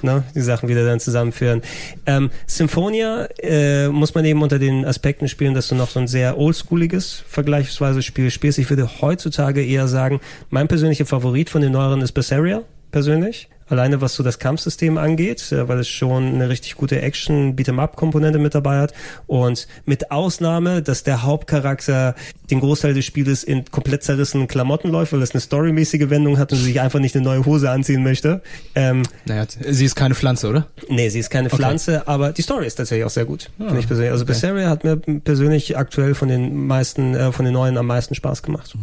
[0.03, 1.62] Ne, die Sachen wieder dann zusammenführen.
[2.05, 6.09] Ähm, Symphonia äh, muss man eben unter den Aspekten spielen, dass du noch so ein
[6.09, 8.59] sehr oldschooliges vergleichsweise Spiel spielst.
[8.59, 13.48] Ich würde heutzutage eher sagen, mein persönlicher Favorit von den neueren ist Berseria, persönlich.
[13.72, 17.96] Alleine was so das Kampfsystem angeht, weil es schon eine richtig gute Action Beat'em Up
[17.96, 18.92] Komponente mit dabei hat
[19.26, 22.14] und mit Ausnahme, dass der Hauptcharakter
[22.50, 26.52] den Großteil des Spieles in komplett zerrissenen Klamotten läuft, weil es eine storymäßige Wendung hat
[26.52, 28.42] und sich einfach nicht eine neue Hose anziehen möchte.
[28.74, 30.66] Ähm, Naja, sie ist keine Pflanze, oder?
[30.90, 33.48] Nee, sie ist keine Pflanze, aber die Story ist tatsächlich auch sehr gut.
[33.56, 34.12] finde ich persönlich.
[34.12, 38.14] Also Berseria hat mir persönlich aktuell von den meisten, äh, von den neuen am meisten
[38.14, 38.74] Spaß gemacht.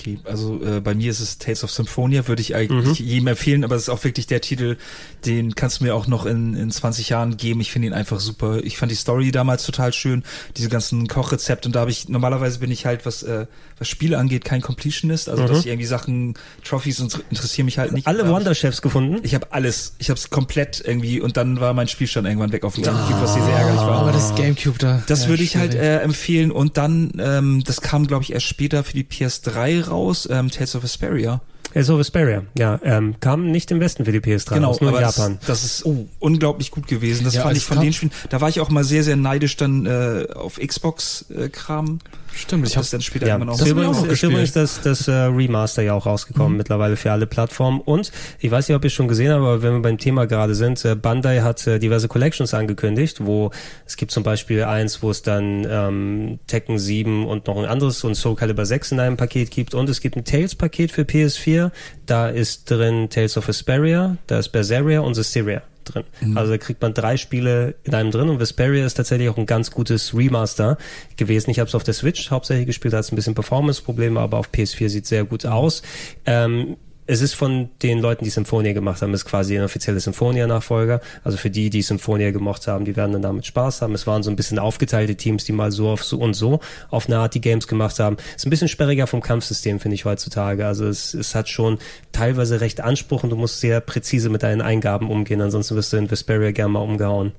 [0.00, 3.64] Okay, also äh, bei mir ist es Tales of Symphonia, würde ich eigentlich jedem empfehlen,
[3.64, 4.78] aber es ist auch wirklich der Titel,
[5.26, 7.60] den kannst du mir auch noch in, in 20 Jahren geben.
[7.60, 8.64] Ich finde ihn einfach super.
[8.64, 10.22] Ich fand die Story damals total schön,
[10.56, 13.46] diese ganzen Kochrezepte und da habe ich, normalerweise bin ich halt, was, äh,
[13.80, 17.92] was Spiele angeht, kein Completionist, also dass ich irgendwie Sachen, Trophies und interessieren mich halt
[17.92, 18.06] nicht.
[18.06, 19.18] Alle Wonder-Chefs gefunden.
[19.22, 22.62] Ich habe alles, ich habe es komplett irgendwie und dann war mein Spielstand irgendwann weg
[22.64, 24.00] auf dem Gamecube, was sehr, sehr ärgerlich war.
[24.02, 25.02] Aber das Gamecube da.
[25.06, 25.88] Das ja, würde ich halt schwierig.
[25.88, 26.50] äh, empfehlen.
[26.52, 30.76] Und dann, ähm, das kam, glaube ich, erst später für die PS3 raus, ähm, Tales
[30.76, 31.40] of Vesperia.
[31.72, 34.90] Tales of Vesperia, ja, ähm, kam nicht im Westen für die PS3, Genau, raus, nur
[34.90, 35.38] in Japan.
[35.38, 37.22] Das, das ist oh, unglaublich gut gewesen.
[37.24, 38.10] Das Ja, fand ich von kam- den Spielen.
[38.28, 42.00] Da war ich auch mal sehr, sehr neidisch dann äh, auf Xbox-Kram.
[42.34, 44.80] Stimmt, ich habe das dann später Ja, irgendwann auch das ist übrigens, ist übrigens das,
[44.80, 47.80] das äh, Remaster ja auch rausgekommen mittlerweile für alle Plattformen.
[47.80, 50.26] Und ich weiß nicht, ob ihr es schon gesehen habt, aber wenn wir beim Thema
[50.26, 53.50] gerade sind, äh, Bandai hat äh, diverse Collections angekündigt, wo
[53.86, 58.02] es gibt zum Beispiel eins, wo es dann ähm, Tekken 7 und noch ein anderes
[58.04, 59.74] und Soul Calibur 6 in einem Paket gibt.
[59.74, 61.70] Und es gibt ein Tales-Paket für PS4.
[62.06, 65.62] Da ist drin Tales of Vesperia, da ist Berseria und Systeria
[65.92, 66.04] drin.
[66.36, 69.46] Also da kriegt man drei Spiele in einem drin und Vesperia ist tatsächlich auch ein
[69.46, 70.78] ganz gutes Remaster
[71.16, 71.50] gewesen.
[71.50, 74.38] Ich habe es auf der Switch hauptsächlich gespielt, da hat es ein bisschen Performance-Probleme, aber
[74.38, 75.82] auf PS4 sieht sehr gut aus.
[76.26, 76.76] Ähm,
[77.10, 81.00] es ist von den Leuten, die Symphonia gemacht haben, ist quasi ein offizieller Symphonia-Nachfolger.
[81.24, 83.94] Also für die, die Symphonia gemocht haben, die werden dann damit Spaß haben.
[83.94, 87.06] Es waren so ein bisschen aufgeteilte Teams, die mal so auf so und so auf
[87.08, 88.16] eine Art die Games gemacht haben.
[88.36, 90.64] Ist ein bisschen sperriger vom Kampfsystem, finde ich heutzutage.
[90.66, 91.78] Also es, es hat schon
[92.12, 95.40] teilweise recht Anspruch und du musst sehr präzise mit deinen Eingaben umgehen.
[95.40, 97.32] Ansonsten wirst du in Vesperia gerne mal umgehauen,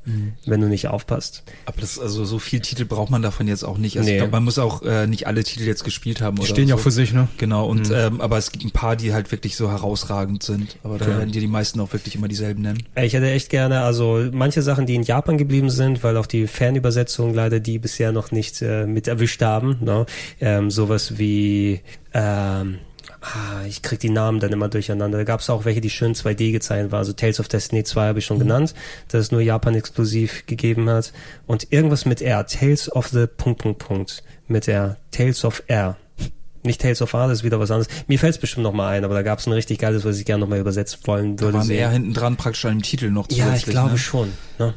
[0.45, 1.43] wenn du nicht aufpasst.
[1.65, 3.97] Aber das, also so viel Titel braucht man davon jetzt auch nicht.
[3.97, 4.15] Also Nee.
[4.15, 6.36] ich glaube, man muss auch äh, nicht alle Titel jetzt gespielt haben.
[6.36, 6.80] Die oder stehen ja so.
[6.80, 7.30] auch für sich, ne?
[7.38, 10.78] Genau, und ähm, aber es gibt ein paar, die halt wirklich so herausragend sind.
[10.84, 12.84] Aber da werden dir die meisten auch wirklich immer dieselben nennen.
[12.95, 16.47] Ich hätte echt gerne, also manche Sachen, die in Japan geblieben sind, weil auch die
[16.47, 19.78] Fernübersetzungen leider die bisher noch nicht äh, mit erwischt haben.
[19.82, 20.05] Ne?
[20.39, 21.82] Ähm, sowas wie
[22.14, 22.80] ähm,
[23.22, 25.20] Ah, ich krieg die Namen dann immer durcheinander.
[25.20, 26.99] Da gab es auch welche, die schön 2D gezeichnet waren.
[26.99, 28.74] Also Tales of Destiny 2 habe ich schon genannt,
[29.09, 31.14] dass es nur Japan exklusiv gegeben hat.
[31.45, 32.47] Und irgendwas mit R.
[32.47, 34.24] Tales of the Punkt, Punkt, Punkt.
[34.47, 34.97] Mit R.
[35.12, 35.97] Tales of R.
[36.64, 37.88] Nicht Tales of ist wieder was anderes.
[38.07, 40.18] Mir fällt es bestimmt noch mal ein, aber da gab es ein richtig geiles, was
[40.20, 41.57] ich gerne noch mal übersetzt wollen Da würde.
[41.59, 41.78] waren sehen.
[41.78, 43.97] eher hinten dran praktisch an dem Titel noch Ja, ich glaube ne?
[43.97, 44.32] schon.
[44.59, 44.74] Ne?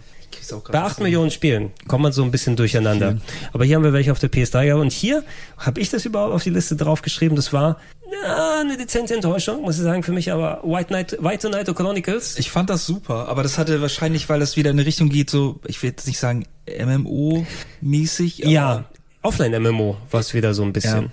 [0.70, 1.04] Bei 8 gesehen.
[1.04, 3.16] Millionen Spielen kommt man so ein bisschen durcheinander.
[3.52, 4.82] Aber hier haben wir welche auf der PS3 gehabt.
[4.82, 5.22] Und hier
[5.56, 7.34] habe ich das überhaupt auf die Liste draufgeschrieben.
[7.36, 7.78] Das war
[8.22, 10.32] ja, eine dezente Enttäuschung, muss ich sagen, für mich.
[10.32, 12.38] Aber White Knight, White Knight Chronicles.
[12.38, 15.30] Ich fand das super, aber das hatte wahrscheinlich, weil das wieder in eine Richtung geht,
[15.30, 18.46] so, ich will jetzt nicht sagen MMO-mäßig.
[18.46, 18.84] ja,
[19.22, 21.04] Offline-MMO war es wieder so ein bisschen.
[21.04, 21.10] Ja.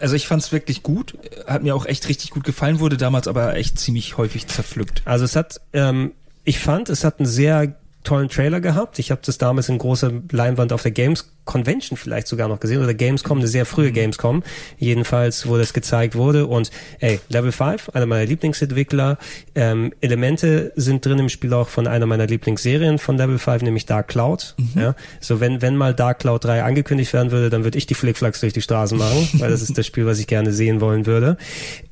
[0.00, 3.56] Also ich fand's wirklich gut, hat mir auch echt richtig gut gefallen, wurde damals aber
[3.56, 5.02] echt ziemlich häufig zerpflückt.
[5.04, 6.12] Also es hat, ähm,
[6.44, 8.98] ich fand, es hat einen sehr tollen Trailer gehabt.
[8.98, 12.82] Ich habe das damals in großer Leinwand auf der Games Convention vielleicht sogar noch gesehen
[12.82, 14.42] oder Gamescom, eine sehr frühe Gamescom,
[14.76, 16.46] jedenfalls, wo das gezeigt wurde.
[16.46, 16.70] Und
[17.00, 19.16] ey, Level 5, einer meiner Lieblingsentwickler.
[19.54, 23.86] Ähm, Elemente sind drin im Spiel auch von einer meiner Lieblingsserien von Level 5, nämlich
[23.86, 24.54] Dark Cloud.
[24.74, 27.94] Ja, so wenn wenn mal Dark Cloud 3 angekündigt werden würde, dann würde ich die
[27.94, 31.06] Flickflacks durch die Straßen machen, weil das ist das Spiel, was ich gerne sehen wollen
[31.06, 31.38] würde.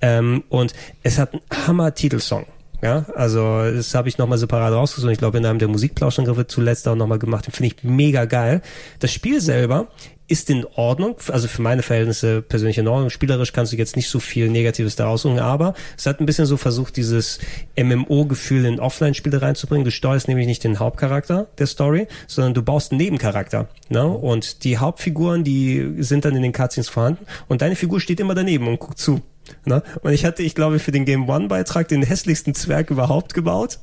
[0.03, 2.47] Ähm, und es hat einen Hammer-Titelsong.
[2.83, 5.13] Ja, also das habe ich nochmal separat rausgesucht.
[5.13, 7.47] Ich glaube, in einem der Musikplauschangriffe zuletzt auch nochmal gemacht.
[7.47, 8.61] Den finde ich mega geil.
[8.99, 9.89] Das Spiel selber
[10.29, 13.11] ist in Ordnung, also für meine Verhältnisse persönlich in Ordnung.
[13.11, 16.47] Spielerisch kannst du jetzt nicht so viel Negatives daraus holen, aber es hat ein bisschen
[16.47, 17.39] so versucht, dieses
[17.81, 19.85] MMO-Gefühl in Offline-Spiele reinzubringen.
[19.85, 23.69] Du steuerst nämlich nicht den Hauptcharakter der Story, sondern du baust einen Nebencharakter.
[23.89, 24.05] Ne?
[24.05, 28.35] Und die Hauptfiguren, die sind dann in den Cutscenes vorhanden und deine Figur steht immer
[28.35, 29.23] daneben und guckt zu.
[29.65, 29.83] Ne?
[30.03, 33.79] Und ich hatte, ich glaube, für den Game One-Beitrag den hässlichsten Zwerg überhaupt gebaut.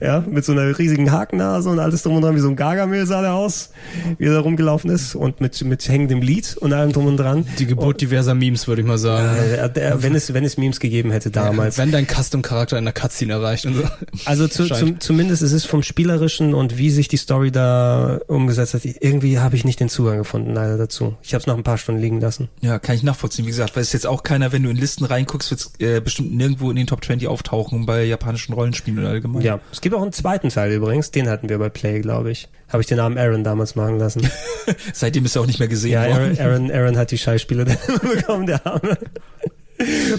[0.00, 3.06] Ja, mit so einer riesigen Hakennase und alles drum und dran, wie so ein Gargamel
[3.06, 3.70] sah der aus,
[4.16, 7.44] wie er da rumgelaufen ist und mit, mit hängendem Lied und allem drum und dran.
[7.58, 9.36] Die Geburt diverser Memes, würde ich mal sagen.
[9.36, 11.76] Äh, der, wenn es, wenn es Memes gegeben hätte damals.
[11.76, 13.82] Wenn dein Custom-Charakter in der Cutscene erreicht und so.
[14.24, 18.74] Also zu, zum, zumindest ist es vom Spielerischen und wie sich die Story da umgesetzt
[18.74, 21.16] hat, irgendwie habe ich nicht den Zugang gefunden leider dazu.
[21.22, 22.48] Ich habe es nach ein paar Stunden liegen lassen.
[22.60, 23.44] Ja, kann ich nachvollziehen.
[23.46, 26.34] Wie gesagt, weil es jetzt auch keiner, wenn du in Listen reinguckst, wird äh, bestimmt
[26.34, 29.42] nirgendwo in den Top 20 auftauchen bei japanischen Rollenspielen oder allgemein.
[29.42, 32.48] Ja, es gibt auch einen zweiten Teil übrigens, den hatten wir bei Play, glaube ich.
[32.68, 34.28] Habe ich den Namen Aaron damals machen lassen.
[34.92, 36.38] Seitdem ist er auch nicht mehr gesehen ja, worden.
[36.38, 37.78] Aaron, Aaron, Aaron hat die Scheißspiele dann
[38.16, 38.98] bekommen, der Arme.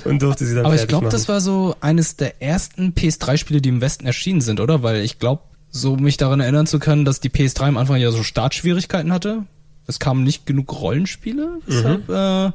[0.06, 3.70] Und durfte sie dann Aber ich glaube, das war so eines der ersten PS3-Spiele, die
[3.70, 4.84] im Westen erschienen sind, oder?
[4.84, 8.12] Weil ich glaube, so mich daran erinnern zu können, dass die PS3 am Anfang ja
[8.12, 9.44] so Startschwierigkeiten hatte.
[9.90, 12.52] Es kamen nicht genug Rollenspiele, weshalb äh,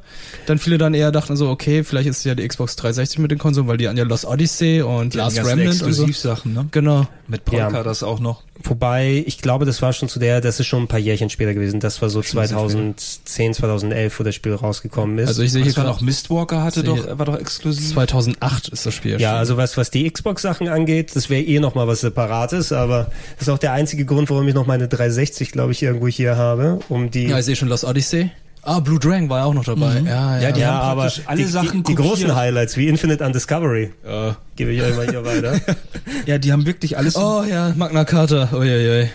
[0.47, 3.39] dann viele dann eher dachten so, okay, vielleicht ist ja die Xbox 360 mit den
[3.39, 6.05] Konsolen, weil die an ja Lost Odyssey und Die Last Remnant und so.
[6.05, 6.69] Exklusivsachen, ne?
[6.71, 7.09] Genau.
[7.27, 7.83] Mit Polka Ja.
[7.83, 8.43] das auch noch.
[8.63, 11.55] Wobei, ich glaube, das war schon zu der, das ist schon ein paar Jährchen später
[11.55, 11.81] gewesen.
[11.81, 15.29] Das war so 2010, 2011, wo das Spiel rausgekommen ist.
[15.29, 17.93] Also ich sehe hier gerade noch Mistwalker hatte doch, war doch exklusiv.
[17.95, 19.39] 2008 ist das Spiel ja, erschienen.
[19.39, 23.53] also was, was die Xbox-Sachen angeht, das wäre eh nochmal was Separates, aber das ist
[23.53, 27.11] auch der einzige Grund, warum ich noch meine 360, glaube ich, irgendwo hier habe, um
[27.11, 27.24] die...
[27.29, 28.31] Ja, ich sehe schon Lost Odyssey.
[28.67, 30.01] Ah, Blue Dragon war ja auch noch dabei.
[30.01, 30.41] Ja, ja.
[30.41, 33.23] Ja, die ja, haben aber praktisch alle die, Sachen die, die großen Highlights wie Infinite
[33.23, 34.37] Undiscovery Ja.
[34.57, 35.61] gebe ich euch mal hier weiter.
[36.27, 37.17] Ja, die haben wirklich alles.
[37.17, 38.49] Oh ja, Magna Carta.
[38.53, 39.11] Uiuiui.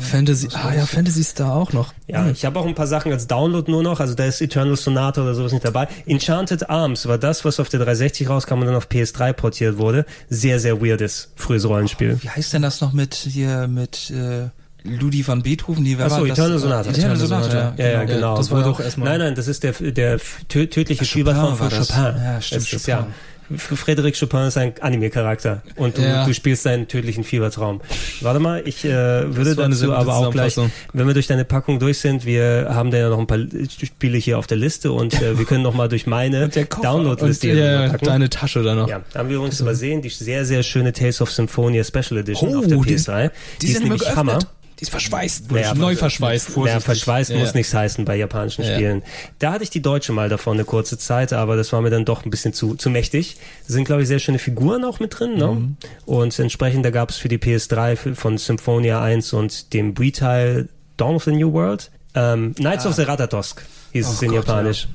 [0.00, 0.48] Fantasy.
[0.54, 1.92] Ah ja, Fantasy Star auch noch.
[2.06, 4.76] Ja, ich habe auch ein paar Sachen als Download nur noch, also da ist Eternal
[4.76, 5.88] Sonata oder sowas nicht dabei.
[6.06, 10.06] Enchanted Arms war das, was auf der 360 rauskam und dann auf PS3 portiert wurde.
[10.30, 12.18] Sehr, sehr weirdes, frühes Rollenspiel.
[12.22, 14.48] Wie heißt denn das noch mit hier mit äh,
[14.84, 15.84] Ludi van Beethoven?
[15.84, 16.38] Die, Achso, war das?
[16.38, 16.90] Eternal Sonata.
[16.90, 18.14] Eternal Sonata, Ja, ja, genau.
[18.14, 18.36] genau.
[18.36, 20.18] Das war du- erstmal- Nein, nein, das ist der, der
[20.48, 21.68] tö tödliche Spielvertrauen von.
[21.70, 21.86] Chopin.
[21.96, 22.88] Ja, stimmt, ist, Chopin.
[22.88, 23.06] ja.
[23.54, 26.24] Frédéric Chopin ist ein Anime-Charakter und du, Ja.
[26.24, 27.82] du spielst seinen tödlichen Fiebertraum.
[28.22, 28.88] Warte mal, ich äh,
[29.36, 30.56] würde dazu aber auch gleich,
[30.94, 34.16] wenn wir durch deine Packung durch sind, wir haben da ja noch ein paar Spiele
[34.16, 36.48] hier auf der Liste und äh, wir können noch mal durch meine
[36.82, 38.04] Download-Liste ja, packen.
[38.06, 38.88] deine Tasche da noch.
[38.88, 42.60] Ja, haben wir übrigens übersehen, die sehr, sehr schöne Tales of Symphonia Special Edition Oh,
[42.60, 43.30] auf der die- PS3.
[43.60, 44.16] Die, sind immer nämlich geöffnet.
[44.16, 44.38] Hammer.
[44.82, 45.52] Die ist verschweißt.
[45.52, 46.56] Naja, neu verschweißt.
[46.66, 47.38] Ja, verschweißt Ja.
[47.38, 48.74] muss nichts heißen bei japanischen Ja.
[48.74, 49.02] Spielen.
[49.38, 52.04] Da hatte ich die deutsche mal davon eine kurze Zeit, aber das war mir dann
[52.04, 53.36] doch ein bisschen zu, zu mächtig.
[53.68, 55.46] Da sind, glaube ich, sehr schöne Figuren auch mit drin, ne?
[55.46, 55.76] Mhm.
[56.04, 60.68] Und entsprechend, da gab es für die PS3 für- von Symphonia 1 und dem Wii-Teil
[60.96, 63.62] Dawn of the New World, ähm, Knights of the Ratatosk
[63.92, 64.88] hieß es in Gott, Japanisch.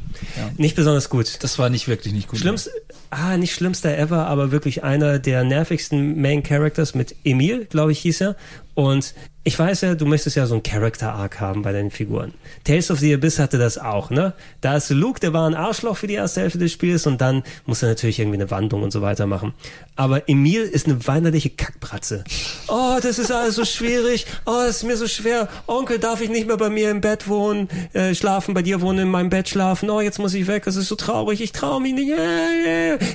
[0.57, 1.37] Nicht besonders gut.
[1.43, 2.39] Das war nicht wirklich nicht gut.
[2.39, 2.69] Schlimmst,
[3.11, 7.99] ah, nicht schlimmster ever, aber wirklich einer der nervigsten Main Characters mit Emil, glaube ich,
[7.99, 8.35] hieß er.
[8.77, 12.35] Und ich weiß ja, du möchtest ja so einen Character Arc haben bei deinen Figuren.
[12.63, 14.33] Tales of the Abyss hatte das auch, ne?
[14.61, 17.41] Da ist Luke, der war ein Arschloch für die erste Hälfte des Spiels und dann
[17.65, 19.55] muss er natürlich irgendwie eine Wandlung und so weiter machen.
[19.95, 22.23] Aber Emil ist eine weinerliche Kackbratze.
[22.67, 24.27] Oh, das ist alles so schwierig.
[24.45, 25.49] Oh, das ist mir so schwer.
[25.65, 28.99] Onkel, darf ich nicht mehr bei mir im Bett wohnen, äh, schlafen, bei dir wohnen,
[28.99, 29.89] in meinem Bett schlafen.
[29.89, 30.65] Oh, jetzt muss ich weg.
[30.65, 31.41] Das ist so traurig.
[31.41, 32.11] Ich traue mich nicht.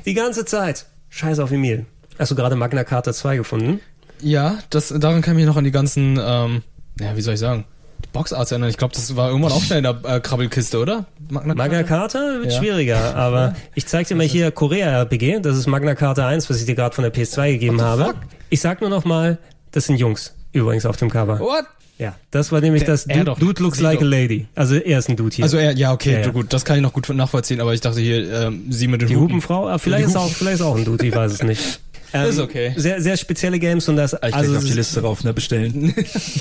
[0.07, 0.87] Die ganze Zeit.
[1.09, 1.87] Scheiß auf Emil.
[2.19, 3.81] Hast du gerade Magna Carta 2 gefunden?
[4.23, 6.63] Ja, das, daran kann ich mich noch an die ganzen, ähm,
[7.01, 7.65] ja, wie soll ich sagen,
[8.05, 8.71] die Boxarts erinnern.
[8.71, 11.07] Ich glaube, das war irgendwann auch schnell in der äh, Krabbelkiste, oder?
[11.31, 12.59] Magna Magna Carta wird Ja.
[12.59, 15.41] schwieriger, aber ich zeig dir mal hier Korea RPG.
[15.41, 18.15] Das ist Magna Carta 1, was ich dir gerade von der PS2 gegeben habe.
[18.51, 19.39] Ich sag nur noch mal,
[19.73, 21.41] das sind Jungs übrigens auf dem Cover.
[21.41, 21.65] What?
[21.99, 23.39] Ja, das war nämlich das er Dude, doch.
[23.39, 24.11] Dude looks like a doch.
[24.11, 24.47] lady.
[24.57, 25.45] Also er ist ein Dude hier.
[25.45, 26.29] Also er, ja, okay, Ja, ja.
[26.31, 29.09] gut, das kann ich noch gut nachvollziehen, aber ich dachte hier, ähm, sie mit den
[29.09, 29.29] die Hupen.
[29.37, 31.81] Hupenfrau, ah, vielleicht ist auch, vielleicht ist auch ein Dude, ich weiß es nicht.
[32.15, 32.73] Ähm, Ist okay.
[32.77, 35.33] Sehr, sehr spezielle Games und das, Ah, Ich also auf die ist Liste rauf, ne,
[35.33, 35.95] bestellen.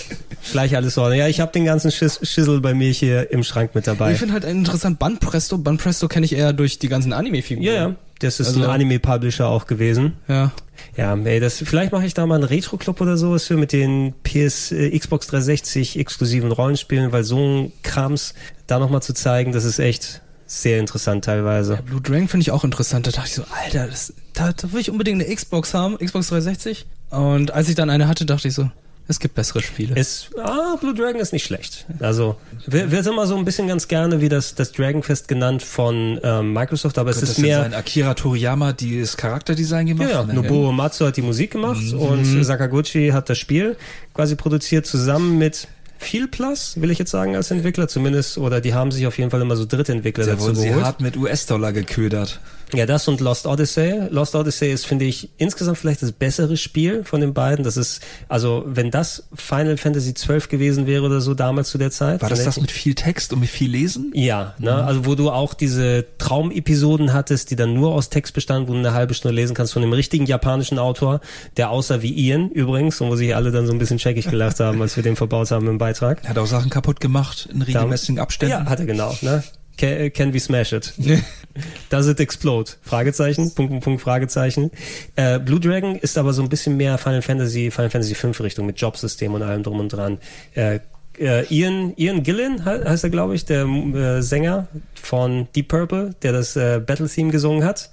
[0.52, 1.10] gleich alles so.
[1.12, 4.12] Ja, ich habe den ganzen Schiss, Schissel bei mir hier im Schrank mit dabei.
[4.14, 7.66] Ich finde halt interessant, Banpresto, Banpresto kenne ich eher durch die ganzen Anime-Figuren.
[7.66, 7.96] Ja, ja.
[8.20, 10.14] Das ist Also- ein Anime-Publisher auch gewesen.
[10.28, 10.52] Ja.
[10.98, 14.14] Ja, ey, das, vielleicht mache ich da mal einen Retro-Club oder sowas für mit den
[14.24, 18.34] PS, äh, Xbox 360 exklusiven Rollenspielen, weil so ein Krams
[18.68, 21.80] da nochmal zu zeigen, das ist echt sehr interessant teilweise.
[21.86, 23.08] Blue Dragon finde ich auch interessant.
[23.08, 26.28] Da dachte ich so, Alter, das, da, da will ich unbedingt eine Xbox haben, Xbox
[26.30, 26.86] 360.
[27.10, 28.70] Und als ich dann eine hatte, dachte ich so,
[29.08, 29.94] es gibt bessere Spiele.
[30.00, 31.86] Ist, ah, Blue Dragon ist nicht schlecht.
[32.00, 35.28] Also, wir, wir sind mal so ein bisschen ganz gerne wie das, das Dragon Fest
[35.28, 37.74] genannt von ähm, Microsoft, aber es Könnte ist das denn mehr, sein?
[37.74, 40.24] Akira Toriyama, die das Charakterdesign Ja, gemacht ja.
[40.24, 40.34] Ne?
[40.36, 42.00] Nobuo Matsu hat die Musik gemacht Mhm.
[42.00, 43.76] und Sakaguchi hat das Spiel
[44.14, 45.68] quasi produziert zusammen mit
[45.98, 48.38] viel Plus, will ich jetzt sagen, als Entwickler zumindest.
[48.38, 50.86] Oder die haben sich auf jeden Fall immer so Drittentwickler Da dazu wurden sie geholt.
[50.86, 52.40] hart mit US-Dollar geködert.
[52.74, 54.08] Ja, das und Lost Odyssey.
[54.10, 57.64] Lost Odyssey ist, finde ich, insgesamt vielleicht das bessere Spiel von den beiden.
[57.64, 61.92] Das ist, also, wenn das Final Fantasy XII gewesen wäre oder so damals zu der
[61.92, 62.22] Zeit.
[62.22, 64.12] War das das mit viel Text und mit viel Lesen?
[64.14, 64.84] Ja, ne?
[64.84, 68.80] also wo du auch diese Traumepisoden hattest, die dann nur aus Text bestanden, wo du
[68.80, 71.22] eine halbe Stunde lesen kannst von einem richtigen japanischen Autor,
[71.58, 74.60] der aussah wie Ian übrigens und wo sich alle dann so ein bisschen checkig gelacht
[74.60, 76.22] haben, als wir den verbaut haben im Beitrag.
[76.32, 78.52] Er hat auch Sachen kaputt gemacht in regelmäßigen Abständen.
[78.52, 79.44] Ja, hat er genau, ne?
[79.82, 80.94] Can, can we smash it?
[81.90, 82.70] Does it explode?
[82.84, 84.70] Fragezeichen, Punkt, Punkt, Punkt, Fragezeichen.
[85.16, 88.68] Äh, Blue Dragon ist aber so ein bisschen mehr Final Fantasy, Final Fantasy 5 Richtung
[88.68, 90.20] mit Jobsystem und allem drum und dran.
[90.54, 90.80] Äh,
[91.20, 96.14] äh, Ian, Ian Gillen he- heißt er, glaube ich, der äh, Sänger von Deep Purple,
[96.22, 97.90] der das äh, Battle Theme gesungen hat.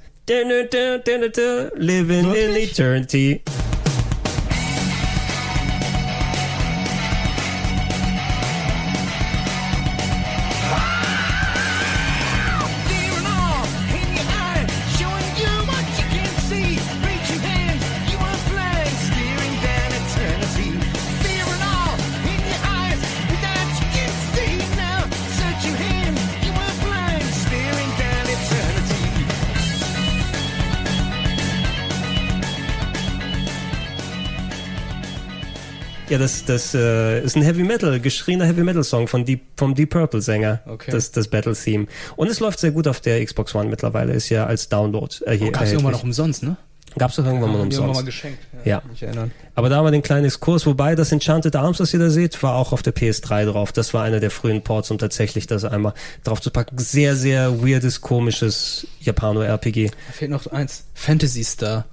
[1.74, 3.41] Living in Eternity.
[36.19, 39.77] Ja, das, das äh, ist ein Heavy Metal, geschrieener Heavy Metal Song von Deep, vom
[39.77, 40.61] Deep Purple Sänger.
[40.66, 40.90] Okay.
[40.90, 41.86] Das, das Battle Theme.
[42.16, 45.36] Und es läuft sehr gut auf der Xbox One mittlerweile, ist ja als Download äh,
[45.36, 45.49] hier.
[45.49, 46.57] Oh, gab's irgendwann noch umsonst, ne?
[46.97, 48.07] Gab's doch irgendwann mal haben wir mal umsonst.
[48.07, 48.40] geschenkt.
[48.65, 48.82] Ja.
[49.01, 49.31] erinnern.
[49.55, 52.43] Aber da haben wir den kleinen Exkurs, wobei das Enchanted Arms, was ihr da seht,
[52.43, 53.70] war auch auf der PS3 drauf.
[53.70, 56.78] Das war einer der frühen Ports, um tatsächlich das einmal drauf zu packen.
[56.78, 59.90] Sehr, sehr weirdes, komisches Japano-RPG.
[59.90, 60.85] Da fehlt noch eins.
[60.95, 61.85] Fantasy Star.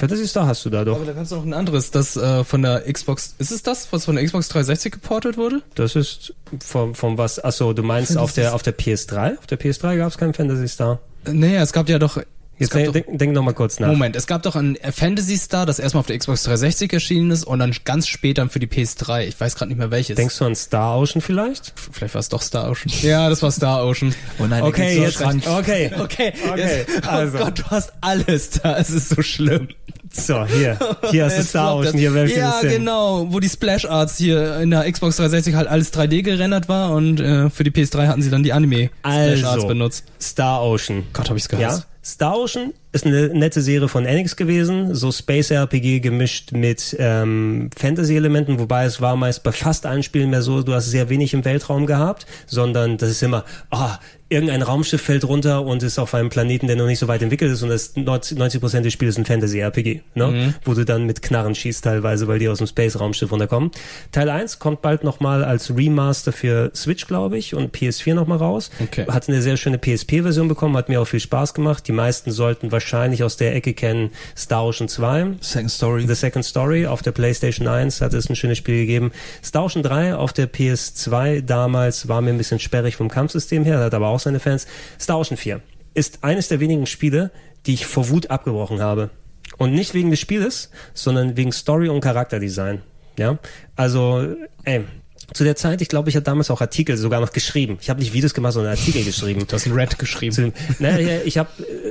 [0.00, 0.96] Fantasy Star hast du da doch.
[0.96, 3.34] Aber da kannst du noch ein anderes, das äh, von der Xbox.
[3.38, 5.60] Ist es das, was von der Xbox 360 geportet wurde?
[5.74, 6.32] Das ist
[6.64, 9.38] vom, vom was, achso, du meinst auf der, auf der PS3?
[9.38, 11.00] Auf der PS3 gab's keinen Fantasy Star.
[11.30, 12.18] Nee, es gab ja doch.
[12.60, 13.88] Jetzt denk, doch denk, denk noch mal kurz nach.
[13.88, 17.44] Moment, es gab doch ein Fantasy Star, das erstmal auf der Xbox 360 erschienen ist
[17.44, 19.22] und dann ganz später für die PS3.
[19.26, 20.16] Ich weiß gerade nicht mehr welches.
[20.16, 21.72] Denkst du an Star Ocean vielleicht?
[21.90, 22.92] Vielleicht war es doch Star Ocean.
[23.02, 24.14] Ja, das war Star Ocean.
[24.38, 25.90] Oh nein, Okay, der jetzt, okay.
[26.00, 27.38] Okay, Okay, jetzt, also.
[27.38, 28.76] Oh Gott, du hast alles da.
[28.76, 29.68] Es ist so schlimm.
[30.12, 30.76] So, hier.
[31.10, 34.70] Hier hast du Star Ocean, hier ich Ja, genau, wo die Splash Arts hier in
[34.70, 38.30] der Xbox 360 halt alles 3D gerendert war und äh, für die PS3 hatten sie
[38.30, 40.04] dann die Anime Splash Arts Also, benutzt.
[40.20, 41.04] Star Ocean.
[41.12, 41.86] Gott, hab ich's Ja, gehasst.
[42.02, 47.68] Star Ocean ist eine nette Serie von Enix gewesen, so Space RPG gemischt mit ähm,
[47.76, 51.34] Fantasy-Elementen, wobei es war meist bei fast allen Spielen mehr so, du hast sehr wenig
[51.34, 53.98] im Weltraum gehabt, sondern das ist immer, ah,
[54.30, 57.50] irgendein Raumschiff fällt runter und ist auf einem Planeten, der noch nicht so weit entwickelt
[57.50, 60.54] ist und das 90 Prozent des Spiels ist ein Fantasy-RPG, ne?
[60.64, 63.72] wo du dann mit Knarren schießt teilweise, weil die aus dem Space-Raumschiff runterkommen.
[64.12, 68.70] Teil 1 kommt bald nochmal als Remaster für Switch, glaube ich, und PS4 nochmal raus.
[68.80, 69.04] Okay.
[69.08, 71.88] Hat eine sehr schöne PSP-Version bekommen, hat mir auch viel Spaß gemacht.
[71.88, 75.38] Die meisten sollten wahrscheinlich aus der Ecke kennen Star Ocean 2.
[75.40, 76.06] Second Story.
[76.06, 79.10] The Second Story auf der PlayStation 1 hat es ein schönes Spiel gegeben.
[79.44, 83.80] Star Ocean 3 auf der PS2 damals war mir ein bisschen sperrig vom Kampfsystem her,
[83.80, 84.66] hat aber auch seine Fans.
[84.98, 85.60] Star Ocean 4
[85.94, 87.30] ist eines der wenigen Spiele,
[87.66, 89.10] die ich vor Wut abgebrochen habe.
[89.58, 92.82] Und nicht wegen des Spieles, sondern wegen Story und Charakterdesign.
[93.18, 93.38] Ja,
[93.76, 94.34] also,
[94.64, 94.84] ey,
[95.32, 97.78] zu der Zeit, ich glaube, ich habe damals auch Artikel sogar noch geschrieben.
[97.80, 99.46] Ich habe nicht Videos gemacht, sondern Artikel geschrieben.
[99.46, 100.34] Du hast ein Red geschrieben.
[100.34, 101.48] Zu, naja, ich habe,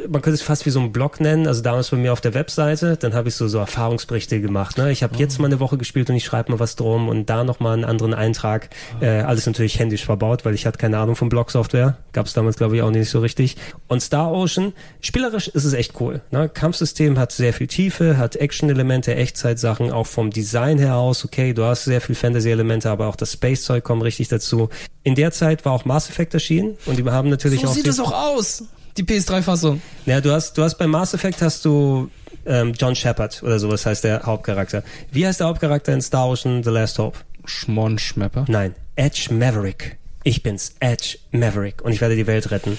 [0.09, 2.33] man könnte es fast wie so einen Blog nennen, also damals bei mir auf der
[2.33, 4.77] Webseite, dann habe ich so, so Erfahrungsberichte gemacht.
[4.77, 4.91] Ne?
[4.91, 7.43] Ich habe jetzt mal eine Woche gespielt und ich schreibe mal was drum und da
[7.43, 8.69] nochmal einen anderen Eintrag.
[9.01, 11.97] Äh, alles natürlich händisch verbaut, weil ich hatte keine Ahnung von Blogsoftware.
[12.11, 13.57] Gab es damals, glaube ich, auch nicht so richtig.
[13.87, 16.21] Und Star Ocean, spielerisch ist es echt cool.
[16.31, 16.49] Ne?
[16.49, 21.25] Kampfsystem hat sehr viel Tiefe, hat Action-Elemente, Echtzeitsachen, auch vom Design her aus.
[21.25, 24.69] Okay, du hast sehr viel Fantasy-Elemente, aber auch das Space-Zeug kommt richtig dazu.
[25.03, 27.85] In der Zeit war auch Mass Effect erschienen und die haben natürlich So auch sieht
[27.85, 28.63] die- es auch aus.
[28.97, 29.81] Die PS3-Fassung.
[30.05, 32.09] ja, du hast, du hast bei Mass Effect hast du
[32.45, 34.83] ähm, John Shepard oder sowas heißt der Hauptcharakter.
[35.11, 37.17] Wie heißt der Hauptcharakter in Star Ocean The Last Hope?
[37.45, 38.45] Schmonschmepper.
[38.49, 39.97] Nein, Edge Maverick.
[40.23, 42.77] Ich bin's, Edge Maverick und ich werde die Welt retten.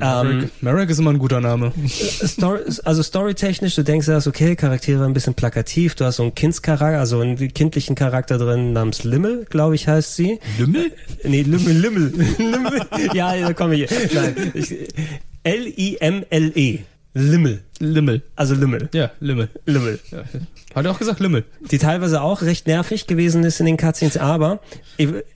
[0.00, 1.72] Ähm, Merrick ist immer ein guter Name.
[1.88, 6.34] Story, also storytechnisch, du denkst erst, okay, Charaktere ein bisschen plakativ, du hast so einen
[6.34, 10.38] Kindscharakter, also einen kindlichen Charakter drin namens Limmel, glaube ich, heißt sie.
[10.58, 10.92] Lümmel?
[11.24, 12.12] Nee, Lümmel, Limmel.
[12.38, 12.80] Limmel.
[13.14, 13.90] Ja, da komme ich.
[14.14, 14.52] Nein,
[15.42, 16.80] L-I-M-L-E.
[17.14, 17.62] Limmel.
[17.80, 18.22] Limmel.
[18.36, 18.88] Also Limmel.
[18.92, 19.48] Ja, Limmel.
[19.66, 19.98] Limmel.
[20.10, 20.22] Ja.
[20.74, 21.44] Hat er auch gesagt Limmel.
[21.70, 24.60] die teilweise auch recht nervig gewesen ist in den Cutscenes, aber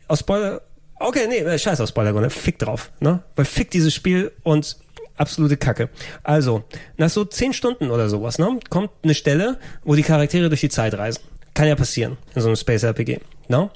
[0.07, 0.63] aus Spoiler,
[1.07, 3.23] okay, nee, äh, scheiß auf Spoilergründe, fick drauf, ne?
[3.37, 4.77] Weil fick dieses Spiel und
[5.17, 5.89] absolute Kacke.
[6.23, 6.65] Also,
[6.97, 10.69] nach so zehn Stunden oder sowas, ne, kommt eine Stelle, wo die Charaktere durch die
[10.69, 11.23] Zeit reisen.
[11.55, 13.71] Kann ja passieren in so einem Space RPG, ne?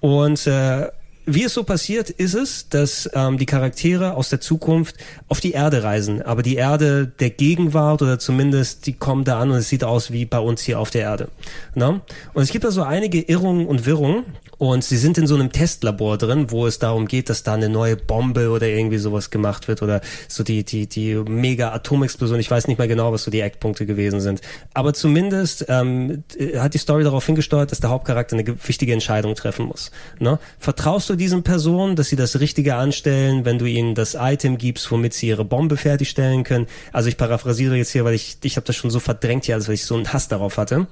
[0.00, 0.88] Und äh,
[1.26, 4.96] wie es so passiert, ist es, dass ähm, die Charaktere aus der Zukunft
[5.28, 6.22] auf die Erde reisen.
[6.22, 10.10] Aber die Erde der Gegenwart oder zumindest die kommen da an und es sieht aus
[10.10, 11.28] wie bei uns hier auf der Erde.
[11.74, 12.00] Na?
[12.32, 14.24] Und es gibt da so einige Irrungen und Wirrungen.
[14.60, 17.70] Und sie sind in so einem Testlabor drin, wo es darum geht, dass da eine
[17.70, 22.38] neue Bombe oder irgendwie sowas gemacht wird oder so die, die, die mega Atomexplosion.
[22.38, 24.42] Ich weiß nicht mehr genau, was so die Eckpunkte gewesen sind.
[24.74, 26.24] Aber zumindest ähm,
[26.58, 29.92] hat die Story darauf hingesteuert, dass der Hauptcharakter eine ge- wichtige Entscheidung treffen muss.
[30.18, 30.38] Ne?
[30.58, 34.90] Vertraust du diesen Personen, dass sie das Richtige anstellen, wenn du ihnen das Item gibst,
[34.90, 36.66] womit sie ihre Bombe fertigstellen können?
[36.92, 39.68] Also ich paraphrasiere jetzt hier, weil ich, ich habe das schon so verdrängt hier, als
[39.68, 40.86] weil ich so einen Hass darauf hatte.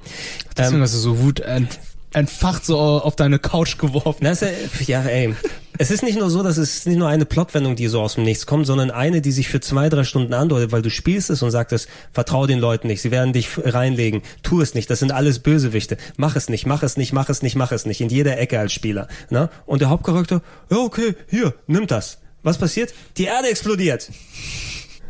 [0.57, 1.79] Deswegen Ähm, hast du so Wut ent,
[2.13, 4.27] entfacht so auf deine Couch geworfen.
[4.27, 4.49] Ist ja,
[4.87, 5.35] ja, ey.
[5.81, 8.25] Es ist nicht nur so, dass es nicht nur eine Plotwendung, die so aus dem
[8.25, 11.43] Nichts kommt, sondern eine, die sich für zwei, drei Stunden andeutet, weil du spielst es
[11.43, 15.13] und sagtest, vertrau den Leuten nicht, sie werden dich reinlegen, tu es nicht, das sind
[15.13, 18.09] alles Bösewichte, mach es nicht, mach es nicht, mach es nicht, mach es nicht, in
[18.09, 19.07] jeder Ecke als Spieler.
[19.31, 19.51] Ne?
[19.67, 22.19] Und der Hauptcharakter, ja okay, hier, nimm das.
[22.43, 22.93] Was passiert?
[23.17, 24.11] Die Erde explodiert.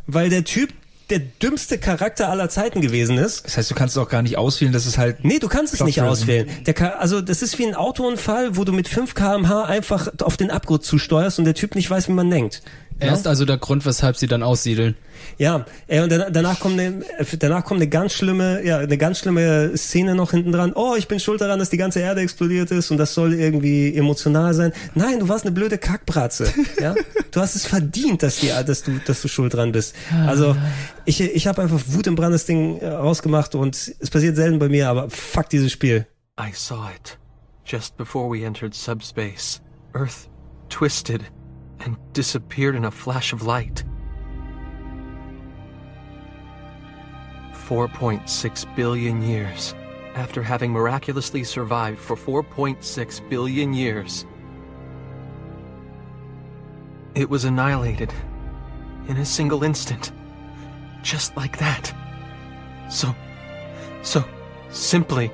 [0.06, 0.70] Weil der Typ
[1.10, 3.44] der dümmste Charakter aller Zeiten gewesen ist.
[3.46, 5.24] Das heißt, du kannst es auch gar nicht auswählen, das ist halt.
[5.24, 6.48] Nee, du kannst es nicht auswählen.
[6.66, 10.50] Der, also das ist wie ein Autounfall, wo du mit 5 kmh einfach auf den
[10.50, 12.62] Abgrund zusteuerst und der Typ nicht weiß, wie man denkt.
[13.00, 14.96] Er ist also der Grund, weshalb sie dann aussiedeln.
[15.36, 17.04] Ja, äh, und danach kommt eine,
[17.38, 20.72] danach kommt eine ganz schlimme, ja, eine ganz schlimme Szene noch hinten dran.
[20.74, 23.94] Oh, ich bin schuld daran, dass die ganze Erde explodiert ist und das soll irgendwie
[23.94, 24.72] emotional sein.
[24.94, 26.52] Nein, du warst eine blöde Kackbratze.
[26.80, 26.94] Ja,
[27.32, 29.96] du hast es verdient, dass die, dass du, dass du schuld dran bist.
[30.26, 30.56] Also
[31.06, 34.58] ich, ich habe einfach Wut im Brand das Ding äh, rausgemacht und es passiert selten
[34.58, 36.06] bei mir, aber fuck dieses Spiel.
[36.38, 37.18] I saw it
[37.64, 39.60] just before we entered subspace.
[39.94, 40.28] Earth
[40.68, 41.22] twisted
[41.80, 43.84] and disappeared in a flash of light.
[47.52, 49.74] 4.6 billion years.
[50.14, 54.24] After having miraculously survived for 4.6 billion years,
[57.14, 58.12] it was annihilated
[59.08, 60.12] in a single instant.
[61.02, 61.92] Just like that.
[62.90, 63.14] So,
[64.02, 64.24] so
[64.70, 65.30] simply.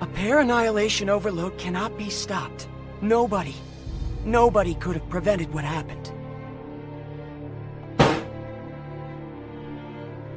[0.00, 2.68] A pair annihilation overload cannot be stopped.
[3.00, 3.54] Nobody,
[4.24, 6.12] nobody could have prevented what happened.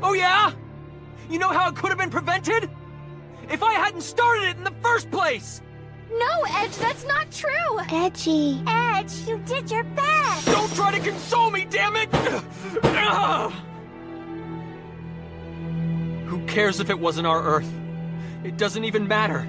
[0.02, 0.52] Oh yeah?
[1.30, 2.70] You know how it could have been prevented?
[3.50, 5.62] If I hadn't started it in the first place!
[6.12, 7.80] No, Edge, that's not true.
[7.92, 8.62] Edgy.
[8.68, 10.46] Edge, you did your best.
[10.46, 12.14] Don't try to console me, damn it!
[16.28, 17.72] Who cares if it wasn't our Earth?
[18.44, 19.48] It doesn't even matter.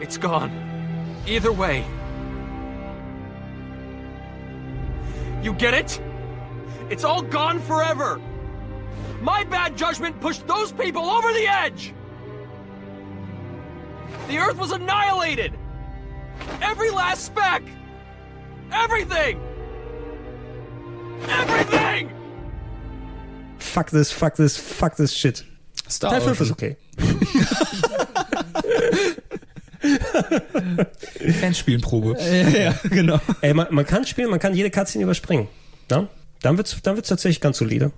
[0.00, 0.50] It's gone.
[1.26, 1.84] Either way.
[5.42, 6.00] You get it?
[6.88, 8.20] It's all gone forever!
[9.20, 11.94] My bad judgment pushed those people over the edge!
[14.28, 15.58] The Earth was annihilated!
[16.60, 17.62] Every last speck!
[18.70, 19.40] Everything!
[21.28, 22.12] Everything!
[23.58, 25.44] Fuck this, fuck this, fuck this shit.
[25.88, 26.76] Star Teil 5 ist okay.
[31.40, 32.16] Fanspielenprobe.
[32.20, 33.20] Ja, ja, genau.
[33.40, 35.48] Ey, man, man kann spielen, man kann jede Cutscene überspringen.
[35.90, 36.08] Ja?
[36.40, 37.92] Dann wird's, dann wird's tatsächlich ganz solide.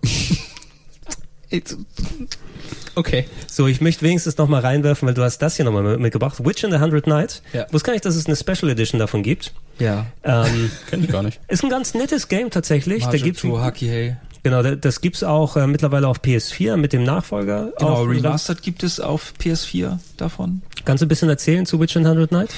[2.97, 3.27] Okay.
[3.51, 6.45] So, ich möchte wenigstens noch mal reinwerfen, weil du hast das hier nochmal mit- mitgebracht.
[6.45, 7.43] Witch in the Hundred Night.
[7.53, 7.67] Ja.
[7.73, 9.53] Wusste gar nicht, dass es eine Special Edition davon gibt.
[9.79, 10.07] Ja.
[10.23, 11.41] Ähm, Kenn ich gar nicht.
[11.49, 13.05] ist ein ganz nettes Game tatsächlich.
[13.05, 14.17] Da gibt's, Mahjong Haki Hey.
[14.45, 17.73] genau, da- das gibt's auch äh, mittlerweile auf PS4 mit dem Nachfolger.
[17.79, 18.03] Genau.
[18.05, 20.63] Remastered gibt es auf PS4 davon.
[20.85, 22.51] Kannst du ein bisschen erzählen zu Witch the Hundred Night?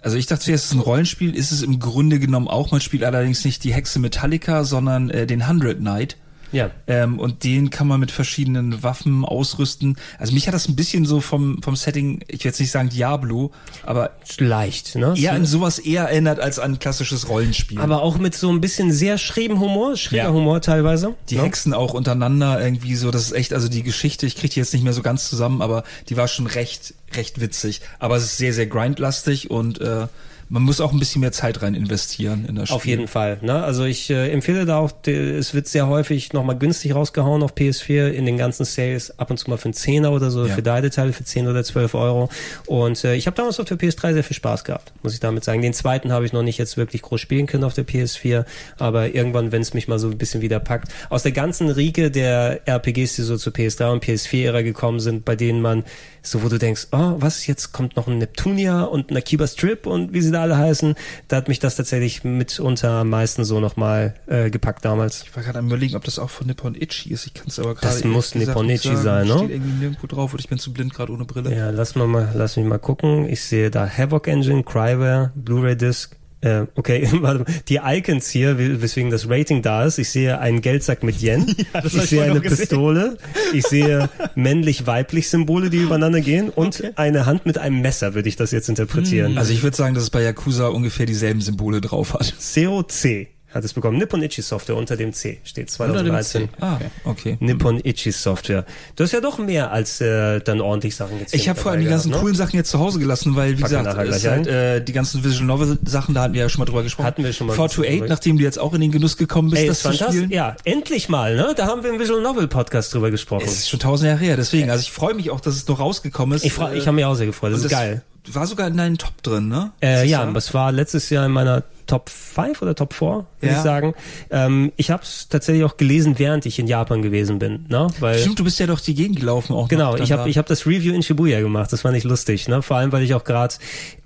[0.00, 2.70] Also ich dachte es ist ein Rollenspiel, ist es im Grunde genommen auch.
[2.70, 6.16] Man spielt allerdings nicht die Hexe Metallica, sondern äh, den Hundred Knight.
[6.54, 6.70] Ja.
[6.86, 9.96] Ähm, und den kann man mit verschiedenen Waffen ausrüsten.
[10.18, 12.88] Also mich hat das ein bisschen so vom, vom Setting, ich will jetzt nicht sagen
[12.88, 13.50] Diablo,
[13.84, 15.14] aber Leicht, ne?
[15.16, 17.80] eher an sowas eher erinnert als an ein klassisches Rollenspiel.
[17.80, 20.32] aber auch mit so ein bisschen sehr schrägen Humor, schräger Ja.
[20.32, 21.14] Humor teilweise.
[21.28, 21.42] die ne?
[21.42, 24.72] Hexen auch untereinander irgendwie so, das ist echt, also die Geschichte, ich kriege die jetzt
[24.72, 27.80] nicht mehr so ganz zusammen, aber die war schon recht, recht witzig.
[27.98, 30.06] Aber es ist sehr, sehr grindlastig und äh,
[30.54, 32.76] man muss auch ein bisschen mehr Zeit rein investieren in das Spiel.
[32.76, 33.38] Auf jeden Fall.
[33.42, 33.64] Ne?
[33.64, 37.54] Also ich äh, empfehle da auch, die, es wird sehr häufig nochmal günstig rausgehauen auf
[37.54, 40.54] PS4 in den ganzen Sales, ab und zu mal für einen Zehner oder so, Ja.
[40.54, 42.28] für Teile für 10 oder 12 Euro.
[42.66, 45.42] Und äh, ich habe damals auf der PS3 sehr viel Spaß gehabt, muss ich damit
[45.42, 45.60] sagen.
[45.60, 48.44] Den zweiten habe ich noch nicht jetzt wirklich groß spielen können auf der PS4,
[48.78, 50.86] aber irgendwann, wenn es mich mal so ein bisschen wieder packt.
[51.10, 55.34] Aus der ganzen Riege der RPGs, die so zur PS3 und PS4-Ära gekommen sind, bei
[55.34, 55.82] denen man
[56.22, 59.84] so, wo du denkst, oh, was, jetzt kommt noch ein Neptunia und ein Akiba Strip
[59.86, 60.94] und wie sie da alle heißen,
[61.28, 65.22] da hat mich das tatsächlich mitunter am meisten so nochmal äh, gepackt damals.
[65.22, 67.26] Ich war gerade am überlegen, ob das auch von Nippon Ichi ist.
[67.26, 69.02] Ich kann es aber gerade Das muss Nippon Ichi sagen.
[69.02, 69.38] sein, ne?
[69.38, 71.54] Steht irgendwie nirgendwo drauf und ich bin zu blind gerade ohne Brille.
[71.54, 73.28] Ja, lass mal lass mich mal gucken.
[73.28, 76.16] Ich sehe da Havoc Engine, Cryware, Blu-ray Disc.
[76.44, 77.44] Äh, okay, warte mal.
[77.68, 79.98] die Icons hier, weswegen das Rating da ist.
[79.98, 81.46] Ich sehe einen Geldsack mit Yen.
[81.72, 82.40] das ich ich sehe vorhin eine.
[82.42, 83.18] Pistole.
[83.54, 88.36] Ich sehe männlich-weiblich Symbole, die übereinander gehen und eine Hand mit einem Messer, würde ich
[88.36, 89.38] das jetzt interpretieren.
[89.38, 92.34] Also ich würde sagen, dass es bei Yakuza ungefähr dieselben Symbole drauf hat.
[92.38, 93.98] Zero C hat es bekommen.
[93.98, 96.48] Nippon Ichi Software unter dem C steht Unter dem 2013.
[96.48, 96.54] C.
[96.60, 97.36] Ah, okay.
[97.40, 98.64] Nippon Ichi Software.
[98.96, 101.40] Du hast ja doch mehr als äh, dann ordentlich Sachen gezählt.
[101.40, 102.24] Ich habe vor allem die ganzen gehabt, ne?
[102.24, 105.22] coolen Sachen jetzt zu Hause gelassen, weil, wie Packen gesagt, ist halt, äh, die ganzen
[105.24, 107.06] Visual Novel Sachen, da hatten wir ja schon mal drüber gesprochen.
[107.06, 108.08] Hatten wir schon mal 428, drüber.
[108.12, 110.30] nachdem du jetzt auch in den Genuss gekommen bist, Ey, das zu spielen.
[110.30, 111.52] Ja, endlich mal, ne?
[111.56, 113.44] Da haben wir im Visual Novel Podcast drüber gesprochen.
[113.46, 114.70] Es ist schon tausend Jahre her, deswegen.
[114.70, 116.44] Also ich freue mich auch, dass es noch rausgekommen ist.
[116.44, 117.52] Ich, freu- ich habe mich auch sehr gefreut.
[117.52, 118.02] Das ist geil.
[118.32, 119.72] War sogar in deinen Top drin, ne?
[119.82, 123.52] Äh, ja, das war letztes Jahr in meiner Top 5 oder Top 4, würde Ja.
[123.52, 123.94] ich sagen.
[124.30, 127.88] Ähm, ich habe es tatsächlich auch gelesen, während ich in Japan gewesen bin, ne?
[128.00, 129.68] Weil Stimmt, du bist ja doch die Gegend gelaufen auch.
[129.68, 131.72] Genau, ich habe ich hab das Review in Shibuya gemacht.
[131.72, 132.62] Das fand ich lustig, ne?
[132.62, 133.54] Vor allem, weil ich auch gerade,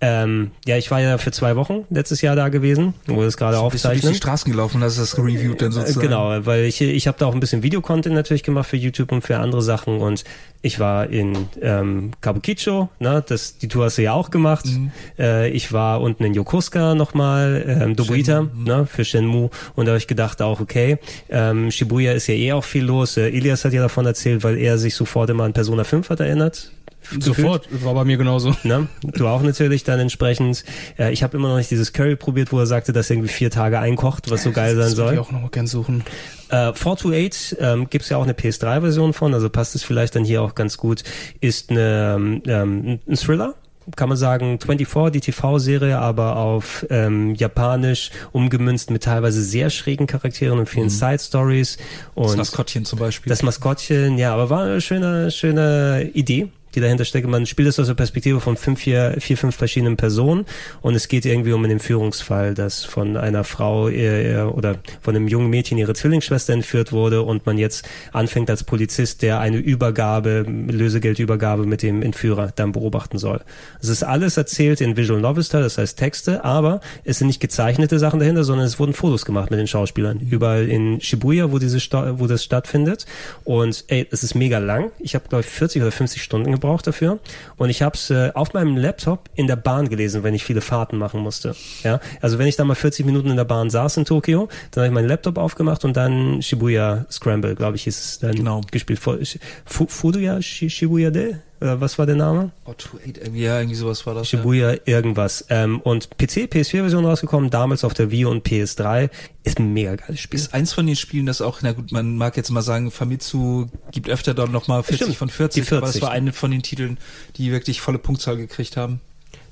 [0.01, 3.57] ähm, ja, ich war ja für zwei Wochen letztes Jahr da gewesen, wo das gerade
[3.71, 4.15] bist du durch die.
[4.15, 6.01] Straßen gelaufen hast das reviewed dann Äh, sozusagen.
[6.07, 9.23] Genau, weil ich ich habe da auch ein bisschen Videocontent natürlich gemacht für YouTube und
[9.23, 10.25] für andere Sachen und
[10.61, 14.67] ich war in ähm, Kabukicho, ne, das die Tour hast du ja auch gemacht.
[14.67, 14.91] Mhm.
[15.19, 18.65] Äh, ich war unten in Yokosuka nochmal, ähm, Dobuita, mhm.
[18.65, 22.53] ne, für Shenmue und da habe ich gedacht auch okay, ähm, Shibuya ist ja eh
[22.53, 23.17] auch viel los.
[23.17, 26.21] Äh, Ilias hat ja davon erzählt, weil er sich sofort immer an Persona 5 hat
[26.21, 26.73] erinnert.
[27.21, 28.55] Sofort, war bei mir genauso.
[28.65, 28.89] Ne?
[29.03, 30.65] Du auch natürlich dann entsprechend.
[30.99, 33.33] Äh, ich habe immer noch nicht dieses Curry probiert, wo er sagte, dass er irgendwie
[33.33, 35.15] vier Tage einkocht, was so geil sein Das würde soll.
[35.15, 36.03] ich auch noch mal gern suchen.
[36.51, 40.25] Äh, 428 ähm, gibt es ja auch eine PS3-Version von, also passt es vielleicht dann
[40.25, 41.03] hier auch ganz gut.
[41.41, 43.55] Ist eine, ähm, ein Thriller,
[43.97, 50.07] kann man sagen, 24, die TV-Serie, aber auf ähm, Japanisch umgemünzt mit teilweise sehr schrägen
[50.07, 51.77] Charakteren und vielen Side-Stories.
[51.77, 53.31] Das Und Maskottchen zum Beispiel.
[53.31, 57.27] das Maskottchen, ja, aber war eine schöne, schöne Idee, die dahinter steckt.
[57.27, 60.45] Man spielt es aus der Perspektive von fünf, vier, vier, fünf verschiedenen Personen
[60.83, 65.29] und es geht irgendwie um einen Entführungsfall, dass von einer Frau äh, oder von einem
[65.29, 70.45] jungen Mädchen ihre Zwillingsschwester entführt wurde und man jetzt anfängt als Polizist, der eine Übergabe,
[70.47, 73.41] Lösegeldübergabe mit dem Entführer dann beobachten soll.
[73.81, 77.99] Es ist alles erzählt in Visual Novel das heißt Texte, aber es sind nicht gezeichnete
[77.99, 80.21] Sachen dahinter, sondern es wurden Fotos gemacht mit den Schauspielern.
[80.21, 81.79] Überall in Shibuya, wo diese
[82.19, 83.07] wo das stattfindet.
[83.45, 84.91] Und ey, es ist mega lang.
[84.99, 87.19] Ich habe, glaube ich, 40 oder 50 Stunden gebraucht dafür.
[87.57, 90.61] Und ich habe es äh, auf meinem Laptop in der Bahn gelesen, wenn ich viele
[90.61, 91.55] Fahrten machen musste.
[91.83, 94.83] Ja, also wenn ich da mal 40 Minuten in der Bahn saß in Tokio, dann
[94.83, 98.61] habe ich meinen Laptop aufgemacht und dann Shibuya Scramble, glaube ich, hieß es dann Genau.
[98.71, 98.99] gespielt.
[98.99, 101.37] Fu Fuduya Shi- Shibuya De?
[101.61, 102.53] Oder was war der Name?
[102.67, 104.31] 28, irgendwie, ja, irgendwie sowas war das.
[104.31, 104.39] Ja.
[104.39, 105.45] Shibuya irgendwas.
[105.49, 109.11] Ähm, und PC, PS4-Version rausgekommen, damals auf der Wii und PS3.
[109.43, 110.39] Ist ein mega geiles Spiel.
[110.39, 113.67] Ist eins von den Spielen, das auch, na gut, man mag jetzt mal sagen, Famitsu
[113.91, 116.03] gibt öfter dann nochmal 40 Stimmt, von 40, die aber das 40.
[116.03, 116.99] war eine von den Titeln,
[117.37, 119.01] die wirklich volle Punktzahl gekriegt haben.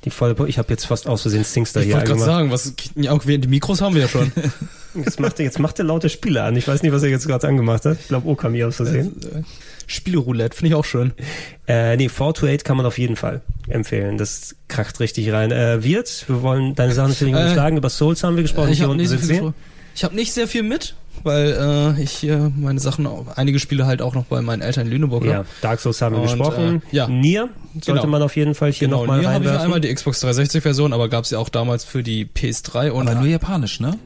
[0.04, 2.60] Die volle, ich habe jetzt fast aus Versehen Singster Ich hier wollte gerade angemacht.
[2.60, 4.30] sagen, was, ja, okay, die Mikros haben wir ja schon.
[4.94, 6.56] Jetzt macht er, jetzt macht er laute Spiele an.
[6.56, 7.98] Ich weiß nicht, was er jetzt gerade angemacht hat.
[8.00, 9.14] Ich glaube, Okami aus Versehen.
[9.86, 11.12] Spieleroulette, finde ich auch schön.
[11.68, 14.18] Äh, nee, 428 kann man auf jeden Fall empfehlen.
[14.18, 15.50] Das kracht richtig rein.
[15.52, 17.76] Äh, Wirt, wir wollen deine Sachen natürlich Äh, nicht schlagen.
[17.76, 18.70] Über Souls haben wir gesprochen.
[18.70, 19.52] ich Hier habe unten nicht, so
[19.94, 23.86] ich hab nicht sehr viel mit, weil äh, ich äh, meine Sachen, auch, einige Spiele
[23.86, 25.46] halt auch noch bei meinen Eltern in Lüneburg Ja, habe.
[25.62, 26.82] Dark Souls haben wir Und, gesprochen.
[26.92, 27.08] äh, ja.
[27.08, 28.06] Nier sollte Genau.
[28.06, 29.64] man auf jeden Fall hier Genau, nochmal hier habe ich reinwerfen.
[29.64, 33.08] einmal die Xbox 360 Version, aber gab es ja auch damals für die PS3 und
[33.08, 33.98] Aber nur japanisch, ne?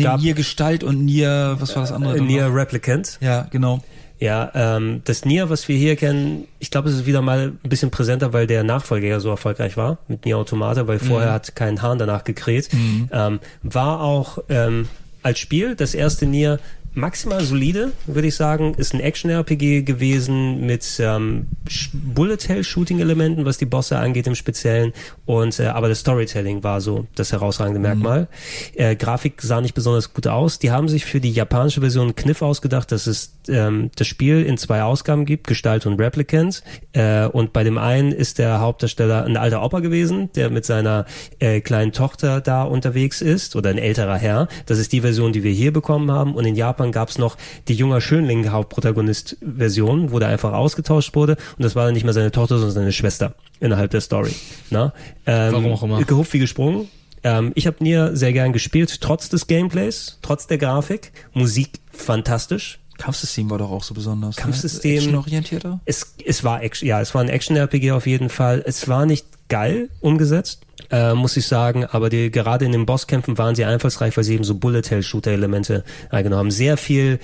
[0.00, 2.16] Nee, nee, gab Nier Gestalt und Nier, was war das andere?
[2.16, 2.20] äh?
[2.20, 3.18] Nier Replicant.
[3.20, 3.82] Ja, genau.
[4.18, 7.68] Ja, ähm, das Nier, was wir hier kennen, ich glaube, es ist wieder mal ein
[7.68, 11.56] bisschen präsenter, weil der Nachfolger ja so erfolgreich war mit Nier Automata, weil vorher hat
[11.56, 12.68] kein Hahn danach gekräht.
[13.10, 14.88] Ähm, war auch ähm,
[15.22, 16.58] als Spiel das erste Nier
[16.94, 18.74] maximal solide, würde ich sagen.
[18.74, 24.92] Ist ein Action-RPG gewesen mit ähm, Sh- Bullet-Hell-Shooting-Elementen, was die Bosse angeht im Speziellen.
[25.26, 28.28] Und äh, aber das Storytelling war so das herausragende Merkmal.
[28.74, 30.58] Äh, Grafik sah nicht besonders gut aus.
[30.58, 34.42] Die haben sich für die japanische Version einen Kniff ausgedacht, dass es ähm, das Spiel
[34.42, 36.62] in zwei Ausgaben gibt, Gestalt und Replicant.
[36.92, 41.06] Äh, und bei dem einen ist der Hauptdarsteller ein alter Opa gewesen, der mit seiner
[41.38, 44.48] äh, kleinen Tochter da unterwegs ist oder ein älterer Herr.
[44.66, 46.34] Das ist die Version, die wir hier bekommen haben.
[46.34, 47.36] Und in Japan gab es noch
[47.68, 51.36] die junger Schönling Hauptprotagonist-Version, wo der einfach ausgetauscht wurde.
[51.56, 54.34] Und das war dann nicht mehr seine Tochter, sondern seine Schwester innerhalb der Story.
[54.70, 54.92] Na?
[55.26, 56.02] Ähm, Warum auch immer.
[56.04, 56.88] Gehupft wie gesprungen.
[57.22, 61.12] Ähm, ich habe Nier sehr gern gespielt, trotz des Gameplays, trotz der Grafik.
[61.34, 62.78] Musik fantastisch.
[62.96, 64.36] Kampfsystem war doch auch so besonders.
[64.36, 64.42] ne?
[64.42, 65.80] Kampfsystem- Actionorientierter?
[65.86, 68.62] Es, es war Action, ja, es war ein Action-RPG auf jeden Fall.
[68.66, 73.36] Es war nicht geil umgesetzt, äh, muss ich sagen, aber die, gerade in den Bosskämpfen
[73.36, 76.50] waren sie einfallsreich, weil sie eben so Bullet-Hell-Shooter-Elemente eingenommen haben.
[76.50, 77.18] Sehr viel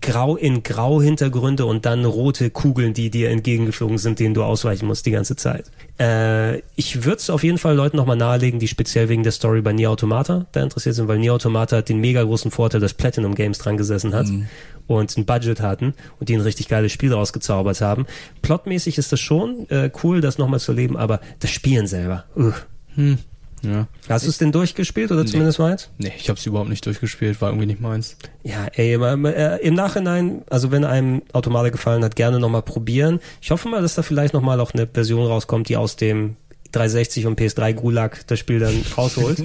[0.00, 5.06] Grau in Grau-Hintergründe und dann rote Kugeln, die dir entgegengeflogen sind, denen du ausweichen musst
[5.06, 5.70] die ganze Zeit.
[6.00, 9.60] Äh, ich würde es auf jeden Fall Leuten nochmal nahelegen, die speziell wegen der Story
[9.60, 12.94] bei Nier Automata da interessiert sind, weil Nier Automata hat den mega großen Vorteil, dass
[12.94, 14.26] Platinum Games dran gesessen hat
[14.86, 18.06] und ein Budget hatten und die ein richtig geiles Spiel daraus gezaubert haben.
[18.42, 22.24] Plotmäßig ist das schon äh, cool, das nochmal zu erleben, aber das Spielen selber.
[22.36, 22.52] Uh.
[23.62, 23.88] Ja.
[24.08, 25.90] Hast du es denn durchgespielt oder zumindest weit?
[25.98, 28.16] Nee, ich habe es überhaupt nicht durchgespielt, war irgendwie nicht meins.
[28.44, 33.20] Ja, ey, äh, im Nachhinein, also wenn einem Automate gefallen hat, gerne nochmal probieren.
[33.40, 36.36] Ich hoffe mal, dass da vielleicht nochmal auch eine Version rauskommt, die aus dem
[36.76, 39.42] 360 und PS3 Gulag das Spiel dann rausholt.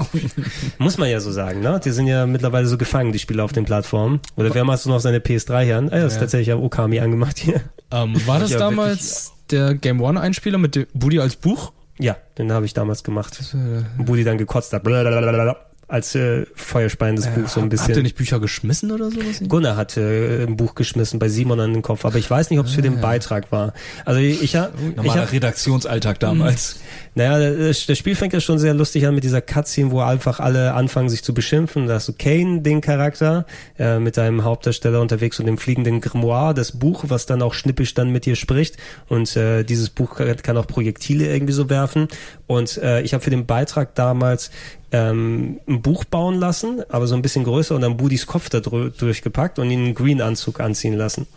[0.77, 1.79] Muss man ja so sagen, ne?
[1.83, 4.19] Die sind ja mittlerweile so gefangen, die Spiele auf den Plattformen.
[4.35, 5.83] Oder wer machst du noch seine PS3 her?
[5.91, 6.19] Ah, ja, ist Ja.
[6.21, 7.61] tatsächlich ja Okami angemacht hier.
[7.91, 11.71] Ähm, war das Ja, damals der Game One Einspieler mit dem Buddy als Buch?
[11.99, 13.39] Ja, den habe ich damals gemacht.
[13.53, 14.83] Und Budi dann gekotzt hat.
[14.83, 15.55] Blablabla,
[15.91, 18.03] als äh, feuerspeiendes Buch so ein Habt ihr bisschen.
[18.03, 19.41] nicht Bücher geschmissen oder sowas?
[19.47, 22.59] Gunnar hat äh, ein Buch geschmissen bei Simon an den Kopf, aber ich weiß nicht,
[22.59, 23.73] ob es für den Beitrag war.
[24.05, 26.80] Also ich, ich, hab- ich Normaler hab, Redaktionsalltag damals.
[27.13, 30.39] naja, das, das Spiel fängt ja schon sehr lustig an mit dieser Cutscene, wo einfach
[30.39, 31.88] alle anfangen, sich zu beschimpfen.
[31.88, 33.45] Da hast du Kane, den Charakter,
[33.77, 37.93] äh, mit deinem Hauptdarsteller unterwegs und dem fliegenden Grimoire, das Buch, was dann auch schnippisch
[37.93, 38.77] dann mit dir spricht.
[39.09, 42.07] Und äh, dieses Buch kann, kann auch Projektile irgendwie so werfen.
[42.47, 44.51] Und äh, ich habe für den Beitrag damals
[44.93, 48.59] ähm, ein Buch bauen lassen, aber so ein bisschen größer und dann Budis Kopf da
[48.59, 51.27] durchgepackt und ihn einen Green-Anzug anziehen lassen.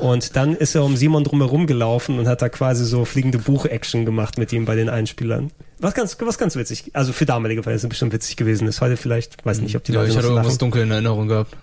[0.00, 4.04] Und dann ist er um Simon drumherum gelaufen und hat da quasi so fliegende Buch-Action
[4.04, 5.50] gemacht mit ihm bei den Einspielern.
[5.78, 6.90] Was ganz, was ganz witzig.
[6.94, 8.80] Also für damalige Verhältnisse bestimmt witzig gewesen ist.
[8.80, 11.28] Heute vielleicht, weiß nicht, ob die Ja, Leute ich noch hatte irgendwas dunkel in Erinnerung
[11.28, 11.54] gehabt.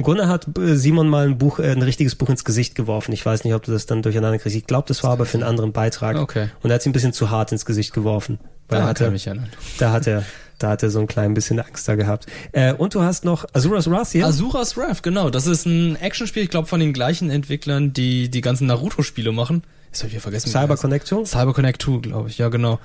[0.00, 3.12] Gunnar hat äh, Simon mal ein Buch, äh, ein richtiges Buch ins Gesicht geworfen.
[3.12, 4.56] Ich weiß nicht, ob du das dann durcheinander kriegst.
[4.56, 6.16] Ich glaube, das war aber für einen anderen Beitrag.
[6.16, 6.48] Okay.
[6.62, 8.38] Und er hat sie ein bisschen zu hart ins Gesicht geworfen.
[8.68, 9.48] Weil Da er hatte, ich mich erinnern.
[9.78, 10.24] da hat er,
[10.58, 12.26] da hat er so ein klein bisschen Angst da gehabt.
[12.52, 14.26] Äh, und du hast noch Azuras Wrath hier.
[14.26, 15.30] Asuras Wrath, genau.
[15.30, 19.62] Das ist ein Actionspiel, ich glaube von den gleichen Entwicklern, die die ganzen Naruto-Spiele machen.
[19.92, 20.50] Das habe ich vergessen.
[20.50, 20.82] Cyber heißen.
[20.82, 21.24] Connector.
[21.26, 22.38] Cyber Connect 2, glaube ich.
[22.38, 22.78] Ja, genau.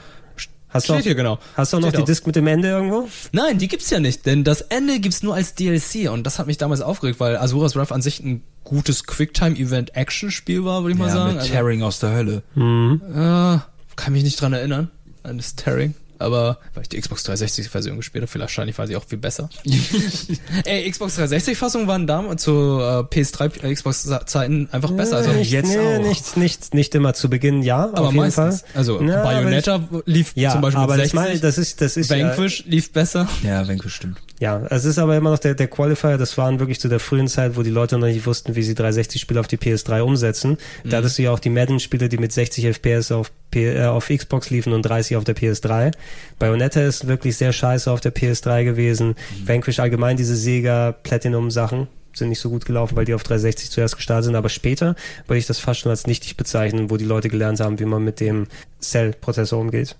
[0.70, 1.38] Hast du Steht auch, hier genau.
[1.56, 2.08] Hast du auch noch Steht die auch.
[2.08, 3.08] Disc mit dem Ende irgendwo?
[3.32, 6.48] Nein, die gibt's ja nicht, denn das Ende gibt's nur als DLC und das hat
[6.48, 11.10] mich damals aufgeregt, weil Asuras Wrath an sich ein gutes Quicktime-Event-Action-Spiel war, würde ich mal
[11.10, 11.32] Ja, sagen.
[11.34, 12.44] mit Also, Tearing aus der Hölle.
[12.56, 13.60] äh,
[13.96, 14.90] kann mich nicht dran erinnern
[15.22, 15.94] an das Tearing.
[16.24, 19.50] Aber weil ich die Xbox 360-Version gespielt habe, vielleicht wahrscheinlich war sie auch viel besser.
[20.66, 25.18] Ey, Xbox 360-Fassungen waren damals zu äh, PS3 äh, Xbox-Zeiten einfach besser.
[25.18, 26.02] Also nicht, jetzt nee, auch.
[26.02, 28.62] Nicht, nicht, nicht immer zu Beginn, ja, aber auf jeden meistens.
[28.62, 28.70] Fall.
[28.74, 31.14] Also Ja, aber Bayonetta lief Ja, zum Beispiel aber mit das, 60.
[31.14, 33.28] meine, das ist, das ist ja, Vanquish lief besser.
[33.44, 34.18] Ja, Vanquish stimmt.
[34.40, 37.28] ja, es ist aber immer noch der, der Qualifier, das waren wirklich zu der frühen
[37.28, 40.58] Zeit, wo die Leute noch nicht wussten, wie sie 360-Spiele auf die PS3 umsetzen.
[40.84, 44.10] Da hattest du ja auch die Madden-Spiele, die mit 60 FPS auf, P äh, auf
[44.10, 45.92] Xbox liefen und 30 auf der PS3.
[46.40, 49.16] Bayonetta ist wirklich sehr scheiße auf der PS3 gewesen.
[49.46, 53.96] Vanquish allgemein, diese Sega Platinum-Sachen sind nicht so gut gelaufen, weil die auf 360 zuerst
[53.96, 54.96] gestartet sind, aber später
[55.28, 58.04] würde ich das fast schon als nichtig bezeichnen, wo die Leute gelernt haben, wie man
[58.04, 58.48] mit dem
[58.82, 59.96] Cell-Prozessor umgeht.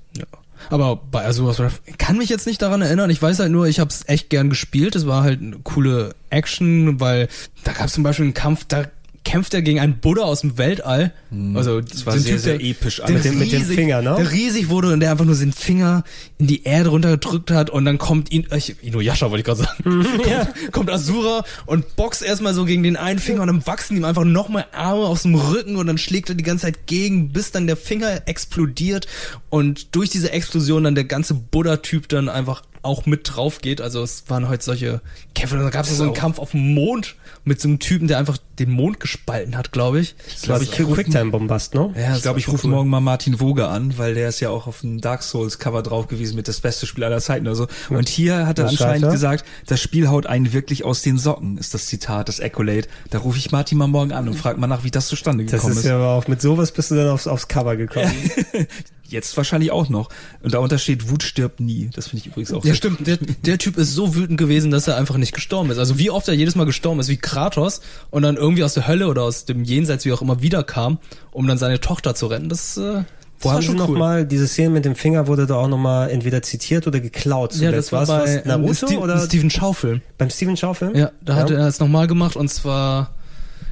[0.70, 3.10] Aber bei Asuras Wrath kann mich jetzt nicht daran erinnern.
[3.10, 4.96] Ich weiß halt nur, ich habe es echt gern gespielt.
[4.96, 7.28] Es war halt eine coole Action, weil
[7.64, 8.86] da gab es zum Beispiel einen Kampf, da
[9.24, 11.14] kämpft er gegen einen Buddha aus dem Weltall.
[11.56, 13.16] Also das war sehr, sehr episch Der.
[13.16, 14.16] Mit dem- mit dem riesig, Finger, ne?
[14.18, 16.04] Der riesig wurde und der einfach nur seinen Finger
[16.38, 20.06] in die Erde runtergedrückt hat und dann kommt ihn, ich, Inuyasha wollte ich gerade sagen,
[20.24, 24.04] kommt, kommt Asura und boxt erstmal so gegen den einen Finger und dann wachsen ihm
[24.06, 27.52] einfach nochmal Arme aus dem Rücken und dann schlägt er die ganze Zeit gegen, bis
[27.52, 29.08] dann der Finger explodiert
[29.50, 33.82] und durch diese Explosion dann der ganze Buddha-Typ dann einfach auch mit drauf geht.
[33.82, 35.02] Also es waren heute solche
[35.34, 35.58] Kämpfe.
[35.58, 37.16] Da gab es so einen Kampf auf dem Mond
[37.46, 40.16] mit so einem Typen, der einfach den Mond gespalten hat, glaube ich.
[40.42, 41.94] glaube ich, Quicktime-Bombast, ne?
[41.98, 44.68] Ja, Ich glaube, ich rufe morgen mal Martin Woge an, weil der ist ja auch
[44.68, 47.68] auf dem Dark Souls Cover drauf gewesen mit das beste Spiel aller Zeiten oder so.
[47.90, 51.58] Und hier hat er Was anscheinend gesagt, das Spiel haut einen wirklich aus den Socken,
[51.58, 52.88] ist das Zitat, das Accolade.
[53.10, 55.54] Da rufe ich Martin mal morgen an und frage mal nach, wie das zustande Das
[55.54, 58.12] gekommen ist ja aber auch, mit sowas bist du dann aufs, aufs Cover gekommen.
[59.14, 60.10] Jetzt wahrscheinlich auch noch.
[60.42, 61.90] Und darunter steht, Wut stirbt nie.
[61.94, 63.08] Das finde ich übrigens auch Ja, sehr- stimmt.
[63.08, 65.78] Der, der Typ ist so wütend gewesen, dass er einfach nicht gestorben ist.
[65.78, 67.80] Also wie oft er jedes Mal gestorben ist, wie Kratos
[68.10, 70.98] und dann irgendwie aus der Hölle oder aus dem Jenseits, wie auch immer, wiederkam,
[71.32, 72.50] um dann seine Tochter zu retten.
[72.50, 73.04] Das, äh, das
[73.40, 73.98] Wo war haben sie cool.
[73.98, 77.54] mal, diese Szene mit dem Finger wurde da auch noch mal entweder zitiert oder geklaut.
[77.56, 80.02] ja, das war War's bei was, Naruto ähm, oder Steven Schaufel.
[80.18, 80.98] beim Steven Schaufel?
[80.98, 83.12] Ja, da hat er es nochmal gemacht und zwar,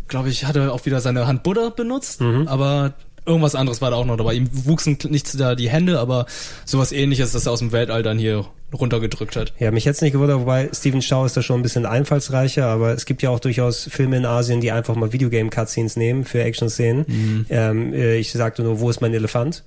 [0.08, 2.48] glaube ich, hat er auch wieder seine Hand Buddha benutzt, Mhm.
[2.50, 2.94] aber
[3.26, 4.34] irgendwas anderes war da auch noch dabei.
[4.34, 6.26] Ihm wuchsen nicht da die Hände, aber
[6.66, 9.54] sowas ähnliches, das er aus dem Weltall dann hier runtergedrückt hat.
[9.60, 12.94] Ja, mich jetzt nicht gewundert, wobei Steven Shaw ist da schon ein bisschen einfallsreicher, aber
[12.94, 17.06] es gibt ja auch durchaus Filme in Asien, die einfach mal Videogame-Cutscenes nehmen für Action-Szenen.
[17.08, 17.46] Mhm.
[17.50, 19.64] Ähm, äh, ich sagte nur, wo ist mein Elefant?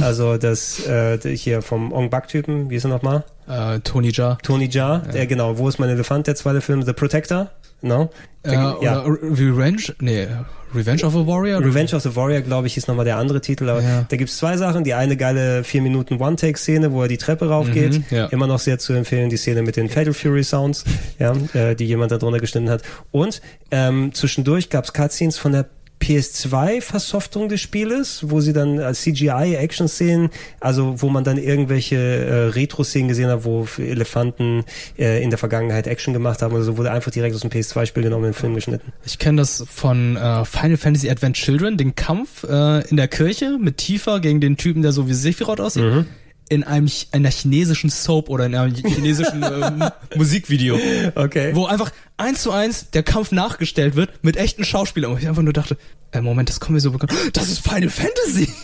[0.00, 3.24] Also das äh, hier vom Ong Bak-Typen, wie ist er nochmal?
[3.46, 4.38] Äh, Tony Jaa.
[4.42, 6.26] Tony Jaa, der genau, wo ist mein Elefant?
[6.26, 7.50] Der zweite Film, The Protector,
[7.84, 8.10] no?
[8.42, 9.94] Äh, Der- oder Re- Revenge?
[10.00, 10.26] Nee,
[10.74, 11.60] Revenge of a Warrior?
[11.64, 13.68] Revenge of the Warrior, glaube ich, ist nochmal der andere Titel.
[13.68, 14.04] Aber Ja.
[14.08, 14.82] da gibt's zwei Sachen.
[14.82, 17.98] Die eine geile vier Minuten One-Take-Szene, wo er die Treppe raufgeht.
[17.98, 18.26] Mhm, ja.
[18.26, 19.30] Immer noch sehr zu empfehlen.
[19.30, 20.84] Die Szene mit den Fatal Fury Sounds,
[21.20, 22.82] ja, äh, die jemand da drunter geschnitten hat.
[23.12, 23.40] Und
[23.70, 25.66] ähm, zwischendurch gab's Cutscenes von der
[26.00, 30.30] PS2-Versoftung des Spieles, wo sie dann als CGI-Action-Szenen,
[30.60, 34.64] also wo man dann irgendwelche äh, Retro-Szenen gesehen hat, wo Elefanten
[34.98, 38.02] äh, in der Vergangenheit Action gemacht haben oder so, wurde einfach direkt aus dem PS2-Spiel
[38.02, 38.92] genommen und in den Film geschnitten.
[39.04, 43.58] Ich kenne das von äh, Final Fantasy Advent Children, den Kampf äh, in der Kirche
[43.58, 45.84] mit Tifa gegen den Typen, der so wie Sephiroth aussieht.
[45.84, 46.06] Mhm.
[46.48, 49.84] In einem einer chinesischen Soap oder in einem chinesischen ähm,
[50.14, 50.78] Musikvideo.
[51.14, 51.52] Okay.
[51.54, 55.12] Wo einfach eins zu eins der Kampf nachgestellt wird mit echten Schauspielern.
[55.12, 55.78] Und ich einfach nur dachte,
[56.12, 57.12] äh, Moment, das kommt mir so bekannt.
[57.32, 58.48] Das ist Final Fantasy!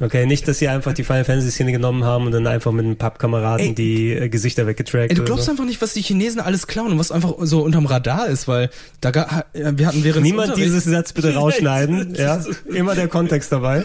[0.00, 2.84] Okay, nicht, dass sie einfach die Final Fantasy Szene genommen haben und dann einfach mit
[2.84, 3.74] einem Pappkameraden Ey.
[3.74, 5.10] die äh, Gesichter weggetrackt.
[5.10, 5.52] Ey, du oder glaubst so.
[5.52, 8.70] einfach nicht, was die Chinesen alles klauen und was einfach so unterm Radar ist, weil
[9.00, 12.16] da ga, wir hatten während Niemand dieses Satz bitte rausschneiden.
[12.16, 13.84] ja, immer der Kontext dabei.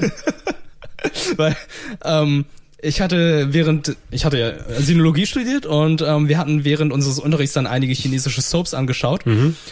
[1.35, 1.55] weil
[2.03, 2.45] ähm,
[2.81, 7.53] ich hatte während ich hatte ja Sinologie studiert und ähm, wir hatten während unseres Unterrichts
[7.53, 9.25] dann einige chinesische Soaps angeschaut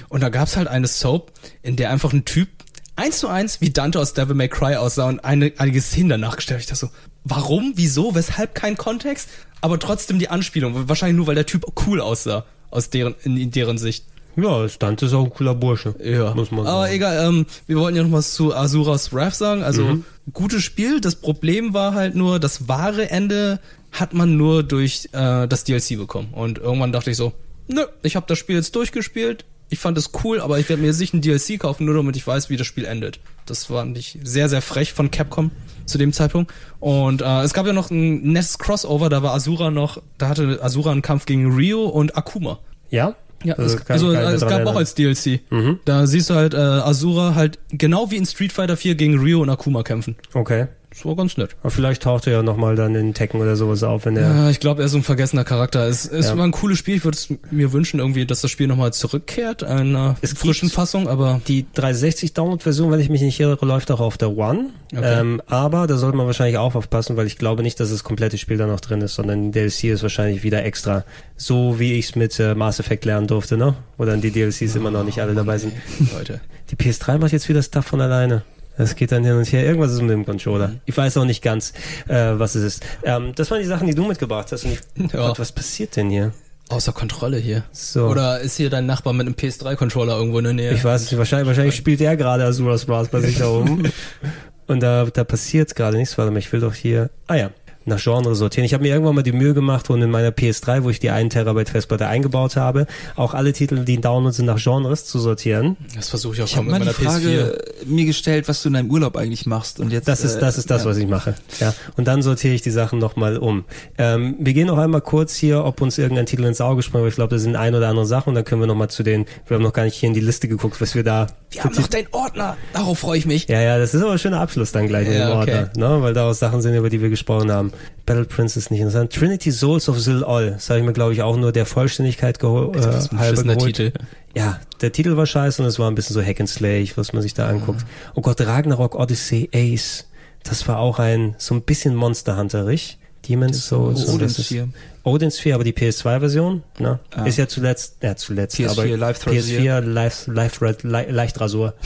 [0.10, 1.32] und da gab's halt eine Soap,
[1.64, 2.50] in der einfach ein Typ
[2.98, 6.36] eins zu eins wie Dante aus Devil May Cry aussah und eine, einige Szenen danach
[6.36, 6.62] gestellt.
[6.62, 6.90] Ich dachte so,
[7.24, 9.30] warum, wieso, weshalb kein Kontext,
[9.62, 10.90] aber trotzdem die Anspielung.
[10.90, 14.06] Wahrscheinlich nur, weil der Typ cool aussah aus deren in, in deren Sicht.
[14.38, 15.96] Ja, Stunt ist auch ein cooler Bursche.
[16.04, 16.94] Ja, Muss man aber sagen.
[16.94, 19.64] egal, ähm, wir wollten ja noch was zu Asuras Wrath sagen.
[19.64, 20.06] Also, Mhm.
[20.32, 21.02] gutes Spiel.
[21.02, 23.60] Das Problem war halt nur, das wahre Ende
[23.92, 26.30] hat man nur durch äh, das DLC bekommen.
[26.34, 27.34] Und irgendwann dachte ich so,
[27.68, 29.44] nö, ich habe das Spiel jetzt durchgespielt.
[29.70, 32.26] Ich fand es cool, aber ich werde mir sicher ein DLC kaufen, nur damit ich
[32.26, 33.20] weiß, wie das Spiel endet.
[33.48, 35.52] Das war nicht sehr, sehr frech von Capcom
[35.86, 36.54] zu dem Zeitpunkt.
[36.80, 40.60] Und äh, es gab ja noch ein nettes Crossover, da war Asura noch, da hatte
[40.62, 42.60] Asura einen Kampf gegen Ryo und Akuma.
[42.92, 43.16] Ja?
[43.44, 44.78] Ja, Also es, also, es gab auch erinnern.
[44.78, 45.42] als DLC.
[45.50, 45.80] Mhm.
[45.86, 49.42] Da siehst du halt äh, Asura halt genau wie in Street Fighter 4 gegen Ryo
[49.42, 50.16] und Akuma kämpfen.
[50.34, 50.68] Okay.
[50.98, 51.56] Das war ganz nett.
[51.62, 54.24] Aber vielleicht taucht er ja nochmal dann in Tekken oder sowas auf, wenn er.
[54.24, 55.88] Ja, ich glaube, er ist so ein vergessener Charakter.
[55.88, 56.38] Es, es Ja.
[56.38, 56.96] war ein cooles Spiel.
[56.96, 61.08] Ich würde es mir wünschen, irgendwie, dass das Spiel nochmal zurückkehrt, einer Es frischen Fassung,
[61.08, 64.72] aber Die 360 Download-Version, wenn ich mich nicht irre, läuft auch auf der One.
[64.92, 65.20] Okay.
[65.20, 68.40] Ähm, aber da sollte man wahrscheinlich auch aufpassen, weil ich glaube nicht, dass das komplette
[68.40, 71.04] Spiel da noch drin ist, sondern die DLC ist wahrscheinlich wieder extra.
[71.36, 73.76] So wie ich es mit äh, Mass Effect lernen durfte, ne?
[73.98, 75.74] Wo dann die DLCs immer noch nicht alle dabei sind.
[76.18, 76.42] Leute.
[76.72, 78.42] Die PS3 macht jetzt wieder Stuff von alleine.
[78.78, 79.66] Das geht dann hin und her.
[79.66, 80.74] Irgendwas ist mit dem Controller.
[80.86, 81.74] Ich weiß auch nicht ganz,
[82.08, 82.86] äh, was es ist.
[83.04, 84.66] Ähm, das waren die Sachen, die du mitgebracht hast.
[84.66, 84.80] Und ich,
[85.14, 85.28] Ja.
[85.28, 86.32] Gott, was passiert denn hier?
[86.70, 87.64] außer Kontrolle hier.
[87.72, 88.08] So.
[88.08, 90.74] Oder ist hier dein Nachbar mit einem PS3-Controller irgendwo in der Nähe?
[90.74, 91.18] Ich weiß es nicht.
[91.18, 93.90] Wahrscheinlich, wahrscheinlich spielt er gerade Azuras Brass bei sich da oben.
[94.68, 96.18] Und da, da passiert gerade nichts.
[96.18, 97.10] Warte mal, ich will doch hier.
[97.28, 97.52] Ah ja.
[97.88, 98.66] Nach Genre sortieren.
[98.66, 101.10] Ich habe mir irgendwann mal die Mühe gemacht und in meiner PS3, wo ich die
[101.10, 102.86] 1 Terabyte Festplatte eingebaut habe,
[103.16, 105.78] auch alle Titel, die in Download sind, nach Genres zu sortieren.
[105.96, 107.22] Das versuche ich auch Ich schon habe mit mal die meiner PS4.
[107.22, 110.58] Frage mir gestellt, was du in deinem Urlaub eigentlich machst und jetzt Das ist, das
[110.58, 111.36] ist das, was ich mache.
[111.60, 111.74] Ja.
[111.96, 113.64] Und dann sortiere ich die Sachen nochmal um.
[113.98, 117.08] Ähm, wir gehen noch einmal kurz hier, ob uns irgendein Titel ins Auge springt, aber
[117.08, 119.26] ich glaube, das sind ein oder andere Sachen und dann können wir nochmal zu den,
[119.48, 121.28] wir haben noch gar nicht hier in die Liste geguckt, was wir da.
[121.52, 122.58] Wir haben noch deinen Ordner.
[122.74, 123.48] Darauf freue ich mich.
[123.48, 125.60] Ja, ja, das ist aber ein schöner Abschluss dann gleich in Ja, dem okay.
[125.64, 126.02] Ordner, ne?
[126.02, 127.72] weil daraus Sachen sind, über die wir gesprochen haben.
[128.06, 129.14] Battle Prince ist nicht interessant.
[129.14, 132.72] Trinity Souls of Zil-Ol, das habe ich mir, glaube ich, auch nur der Vollständigkeit geho
[132.72, 133.76] äh, Das ist ein halber geholt.
[133.76, 133.92] Titel.
[134.36, 137.14] Ja, der Titel war scheiße und es war ein bisschen so Hack and Slay, was
[137.14, 137.86] man sich da anguckt.
[138.16, 140.06] Oh Gott, Ragnarok Odyssey Ace.
[140.44, 142.98] Das war auch ein, so ein bisschen Monster Hunterig.
[143.28, 144.08] Demon's Souls.
[144.08, 144.70] Odin Sphere.
[145.04, 147.00] Odin Sphere, aber die PS2-Version, ne?
[147.12, 147.26] Ah.
[147.26, 151.74] Ist ja zuletzt, ja zuletzt, PS4 aber Live PS4 Live, Live, Live, Live Leichtrasur.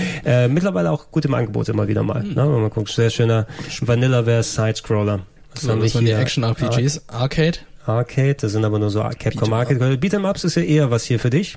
[0.24, 2.22] äh, mittlerweile auch gut im Angebot immer wieder mal.
[2.22, 2.36] Ne?
[2.36, 3.46] Wenn man guckt, sehr schöner
[3.80, 5.12] Vanilla-Verse Side-Scroller.
[5.12, 5.22] Haben
[5.68, 6.12] wir das waren die?
[6.12, 7.02] Action-RPGs.
[7.08, 7.58] Arcade.
[7.84, 9.96] Arcade, das sind aber nur so Capcom Arcade.
[9.96, 11.56] Beat'em Ups ist ja eher was hier für dich.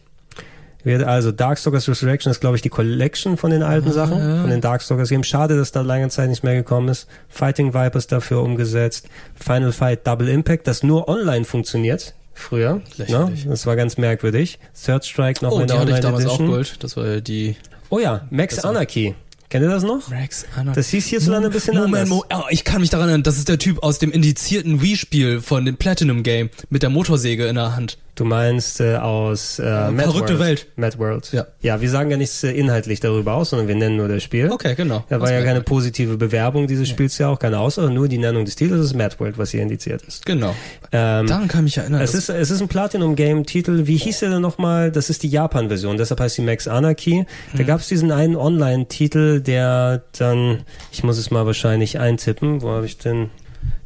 [0.85, 5.09] Also Darkstalkers Resurrection ist, glaube ich, die Collection von den alten Sachen, von den Darkstalkers
[5.09, 5.25] Games.
[5.27, 7.07] Schade, dass da lange Zeit nicht mehr gekommen ist.
[7.27, 9.07] Fighting Vipers dafür umgesetzt.
[9.33, 12.13] Final Fight Double Impact, das nur online funktioniert.
[12.35, 12.81] Früher.
[12.97, 13.31] Ne?
[13.47, 14.59] Das war ganz merkwürdig.
[14.79, 16.47] Third Strike noch Oh, in die der hatte ich Online damals auch Edition.
[16.49, 16.83] geholt.
[16.83, 17.55] Das war ja die
[17.95, 19.15] Oh ja, Max Anarchy.
[19.47, 20.11] Kennt ihr das noch?
[20.11, 20.73] Rex Anna.
[20.73, 22.09] Das hieß hierzulande ein bisschen Moment, anders.
[22.09, 25.39] Mo oh, ich kann mich daran erinnern, das ist der Typ aus dem indizierten Wii-Spiel
[25.39, 27.97] von dem Platinum Game mit der Motorsäge in der Hand.
[28.15, 30.39] Du meinst äh, aus äh, Mad Verrückte World.
[30.39, 30.67] Welt.
[30.77, 31.31] Mad World.
[31.33, 31.45] Ja.
[31.61, 34.49] Ja, wir sagen ja nichts äh, inhaltlich darüber aus, sondern wir nennen nur das Spiel.
[34.51, 35.03] Okay, genau.
[35.09, 35.65] Da war ja keine World.
[35.65, 39.15] positive Bewerbung dieses Spiels ja auch, keine Aussage, nur die Nennung des Titels ist Mad
[39.19, 40.25] World, was hier indiziert ist.
[40.25, 40.55] Genau.
[40.93, 42.01] Ähm, Daran kann ich mich erinnern.
[42.01, 43.85] es ist, es ist ein Platinum-Game-Titel.
[43.85, 44.91] Wie hieß der denn nochmal?
[44.91, 47.25] Das ist die Japan-Version, deshalb heißt die Max Anarchy.
[47.53, 47.65] Da Hm.
[47.67, 52.85] gab es diesen einen Online-Titel, der dann, ich muss es mal wahrscheinlich eintippen, wo habe
[52.85, 53.29] ich denn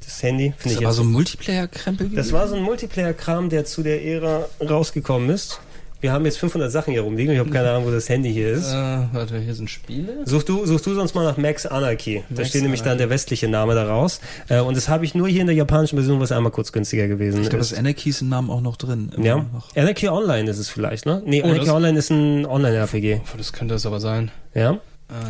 [0.10, 0.53] das Handy?
[0.57, 4.03] Finde Das ich war so ein Multiplayer-Krempel das war so ein Multiplayer-Kram, der zu der
[4.06, 5.60] Ära rausgekommen ist.
[6.02, 7.34] Wir haben jetzt 500 Sachen hier rumliegen.
[7.34, 8.69] Ich habe keine Ahnung, wo das Handy hier ist.
[8.72, 8.73] äh,
[9.11, 10.22] warte, hier sind Spiele.
[10.23, 12.23] Such du, such du sonst mal nach Max Anarchy.
[12.30, 14.22] Da Max steht nämlich dann der westliche Name daraus.
[14.48, 17.10] Äh, und das habe ich nur hier in der japanischen Version, was einmal kurz günstiger
[17.10, 17.73] gewesen Ich glaube, ist.
[17.73, 19.11] das Anarchy ist im Namen auch noch drin.
[19.14, 19.36] Immer Ja.
[19.53, 19.76] Noch.
[19.76, 21.22] Anarchy Online ist es vielleicht, ne?
[21.26, 23.19] Nee, Oh, Anarchy Online ist ein Online-RPG.
[23.22, 24.31] Oh, Das könnte es aber sein.
[24.53, 24.80] Ja?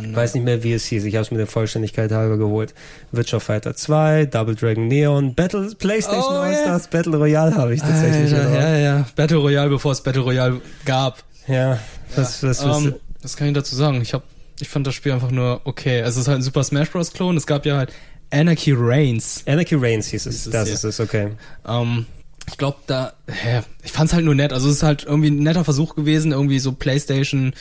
[0.02, 1.04] Ich weiß nicht mehr, wie es hieß.
[1.04, 2.74] Ich habe es mir der Vollständigkeit halber geholt.
[3.12, 8.34] Virtua Fighter 2, Double Dragon Neon, Battle, PlayStation Oh, All-Stars, Battle Royale habe ich tatsächlich.
[8.34, 9.06] Alter, ja, ja.
[9.16, 11.24] Battle Royale, bevor es Battle Royale gab.
[11.46, 11.78] ja.
[12.14, 14.02] Was, was, was, Ähm, was kann ich dazu sagen?
[14.02, 14.24] Ich hab,
[14.60, 16.00] ich fand das Spiel einfach nur okay.
[16.00, 17.12] Es ist halt ein Super Smash Bros.
[17.12, 17.36] Klon.
[17.36, 17.92] Es gab ja halt
[18.30, 19.42] Anarchy Reigns.
[19.46, 20.44] Anarchy Reigns hieß es.
[20.50, 20.74] Das ja.
[20.74, 21.30] ist es, okay.
[21.66, 22.06] Ähm,
[22.48, 24.52] ich glaube, da, hä, ich fand's halt nur nett.
[24.52, 27.54] Also es ist halt irgendwie ein netter Versuch gewesen, irgendwie so PlayStation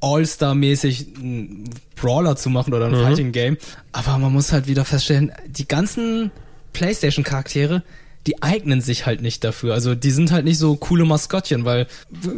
[0.00, 3.56] All-Star-mäßig einen Brawler zu machen oder ein Fighting Game.
[3.92, 6.30] Aber man muss halt wieder feststellen, die ganzen
[6.72, 7.82] PlayStation-Charaktere,
[8.26, 9.72] die eignen sich halt nicht dafür.
[9.72, 11.86] Also die sind halt nicht so coole Maskottchen, weil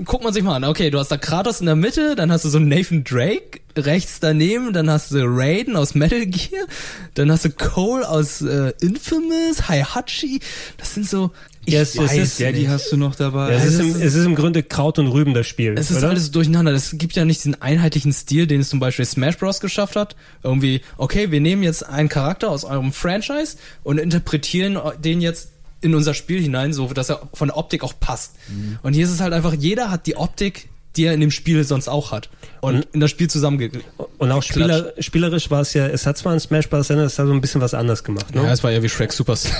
[0.04, 2.44] guckt man sich mal an, okay, du hast da Kratos in der Mitte, dann hast
[2.44, 6.66] du so Nathan Drake rechts daneben, dann hast du Raiden aus Metal Gear,
[7.14, 10.40] dann hast du Cole aus äh, Infamous, Heihachi,
[10.76, 11.30] das sind so
[11.68, 12.68] ich Ja, es- es weiß ist- Der, die nicht.
[12.68, 13.52] hast du noch dabei.
[13.52, 15.74] Ja, es, ist im, es es ist im Grunde Kraut und Rüben das Spiel.
[15.78, 16.08] Es ist oder?
[16.10, 16.72] alles durcheinander.
[16.72, 19.60] Es gibt ja nicht diesen einheitlichen Stil, den es zum Beispiel Smash Bros.
[19.60, 20.16] geschafft hat.
[20.42, 25.50] Irgendwie, okay, wir nehmen jetzt einen Charakter aus eurem Franchise und interpretieren den jetzt
[25.80, 28.34] in unser Spiel hinein, so dass er von der Optik auch passt.
[28.48, 28.78] Mhm.
[28.82, 30.68] Und hier ist es halt einfach, jeder hat die Optik,
[30.98, 32.28] die er in dem Spiel sonst auch hat.
[32.60, 33.70] Und in das Spiel zusammenge...
[34.18, 34.42] Und auch.
[34.42, 36.90] Spieler, spielerisch war es ja, es hat zwar ein Smash Bros.
[36.90, 38.42] Ende, es hat so ein bisschen was anders gemacht, ne?
[38.42, 39.56] Ja, es war ja wie Shrek Super Slam.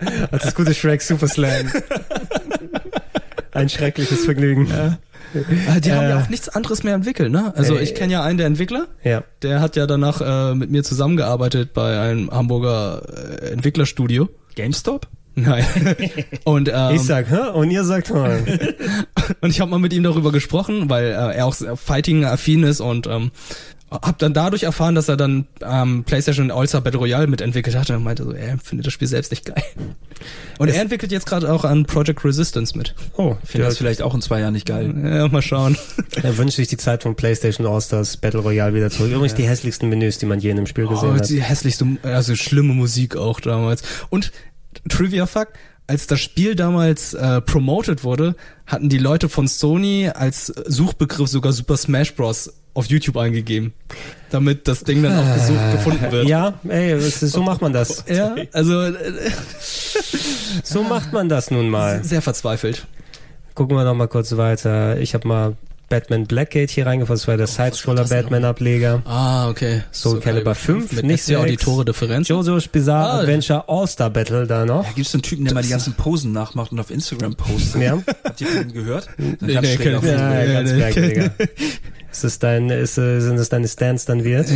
[0.32, 1.70] Hat das gute Shrek Super Slam.
[3.52, 4.66] ein schreckliches Vergnügen.
[4.66, 4.98] Ja.
[5.34, 6.22] Äh, Die haben ja Äh.
[6.24, 7.52] auch nichts anderes mehr entwickelt, ne?
[7.56, 7.82] Also Äh.
[7.82, 9.22] ich kenne ja einen der Entwickler, ja.
[9.42, 13.02] der hat ja danach äh, mit mir zusammengearbeitet bei einem Hamburger
[13.42, 14.28] äh, Entwicklerstudio.
[14.54, 15.08] GameStop?
[15.36, 15.64] Nein.
[16.44, 17.50] Und, ähm, Ich sag, hä?
[17.54, 18.14] Und ihr sagt, hä?
[19.40, 23.06] und ich habe mal mit ihm darüber gesprochen, weil äh, er auch Fighting-affin ist und
[23.06, 23.30] ähm,
[23.90, 28.02] hab dann dadurch erfahren, dass er dann ähm, PlayStation All-Star Battle Royale mitentwickelt hat und
[28.02, 29.62] meinte so, er findet das Spiel selbst nicht geil.
[30.58, 32.94] Und er entwickelt jetzt gerade auch an Project Resistance mit.
[33.16, 34.92] Oh, Ich finde das vielleicht auch in zwei Jahren nicht geil.
[35.04, 35.76] Ja, mal schauen.
[36.22, 39.12] Er wünscht sich die Zeit von PlayStation All-Stars Battle Royale wieder zurück.
[39.12, 41.28] Übrigens die hässlichsten Menüs, die man je in einem Spiel gesehen Oh, hat.
[41.28, 43.82] die hässlichste, also schlimme Musik auch damals.
[44.10, 44.32] Und
[44.88, 45.56] Trivia Fact,
[45.86, 48.36] als das Spiel damals äh, promoted wurde,
[48.66, 52.52] hatten die Leute von Sony als Suchbegriff sogar Super Smash Bros.
[52.72, 53.74] auf YouTube eingegeben,
[54.30, 56.26] damit das Ding dann auch gesucht gefunden wird.
[56.28, 58.04] Ja, ey, so macht man das.
[58.08, 59.30] Ja, also äh,
[60.62, 62.02] So macht man das nun mal.
[62.02, 62.86] sehr verzweifelt.
[63.54, 64.98] Gucken wir noch mal kurz weiter.
[64.98, 65.56] Ich habe mal
[65.88, 67.22] Batman Blackgate hier reingefasst.
[67.22, 69.02] Das war der Side-Scroller das denn Batman-Ableger.
[69.04, 69.82] Ah, okay.
[69.92, 71.40] Soul Calibur 5, mit nicht sehr.
[71.40, 72.28] Auditore Differenz.
[72.28, 73.20] JoJo's Bizarre Ah.
[73.20, 74.84] Adventure All-Star Battle da noch.
[74.84, 77.34] Da gibt es so einen Typen, der mal die ganzen Posen nachmacht und auf Instagram
[77.36, 77.82] postet.
[77.82, 77.98] Ja.
[78.24, 79.08] Habt ihr von ihm gehört?
[79.18, 80.04] Nee, nee, jeden nicht.
[80.04, 80.46] Fall.
[80.46, 80.78] Ja, ganz nee.
[80.78, 81.30] merkwürdiger.
[82.14, 84.46] Ist das dein, ist, äh, sind das deine Stance dann wird?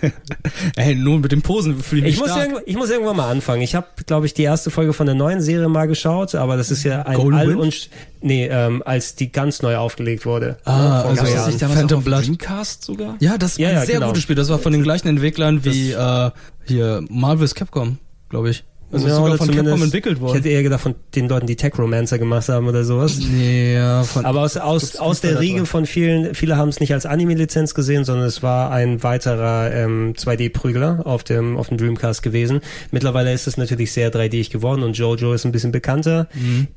[0.76, 2.42] Ey, nur mit den Posen fühle ich mich Ich muss, stark.
[2.44, 3.60] irgendwo, ich muss irgendwann mal anfangen.
[3.60, 6.70] Ich habe, glaube ich, die erste Folge von der neuen Serie mal geschaut, aber das
[6.70, 7.58] ist ja ein Golden All Wind?
[7.60, 10.58] und nee, ähm, als die ganz neu aufgelegt wurde.
[10.64, 11.46] Ah, ein also das Jahren.
[11.50, 12.22] nicht damals Phantom Blood.
[12.24, 13.16] Dreamcast sogar?
[13.18, 14.06] Ja, das war Ja, ein ja, sehr genau.
[14.06, 14.36] gutes Spiel.
[14.36, 16.30] Das war von den gleichen Entwicklern wie äh,
[16.66, 17.98] hier Marvel's Capcom,
[18.28, 18.62] glaube ich.
[18.92, 20.34] Also Ja, ist sogar von Capcom entwickelt Ich worden.
[20.34, 23.18] hätte eher gedacht von den Leuten, die Tech-Romancer gemacht haben oder sowas.
[23.40, 27.06] Ja, von Aber aus, aus, aus der Riege von vielen, viele haben es nicht als
[27.06, 32.60] Anime-Lizenz gesehen, sondern es war ein weiterer ähm, 2D-Prügler auf dem, auf dem Dreamcast gewesen.
[32.90, 36.28] Mittlerweile ist es natürlich sehr 3D geworden und Jojo ist ein bisschen bekannter.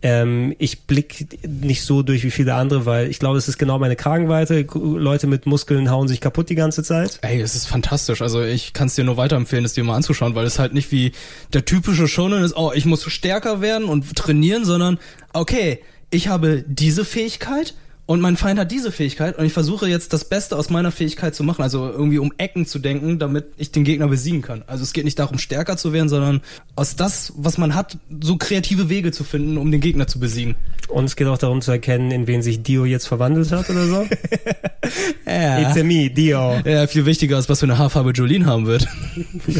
[0.02, 3.78] Ähm, ich blick nicht so durch wie viele andere, weil ich glaube, es ist genau
[3.80, 4.66] meine Kragenweite.
[4.74, 7.20] Leute mit Muskeln hauen sich kaputt die ganze Zeit.
[7.22, 8.22] Ey, es ist fantastisch.
[8.22, 10.92] Also ich kann es dir nur weiterempfehlen, es dir mal anzuschauen, weil es halt nicht
[10.92, 11.12] wie
[11.54, 15.00] der typische Shonen ist, oh, ich muss stärker werden und trainieren, sondern
[15.34, 17.74] okay, ich habe diese Fähigkeit
[18.08, 21.34] und mein Feind hat diese Fähigkeit und ich versuche jetzt das Beste aus meiner Fähigkeit
[21.34, 24.64] zu machen, also irgendwie um Ecken zu denken, damit ich den Gegner besiegen kann.
[24.68, 26.42] Also es geht nicht darum, stärker zu werden, sondern
[26.76, 30.56] aus das, was man hat, so kreative Wege zu finden, um den Gegner zu besiegen.
[30.88, 33.86] Und es geht auch darum zu erkennen, in wen sich Dio jetzt verwandelt hat oder
[33.86, 34.06] so.
[35.26, 35.60] Ja.
[35.60, 36.60] It's a me, Dio.
[36.64, 38.88] Ja, viel wichtiger ist, was für eine Haarfarbe Jolene haben wird.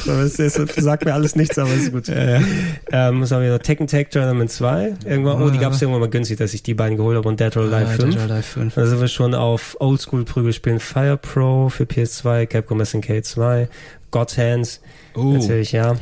[0.06, 2.10] Das, ist, das sagt mir alles nichts, aber ist gut.
[2.10, 3.60] Ähm, was haben wir noch?
[3.60, 4.94] Tekken Tag Tournament 2.
[5.06, 7.40] Irgendwann, oh, die gab es irgendwann mal günstig, dass ich die beiden geholt habe und
[7.40, 8.16] Dead or Alive 5.
[8.36, 8.76] Alive 5.
[8.76, 13.68] Da sind wir schon auf Oldschool-Prügelspielen Fire Pro für PS2, Capcom SNK 2,
[14.12, 14.82] God Hands,
[15.16, 15.34] Oh.
[15.34, 15.96] natürlich, ja.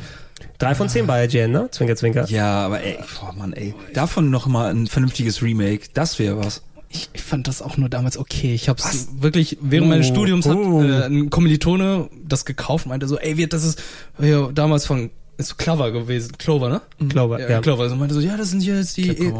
[0.58, 1.68] Drei von zehn bei IGN, ne?
[1.70, 2.26] Zwinker, zwinker.
[2.28, 3.74] Ja, aber ey, boah, Mann, ey.
[3.92, 6.62] Davon noch mal ein vernünftiges Remake, das wäre was.
[6.88, 8.54] Ich, ich fand das auch nur damals okay.
[8.54, 10.82] Ich hab's wirklich, während Oh, meines Studiums hat oh.
[10.82, 13.82] äh, ein Kommilitone das gekauft, meinte so, ey, wird das ist
[14.18, 16.80] ja, damals von ist Clover gewesen, Clover, ne?
[17.08, 17.60] Clover, Ja, ja.
[17.60, 17.82] Clover.
[17.84, 19.32] Also meinte so, ja, das sind hier jetzt die.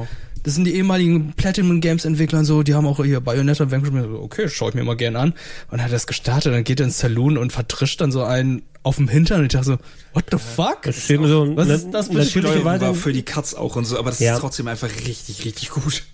[0.45, 3.71] Das sind die ehemaligen Platinum Games Entwickler und so, die haben auch hier Bayonetta und
[3.73, 3.93] Vanquish.
[4.23, 5.35] Okay, schau ich mir mal gern an.
[5.71, 8.97] Und hat das gestartet, dann geht er ins Saloon und vertrischt dann so einen auf
[8.97, 9.77] dem Hintern und ich dachte so,
[10.12, 10.83] what the fuck?
[10.83, 12.95] Das steht mir so, Was ne- ist das für natürliche Steuerung war Weiterentwicklung.
[13.03, 14.35] für die Cuts auch und so, aber das Ja.
[14.35, 16.05] ist trotzdem einfach richtig, richtig gut.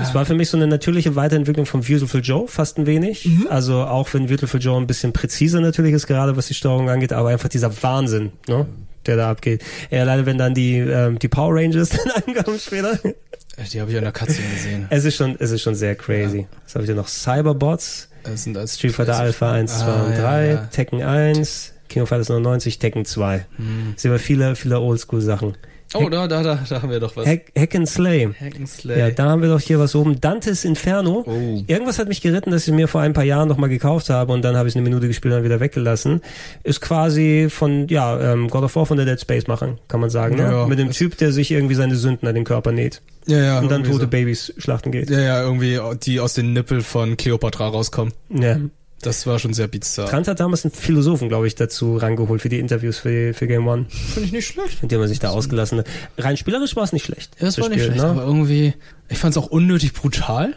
[0.00, 3.28] Es war für mich so eine natürliche Weiterentwicklung von Beautiful Joe, fast ein wenig.
[3.48, 7.12] Also auch wenn Beautiful Joe ein bisschen präziser natürlich ist, gerade was die Steuerung angeht,
[7.12, 8.66] aber einfach dieser Wahnsinn, ne?
[9.06, 9.64] der da abgeht.
[9.90, 11.88] Ja, leider, wenn dann die, ähm, die Power Rangers
[12.24, 12.98] dann ankommen später.
[13.72, 14.86] Die habe ich an der Cutscene gesehen.
[14.90, 16.46] Es ist schon, es ist schon sehr crazy.
[16.64, 17.08] Was habe ich denn noch?
[17.08, 20.56] Cyberbots, Das sind als Street Fighter Alpha 1, 2 Ah, und ja, 3, ja.
[20.72, 23.46] Tekken 1, King of Fighters 99, Tekken 2.
[23.56, 23.94] Hm.
[23.96, 25.54] Sehen wir viele, viele Oldschool-Sachen.
[25.94, 27.26] Oh, da, da, da, da haben wir doch was.
[27.26, 28.28] Hack, Hack and Slay.
[28.28, 28.98] Hack and Slay.
[28.98, 30.20] Ja, da haben wir doch hier was oben.
[30.20, 31.24] Dantes Inferno.
[31.26, 31.62] Oh.
[31.66, 34.32] Irgendwas hat mich geritten, dass ich mir vor ein paar Jahren noch mal gekauft habe
[34.32, 36.20] und dann habe ich eine Minute gespielt und dann wieder weggelassen.
[36.62, 40.10] Ist quasi von, ja, ähm, God of War von der Dead Space machen, kann man
[40.10, 40.36] sagen.
[40.36, 40.42] Ne?
[40.42, 43.58] Ja, Mit dem Typ, der sich irgendwie seine Sünden an den Körper näht ja, ja,
[43.60, 44.08] und dann tote so.
[44.08, 45.10] Babys schlachten geht.
[45.10, 48.12] Ja, ja, irgendwie, die aus den Nippel von Cleopatra rauskommen.
[48.30, 48.56] Ja.
[49.02, 50.08] Das war schon sehr bizarr.
[50.08, 53.66] Trant hat damals einen Philosophen, glaube ich, dazu rangeholt für die Interviews für, für Game
[53.66, 54.80] One, Finde ich nicht schlecht.
[54.80, 55.86] mit dem er sich da ausgelassen hat.
[56.18, 57.34] Rein spielerisch war es nicht schlecht.
[57.40, 58.10] Ja, das war nicht Spiel, schlecht, ne?
[58.10, 58.74] aber irgendwie,
[59.08, 60.54] ich fand es auch unnötig brutal,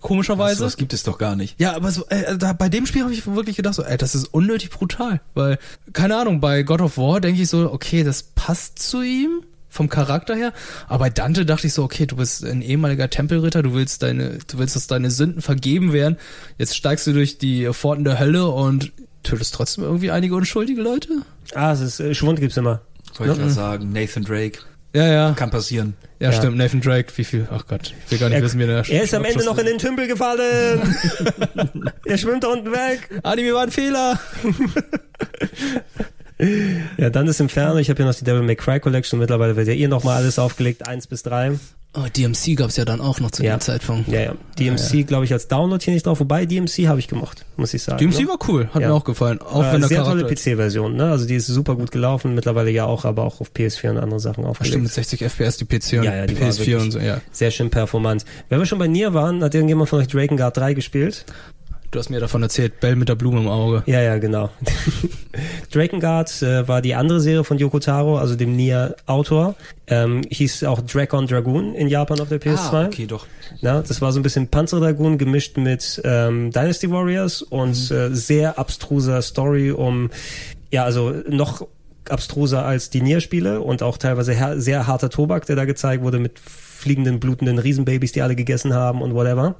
[0.00, 0.62] komischerweise.
[0.62, 1.60] Das gibt es doch gar nicht.
[1.60, 4.14] ja, aber so, äh, da, bei dem Spiel habe ich wirklich gedacht, so, ey, das
[4.14, 5.58] ist unnötig brutal, weil,
[5.92, 9.88] keine Ahnung, bei God of War denke ich so, okay, das passt zu ihm vom
[9.88, 10.52] Charakter her,
[10.86, 14.38] aber bei Dante dachte ich so, okay, du bist ein ehemaliger Tempelritter, du willst deine,
[14.46, 16.16] du willst, dass deine Sünden vergeben werden,
[16.56, 18.92] jetzt steigst du durch die Pforten der Hölle und
[19.22, 21.10] tötest trotzdem irgendwie einige unschuldige Leute?
[21.54, 22.80] Ah, es ist, äh, Schwund gibt's immer.
[23.16, 24.60] Wollte ich gerade sagen, Nathan Drake.
[24.94, 25.32] Ja, ja.
[25.32, 25.94] Kann passieren.
[26.18, 26.36] Ja, Ja.
[26.36, 26.56] stimmt.
[26.56, 27.46] Nathan Drake, wie viel?
[27.50, 29.58] Ach Gott, ich will gar nicht Er, wissen, wie der er ist am Ende noch
[29.58, 30.40] in den Tümpel gefallen.
[32.06, 33.08] er schwimmt da unten weg.
[33.22, 34.18] Anime war ein Fehler.
[36.96, 37.78] Ja, dann ist Inferno.
[37.78, 39.18] Ich habe hier noch die Devil May Cry Collection.
[39.18, 40.86] Mittlerweile wird ja ihr nochmal alles aufgelegt.
[40.86, 41.52] Eins bis drei.
[41.94, 43.56] Oh, DMC gab's ja dann auch noch zu Ja.
[43.56, 44.08] dem Zeitpunkt.
[44.08, 44.34] Ja, ja.
[44.58, 46.20] DMC, glaube ich, als Download hier nicht drauf.
[46.20, 47.98] Wobei DMC habe ich gemocht, muss ich sagen.
[47.98, 48.28] DMC ne?
[48.28, 48.88] war cool, hat Ja.
[48.88, 49.40] mir auch gefallen.
[49.40, 51.10] Auch Äh, wenn der sehr Charakter tolle PC-Version, ne?
[51.10, 54.20] Also die ist super gut gelaufen, mittlerweile ja auch, aber auch auf PS4 und andere
[54.20, 54.68] Sachen Ach, aufgelegt.
[54.72, 56.98] stimmt, mit 60 FPS die PC und Ja, ja, die war PS4 wirklich- und so,
[57.00, 57.20] ja.
[57.32, 58.24] Sehr schön performant.
[58.50, 61.24] Wenn wir schon bei Nier waren, hat irgendjemand von euch Drakengard 3 gespielt?
[61.90, 63.82] Du hast mir davon erzählt, Bell mit der Blume im Auge.
[63.86, 64.50] Ja, ja, genau.
[65.72, 69.54] Drakengard äh, war die andere Serie von Yoko Taro, also dem Nier-Autor.
[69.86, 72.72] Ähm, hieß auch Dragon Dragoon in Japan auf der PS2.
[72.72, 73.26] Ah, okay, doch.
[73.62, 78.58] Na, das war so ein bisschen Panzerdragoon gemischt mit ähm, Dynasty Warriors und äh, sehr
[78.58, 80.10] abstruser Story um,
[80.70, 81.66] ja, also noch
[82.10, 86.18] abstruser als die Nier-Spiele und auch teilweise her sehr harter Tobak, der da gezeigt wurde
[86.18, 86.38] mit
[86.78, 89.56] fliegenden, blutenden Riesenbabys, die alle gegessen haben und whatever.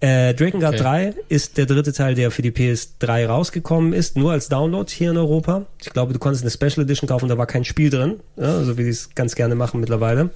[0.00, 0.82] Äh, Drakengard Okay.
[0.82, 5.10] 3 ist der dritte Teil, der für die PS3 rausgekommen ist, nur als Download hier
[5.10, 5.66] in Europa.
[5.82, 8.78] Ich glaube, du konntest eine Special Edition kaufen, da war kein Spiel drin, ja, so
[8.78, 10.30] wie die es ganz gerne machen mittlerweile.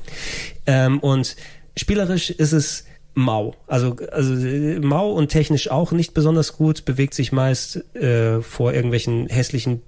[0.66, 1.37] Ähm, und
[1.77, 2.85] spielerisch ist es
[3.15, 3.55] mau.
[3.66, 4.35] Also, also
[4.81, 9.83] mau und technisch auch nicht besonders gut, bewegt sich meist äh, vor irgendwelchen hässlichen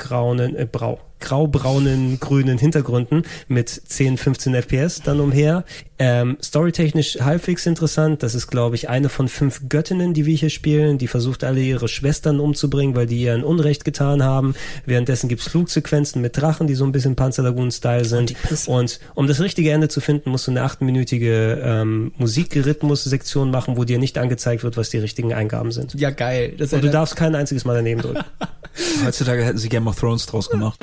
[0.00, 5.64] Braugraunen, äh, Brau, graubraunen, grünen Hintergründen mit 10, 15 FPS dann umher.
[5.98, 8.22] Ähm, storytechnisch halbwegs interessant.
[8.22, 10.96] Das ist, glaube ich, eine von fünf Göttinnen, die wir hier spielen.
[10.96, 14.54] Die versucht alle ihre Schwestern umzubringen, weil die ihr ein Unrecht getan haben.
[14.86, 18.34] Währenddessen gibt's Flugsequenzen mit Drachen, die so ein bisschen Panzerlagoon-Style sind.
[18.66, 23.84] Und um das richtige Ende zu finden, musst du eine achtminütige ähm, Musikrhythmus-Sektion machen, wo
[23.84, 26.00] dir nicht angezeigt wird, was die richtigen Eingaben sind.
[26.00, 26.54] Ja, geil.
[26.56, 28.24] Das Und du darfst kein einziges Mal daneben drücken.
[29.04, 30.80] Heutzutage hätten sie Game of Thrones draus gemacht.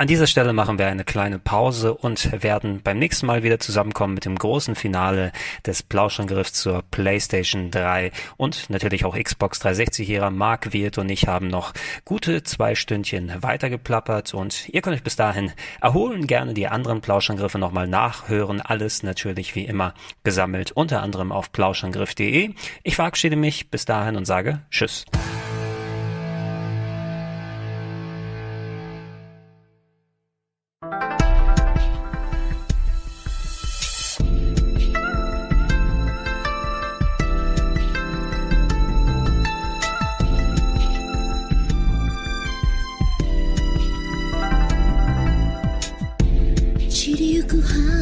[0.00, 4.14] An dieser Stelle machen wir eine kleine Pause und werden beim nächsten Mal wieder zusammenkommen
[4.14, 5.30] mit dem großen Finale
[5.66, 10.30] des Plauschangriffs zur PlayStation 3 und natürlich auch Xbox 360-Ära.
[10.30, 11.74] Mark Wirt und ich haben noch
[12.06, 15.52] gute zwei Stündchen weitergeplappert und ihr könnt euch bis dahin
[15.82, 18.62] erholen, gerne die anderen Plauschangriffe nochmal nachhören.
[18.62, 19.92] Alles natürlich wie immer
[20.24, 22.54] gesammelt, unter anderem auf plauschangriff.de.
[22.84, 25.04] Ich verabschiede mich bis dahin und sage Tschüss.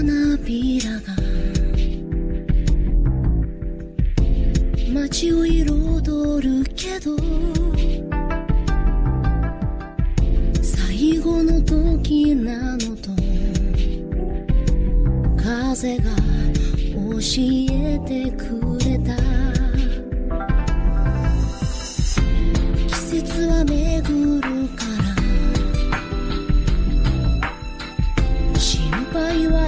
[0.09, 1.01] く花びらが
[4.91, 7.15] 街を彩るけど
[10.63, 13.11] 最後の時なのと
[15.37, 16.05] 風が
[16.95, 17.19] 教
[17.71, 19.15] えてくれた。
[22.87, 24.85] 季節は巡るか
[28.55, 29.68] ら心配は